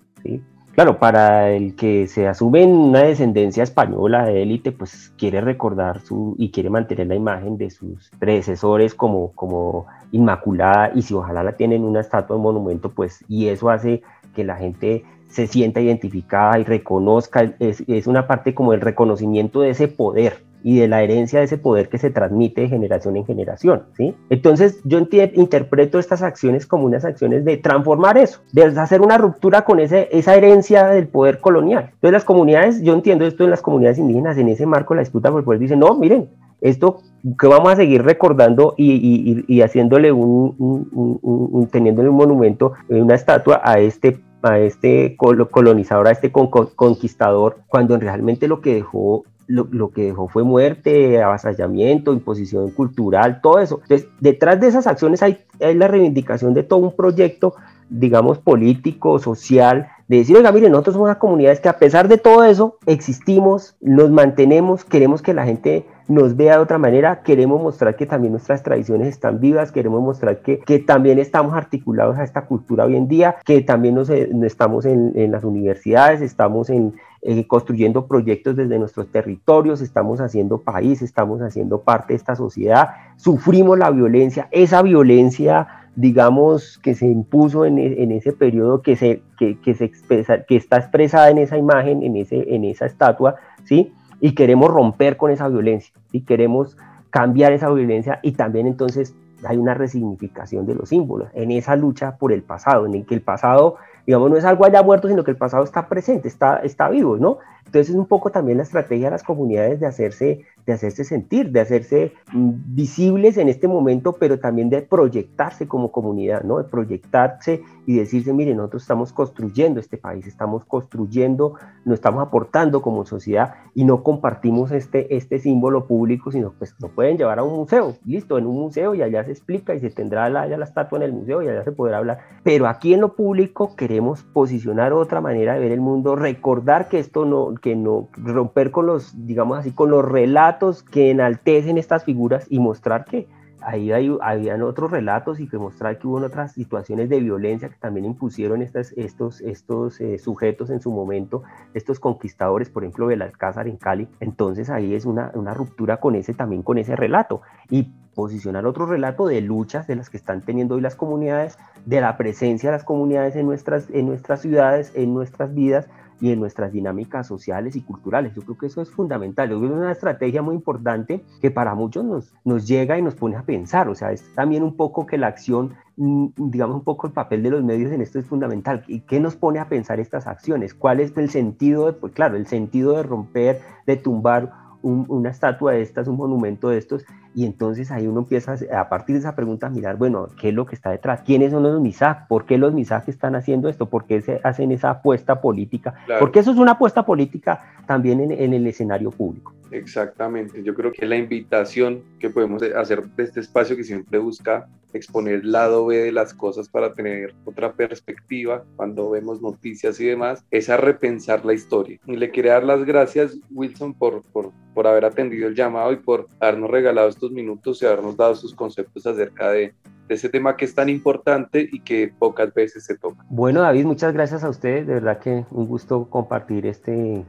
Claro, 0.73 0.97
para 0.97 1.49
el 1.49 1.75
que 1.75 2.07
se 2.07 2.27
asume 2.27 2.63
en 2.63 2.71
una 2.71 3.03
descendencia 3.03 3.63
española 3.63 4.25
de 4.25 4.43
élite, 4.43 4.71
pues 4.71 5.13
quiere 5.17 5.41
recordar 5.41 5.99
su 5.99 6.35
y 6.37 6.51
quiere 6.51 6.69
mantener 6.69 7.07
la 7.07 7.15
imagen 7.15 7.57
de 7.57 7.69
sus 7.69 8.09
predecesores 8.17 8.95
como, 8.95 9.33
como 9.33 9.87
inmaculada 10.11 10.91
y 10.95 11.01
si 11.01 11.13
ojalá 11.13 11.43
la 11.43 11.57
tienen 11.57 11.83
una 11.83 11.99
estatua, 11.99 12.37
un 12.37 12.43
monumento, 12.43 12.91
pues 12.91 13.25
y 13.27 13.47
eso 13.47 13.69
hace 13.69 14.03
que 14.33 14.45
la 14.45 14.55
gente 14.55 15.03
se 15.29 15.47
sienta 15.47 15.79
identificada 15.79 16.59
y 16.59 16.63
reconozca, 16.63 17.53
es, 17.59 17.83
es 17.87 18.07
una 18.07 18.27
parte 18.27 18.53
como 18.53 18.73
el 18.73 18.81
reconocimiento 18.81 19.61
de 19.61 19.69
ese 19.71 19.87
poder 19.87 20.49
y 20.63 20.79
de 20.79 20.87
la 20.87 21.01
herencia 21.01 21.39
de 21.39 21.45
ese 21.45 21.57
poder 21.57 21.89
que 21.89 21.97
se 21.97 22.09
transmite 22.09 22.61
de 22.61 22.67
generación 22.67 23.15
en 23.15 23.25
generación, 23.25 23.83
¿sí? 23.95 24.15
Entonces 24.29 24.81
yo 24.83 24.99
interpreto 24.99 25.99
estas 25.99 26.21
acciones 26.21 26.65
como 26.65 26.85
unas 26.85 27.05
acciones 27.05 27.45
de 27.45 27.57
transformar 27.57 28.17
eso, 28.17 28.41
de 28.51 28.63
hacer 28.63 29.01
una 29.01 29.17
ruptura 29.17 29.63
con 29.63 29.79
ese, 29.79 30.09
esa 30.11 30.35
herencia 30.35 30.87
del 30.87 31.07
poder 31.07 31.39
colonial. 31.39 31.91
Entonces 31.93 32.11
las 32.11 32.25
comunidades, 32.25 32.81
yo 32.81 32.93
entiendo 32.93 33.25
esto 33.25 33.45
en 33.45 33.51
las 33.51 33.61
comunidades 33.61 33.99
indígenas, 33.99 34.37
en 34.37 34.49
ese 34.49 34.65
marco 34.65 34.95
la 34.95 35.01
disputa 35.01 35.31
por 35.31 35.39
el 35.39 35.45
poder, 35.45 35.59
dicen, 35.59 35.79
no, 35.79 35.95
miren, 35.95 36.29
esto 36.61 37.01
que 37.39 37.47
vamos 37.47 37.71
a 37.71 37.75
seguir 37.77 38.03
recordando 38.03 38.73
y, 38.77 38.91
y, 38.91 39.45
y 39.47 39.61
haciéndole 39.61 40.11
un, 40.11 40.55
un, 40.57 41.19
un, 41.21 41.67
teniéndole 41.67 42.09
un 42.09 42.15
monumento, 42.15 42.73
una 42.89 43.15
estatua 43.15 43.61
a 43.63 43.79
este 43.79 44.19
a 44.41 44.59
este 44.59 45.17
colonizador, 45.17 46.07
a 46.07 46.11
este 46.11 46.31
conquistador, 46.31 47.57
cuando 47.67 47.97
realmente 47.97 48.47
lo 48.47 48.61
que 48.61 48.75
dejó 48.75 49.25
lo, 49.49 49.89
que 49.89 50.03
dejó 50.03 50.27
fue 50.27 50.43
muerte, 50.43 51.21
avasallamiento, 51.23 52.13
imposición 52.13 52.69
cultural, 52.69 53.41
todo 53.41 53.59
eso. 53.59 53.79
Entonces, 53.81 54.07
detrás 54.19 54.59
de 54.59 54.67
esas 54.67 54.85
acciones 54.85 55.23
hay, 55.23 55.39
hay 55.59 55.73
la 55.73 55.87
reivindicación 55.87 56.53
de 56.53 56.61
todo 56.61 56.79
un 56.79 56.95
proyecto, 56.95 57.55
digamos, 57.89 58.37
político, 58.37 59.19
social, 59.19 59.89
de 60.07 60.17
decir, 60.17 60.35
oiga, 60.35 60.51
miren, 60.51 60.71
nosotros 60.71 60.93
somos 60.93 61.07
una 61.07 61.19
comunidad 61.19 61.57
que 61.59 61.69
a 61.69 61.77
pesar 61.77 62.07
de 62.07 62.17
todo 62.17 62.43
eso, 62.43 62.77
existimos, 62.87 63.75
nos 63.79 64.09
mantenemos, 64.09 64.83
queremos 64.83 65.21
que 65.21 65.35
la 65.35 65.45
gente 65.45 65.85
nos 66.09 66.35
vea 66.35 66.55
de 66.55 66.63
otra 66.63 66.79
manera, 66.79 67.21
queremos 67.21 67.61
mostrar 67.61 67.95
que 67.95 68.07
también 68.07 68.33
nuestras 68.33 68.63
tradiciones 68.63 69.07
están 69.07 69.39
vivas, 69.39 69.71
queremos 69.71 70.01
mostrar 70.01 70.41
que, 70.41 70.57
que 70.59 70.79
también 70.79 71.19
estamos 71.19 71.53
articulados 71.53 72.17
a 72.17 72.23
esta 72.23 72.45
cultura 72.45 72.85
hoy 72.85 72.95
en 72.95 73.07
día, 73.07 73.35
que 73.45 73.61
también 73.61 73.93
nos, 73.93 74.09
eh, 74.09 74.31
estamos 74.43 74.85
en, 74.85 75.31
las 75.31 75.43
universidades, 75.43 76.21
estamos 76.21 76.71
en, 76.71 76.95
eh, 77.21 77.45
construyendo 77.45 78.07
proyectos 78.07 78.55
desde 78.55 78.79
nuestros 78.79 79.11
territorios, 79.11 79.81
estamos 79.81 80.19
haciendo 80.19 80.57
país, 80.57 81.03
estamos 81.03 81.41
haciendo 81.41 81.81
parte 81.81 82.13
de 82.13 82.17
esta 82.17 82.35
sociedad, 82.35 82.89
sufrimos 83.17 83.77
la 83.77 83.91
violencia, 83.91 84.47
esa 84.49 84.81
violencia 84.81 85.78
digamos, 85.99 86.79
que 86.79 86.95
se 86.95 87.07
impuso 87.07 87.65
en, 87.65 87.77
e, 87.77 88.01
en 88.03 88.13
ese 88.13 88.31
periodo, 88.31 88.81
que, 88.81 88.95
se, 88.95 89.21
que, 89.37 89.57
expresa, 89.65 90.43
que 90.45 90.55
está 90.55 90.77
expresada 90.77 91.29
en 91.29 91.39
esa 91.39 91.57
imagen, 91.57 92.03
en, 92.03 92.15
ese, 92.15 92.55
en 92.55 92.63
esa 92.63 92.85
estatua, 92.85 93.35
¿sí? 93.65 93.91
y 94.21 94.33
queremos 94.33 94.69
romper 94.69 95.17
con 95.17 95.29
esa 95.29 95.49
violencia 95.49 95.93
y 96.13 96.21
queremos 96.21 96.77
cambiar 97.09 97.51
esa 97.51 97.69
violencia 97.69 98.19
y 98.23 98.31
también 98.31 98.65
entonces 98.65 99.13
hay 99.45 99.57
una 99.57 99.73
resignificación 99.73 100.65
de 100.65 100.75
los 100.75 100.89
símbolos 100.89 101.29
en 101.33 101.51
esa 101.51 101.75
lucha 101.75 102.15
por 102.15 102.31
el 102.31 102.43
pasado, 102.43 102.85
en 102.85 102.95
el 102.95 103.05
que 103.05 103.15
el 103.15 103.21
pasado, 103.21 103.75
digamos, 104.05 104.29
no 104.29 104.37
es 104.37 104.45
algo 104.45 104.65
allá 104.65 104.81
muerto, 104.83 105.09
sino 105.09 105.25
que 105.25 105.31
el 105.31 105.37
pasado 105.37 105.65
está 105.65 105.89
presente, 105.89 106.29
está, 106.29 106.57
está 106.57 106.87
vivo, 106.89 107.17
¿no? 107.17 107.39
Entonces 107.65 107.89
es 107.89 107.95
un 107.95 108.05
poco 108.05 108.31
también 108.31 108.57
la 108.57 108.63
estrategia 108.63 109.07
de 109.07 109.11
las 109.11 109.23
comunidades 109.23 109.79
de 109.81 109.85
hacerse, 109.85 110.45
de 110.69 110.75
hacerse 110.75 111.03
sentir, 111.03 111.51
de 111.51 111.61
hacerse 111.61 112.13
mm, 112.31 112.51
visibles 112.75 113.37
en 113.37 113.49
este 113.49 113.67
momento, 113.67 114.13
pero 114.13 114.39
también 114.39 114.69
de 114.69 114.83
proyectarse 114.83 115.67
como 115.67 115.91
comunidad, 115.91 116.43
¿no? 116.43 116.59
De 116.59 116.63
proyectarse 116.63 117.63
y 117.87 117.95
decirse, 117.97 118.33
mire, 118.33 118.53
nosotros 118.53 118.83
estamos 118.83 119.11
construyendo 119.11 119.79
este 119.79 119.97
país, 119.97 120.27
estamos 120.27 120.63
construyendo, 120.65 121.55
nos 121.85 121.95
estamos 121.95 122.21
aportando 122.21 122.83
como 122.83 123.03
sociedad 123.03 123.55
y 123.73 123.83
no 123.83 124.03
compartimos 124.03 124.71
este, 124.71 125.15
este 125.15 125.39
símbolo 125.39 125.87
público, 125.87 126.31
sino 126.31 126.51
pues 126.51 126.75
lo 126.79 126.89
pueden 126.89 127.17
llevar 127.17 127.39
a 127.39 127.43
un 127.43 127.55
museo, 127.55 127.95
listo, 128.05 128.37
en 128.37 128.45
un 128.45 128.59
museo 128.59 128.93
y 128.93 129.01
allá 129.01 129.23
se 129.23 129.31
explica 129.31 129.73
y 129.73 129.79
se 129.79 129.89
tendrá 129.89 130.29
la, 130.29 130.45
la 130.45 130.63
estatua 130.63 130.99
en 130.99 131.03
el 131.03 131.13
museo 131.13 131.41
y 131.41 131.47
allá 131.47 131.63
se 131.63 131.71
podrá 131.71 131.97
hablar, 131.97 132.19
pero 132.43 132.67
aquí 132.67 132.93
en 132.93 133.01
lo 133.01 133.15
público 133.15 133.75
queremos 133.75 134.21
posicionar 134.21 134.93
otra 134.93 135.19
manera 135.19 135.55
de 135.55 135.59
ver 135.61 135.71
el 135.71 135.81
mundo, 135.81 136.15
recordar 136.15 136.89
que 136.89 136.99
esto 136.99 137.25
no, 137.25 137.55
que 137.55 137.75
no 137.75 138.09
romper 138.17 138.69
con 138.69 138.85
los, 138.85 139.25
digamos 139.25 139.57
así, 139.57 139.71
con 139.71 139.89
los 139.89 140.05
relatos 140.05 140.58
que 140.91 141.11
enaltecen 141.11 141.77
estas 141.77 142.03
figuras 142.03 142.45
y 142.49 142.59
mostrar 142.59 143.05
que 143.05 143.27
ahí 143.61 143.91
hay, 143.91 144.15
habían 144.21 144.61
otros 144.61 144.91
relatos 144.91 145.39
y 145.39 145.47
que 145.47 145.57
mostrar 145.57 145.99
que 145.99 146.07
hubo 146.07 146.17
otras 146.17 146.53
situaciones 146.53 147.09
de 147.09 147.19
violencia 147.19 147.69
que 147.69 147.75
también 147.75 148.05
impusieron 148.05 148.61
estas, 148.61 148.93
estos, 148.93 149.41
estos 149.41 149.99
eh, 149.99 150.17
sujetos 150.17 150.69
en 150.69 150.81
su 150.81 150.91
momento, 150.91 151.43
estos 151.73 151.99
conquistadores, 151.99 152.69
por 152.69 152.83
ejemplo, 152.83 153.07
del 153.07 153.21
Alcázar 153.21 153.67
en 153.67 153.77
Cali. 153.77 154.07
Entonces 154.19 154.69
ahí 154.69 154.93
es 154.93 155.05
una, 155.05 155.31
una 155.33 155.53
ruptura 155.53 155.97
con 155.97 156.15
ese, 156.15 156.33
también 156.33 156.63
con 156.63 156.77
ese 156.77 156.95
relato. 156.95 157.41
Y 157.69 157.91
posicionar 158.19 158.65
otro 158.65 158.85
relato 158.85 159.27
de 159.27 159.39
luchas 159.39 159.87
de 159.87 159.95
las 159.95 160.09
que 160.09 160.17
están 160.17 160.41
teniendo 160.41 160.75
hoy 160.75 160.81
las 160.81 160.95
comunidades, 160.95 161.57
de 161.85 162.01
la 162.01 162.17
presencia 162.17 162.69
de 162.69 162.75
las 162.75 162.83
comunidades 162.83 163.37
en 163.37 163.45
nuestras, 163.45 163.89
en 163.91 164.07
nuestras 164.07 164.41
ciudades, 164.41 164.91
en 164.93 165.13
nuestras 165.13 165.53
vidas, 165.53 165.87
y 166.21 166.31
en 166.31 166.39
nuestras 166.39 166.71
dinámicas 166.71 167.27
sociales 167.27 167.75
y 167.75 167.81
culturales. 167.81 168.33
Yo 168.35 168.41
creo 168.41 168.57
que 168.57 168.65
eso 168.65 168.81
es 168.81 168.91
fundamental. 168.91 169.49
Yo 169.49 169.57
creo 169.57 169.69
que 169.69 169.75
es 169.75 169.81
una 169.81 169.91
estrategia 169.91 170.41
muy 170.41 170.55
importante 170.55 171.23
que 171.41 171.49
para 171.49 171.75
muchos 171.75 172.03
nos, 172.03 172.33
nos 172.43 172.67
llega 172.67 172.97
y 172.97 173.01
nos 173.01 173.15
pone 173.15 173.37
a 173.37 173.43
pensar. 173.43 173.87
O 173.87 173.95
sea, 173.95 174.11
es 174.11 174.23
también 174.35 174.63
un 174.63 174.75
poco 174.75 175.05
que 175.05 175.17
la 175.17 175.27
acción, 175.27 175.75
mm, 175.95 176.27
digamos 176.35 176.75
un 176.75 176.83
poco 176.83 177.07
el 177.07 177.13
papel 177.13 177.41
de 177.43 177.51
los 177.51 177.63
medios 177.63 177.91
en 177.91 178.01
esto 178.01 178.19
es 178.19 178.25
fundamental. 178.25 178.83
¿Y 178.87 179.01
qué 179.01 179.19
nos 179.19 179.35
pone 179.35 179.59
a 179.59 179.69
pensar 179.69 179.99
estas 179.99 180.27
acciones? 180.27 180.73
¿Cuál 180.73 180.99
es 180.99 181.15
el 181.15 181.29
sentido 181.29 181.85
de, 181.85 181.93
pues 181.93 182.13
claro, 182.13 182.35
el 182.35 182.47
sentido 182.47 182.97
de 182.97 183.03
romper, 183.03 183.61
de 183.87 183.95
tumbar 183.95 184.51
una 184.81 185.29
estatua 185.29 185.73
de 185.73 185.81
estas, 185.81 186.07
un 186.07 186.15
monumento 186.15 186.69
de 186.69 186.77
estos, 186.77 187.05
y 187.35 187.45
entonces 187.45 187.91
ahí 187.91 188.07
uno 188.07 188.21
empieza 188.21 188.55
a 188.75 188.89
partir 188.89 189.15
de 189.15 189.19
esa 189.19 189.35
pregunta 189.35 189.67
a 189.67 189.69
mirar, 189.69 189.97
bueno, 189.97 190.27
¿qué 190.39 190.49
es 190.49 190.53
lo 190.53 190.65
que 190.65 190.75
está 190.75 190.89
detrás? 190.89 191.21
¿Quiénes 191.21 191.51
son 191.51 191.63
los 191.63 191.79
MISAC? 191.79 192.27
¿Por 192.27 192.45
qué 192.45 192.57
los 192.57 192.73
MISAC 192.73 193.07
están 193.07 193.35
haciendo 193.35 193.69
esto? 193.69 193.87
¿Por 193.87 194.05
qué 194.05 194.21
se 194.21 194.41
hacen 194.43 194.71
esa 194.71 194.89
apuesta 194.89 195.41
política? 195.41 195.93
Porque 196.19 196.39
eso 196.39 196.51
es 196.51 196.57
una 196.57 196.73
apuesta 196.73 197.05
política 197.05 197.61
también 197.85 198.19
en, 198.19 198.31
en 198.31 198.53
el 198.53 198.65
escenario 198.67 199.11
público. 199.11 199.53
Exactamente, 199.71 200.63
yo 200.63 200.73
creo 200.73 200.91
que 200.91 201.05
la 201.05 201.15
invitación 201.15 202.01
que 202.19 202.29
podemos 202.29 202.63
hacer 202.63 203.03
de 203.03 203.23
este 203.23 203.39
espacio 203.39 203.75
que 203.75 203.83
siempre 203.83 204.17
busca 204.17 204.67
exponer 204.93 205.35
el 205.35 205.51
lado 205.51 205.85
B 205.85 205.97
de 205.97 206.11
las 206.11 206.33
cosas 206.33 206.67
para 206.67 206.93
tener 206.93 207.35
otra 207.45 207.73
perspectiva 207.73 208.63
cuando 208.75 209.09
vemos 209.09 209.41
noticias 209.41 209.99
y 209.99 210.05
demás, 210.05 210.43
es 210.51 210.69
a 210.69 210.77
repensar 210.77 211.45
la 211.45 211.53
historia. 211.53 211.99
Y 212.05 212.15
le 212.15 212.31
quería 212.31 212.53
dar 212.53 212.63
las 212.63 212.83
gracias, 212.83 213.37
Wilson, 213.51 213.93
por, 213.93 214.23
por, 214.31 214.51
por 214.73 214.87
haber 214.87 215.05
atendido 215.05 215.47
el 215.47 215.55
llamado 215.55 215.91
y 215.91 215.97
por 215.97 216.27
habernos 216.39 216.71
regalado 216.71 217.07
estos 217.19 217.31
minutos 217.31 217.81
y 217.81 217.85
habernos 217.85 218.15
dado 218.15 218.33
sus 218.33 218.55
conceptos 218.55 219.05
acerca 219.05 219.51
de, 219.51 219.73
ese 220.07 220.27
tema 220.27 220.57
que 220.57 220.65
es 220.65 220.73
tan 220.73 220.89
importante 220.89 221.69
y 221.71 221.81
que 221.81 222.11
pocas 222.17 222.51
veces 222.51 222.83
se 222.83 222.97
toca. 222.97 223.23
Bueno, 223.29 223.61
David, 223.61 223.85
muchas 223.85 224.11
gracias 224.11 224.43
a 224.43 224.49
ustedes. 224.49 224.87
De 224.87 224.95
verdad 224.95 225.19
que 225.19 225.45
un 225.51 225.67
gusto 225.67 226.09
compartir 226.09 226.65
este, 226.65 227.23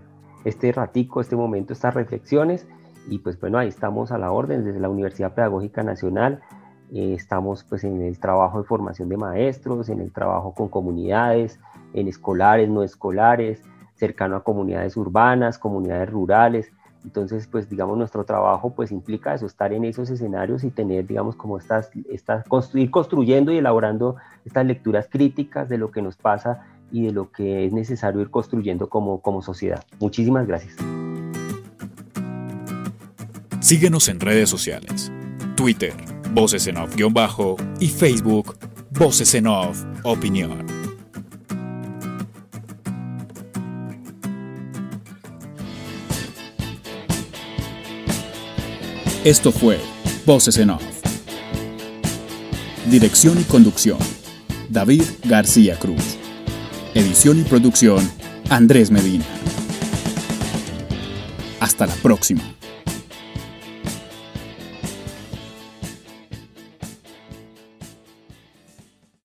este 0.46 0.72
ratico, 0.72 1.20
este 1.20 1.36
momento, 1.36 1.74
estas 1.74 1.92
reflexiones. 1.92 2.66
Y 3.10 3.18
pues 3.18 3.38
bueno, 3.38 3.58
ahí 3.58 3.68
estamos 3.68 4.12
a 4.12 4.18
la 4.18 4.32
orden 4.32 4.64
desde 4.64 4.80
la 4.80 4.88
Universidad 4.88 5.34
Pedagógica 5.34 5.82
Nacional. 5.82 6.40
Eh, 6.90 7.12
estamos 7.12 7.64
pues 7.64 7.84
en 7.84 8.00
el 8.00 8.18
trabajo 8.18 8.62
de 8.62 8.64
formación 8.64 9.10
de 9.10 9.18
maestros, 9.18 9.90
en 9.90 10.00
el 10.00 10.10
trabajo 10.10 10.54
con 10.54 10.68
comunidades, 10.68 11.60
en 11.92 12.08
escolares, 12.08 12.70
no 12.70 12.82
escolares, 12.82 13.60
cercano 13.94 14.36
a 14.36 14.42
comunidades 14.42 14.96
urbanas, 14.96 15.58
comunidades 15.58 16.08
rurales. 16.08 16.72
Entonces, 17.04 17.46
pues 17.46 17.68
digamos, 17.68 17.96
nuestro 17.96 18.24
trabajo 18.24 18.74
pues 18.74 18.92
implica 18.92 19.34
eso, 19.34 19.46
estar 19.46 19.72
en 19.72 19.84
esos 19.84 20.10
escenarios 20.10 20.64
y 20.64 20.70
tener, 20.70 21.06
digamos, 21.06 21.34
como 21.34 21.58
estas, 21.58 21.90
ir 22.74 22.90
construyendo 22.90 23.52
y 23.52 23.58
elaborando 23.58 24.16
estas 24.44 24.66
lecturas 24.66 25.08
críticas 25.10 25.68
de 25.68 25.78
lo 25.78 25.90
que 25.90 26.02
nos 26.02 26.16
pasa 26.16 26.66
y 26.92 27.06
de 27.06 27.12
lo 27.12 27.30
que 27.30 27.64
es 27.66 27.72
necesario 27.72 28.20
ir 28.20 28.30
construyendo 28.30 28.88
como, 28.88 29.20
como 29.20 29.42
sociedad. 29.42 29.82
Muchísimas 29.98 30.46
gracias. 30.46 30.76
Síguenos 33.60 34.08
en 34.08 34.20
redes 34.20 34.50
sociales, 34.50 35.12
Twitter, 35.54 35.94
Voces 36.32 36.66
en 36.66 36.76
Off-Bajo 36.76 37.56
y 37.78 37.88
Facebook, 37.88 38.56
Voces 38.90 39.34
en 39.34 39.46
Off 39.46 39.84
Opinión. 40.02 40.79
Esto 49.24 49.52
fue 49.52 49.78
Voces 50.24 50.56
en 50.56 50.70
Off. 50.70 50.82
Dirección 52.90 53.38
y 53.38 53.44
conducción, 53.44 53.98
David 54.70 55.02
García 55.24 55.78
Cruz. 55.78 56.16
Edición 56.94 57.38
y 57.38 57.42
producción, 57.42 58.10
Andrés 58.48 58.90
Medina. 58.90 59.26
Hasta 61.60 61.86
la 61.86 61.94
próxima. 61.96 62.59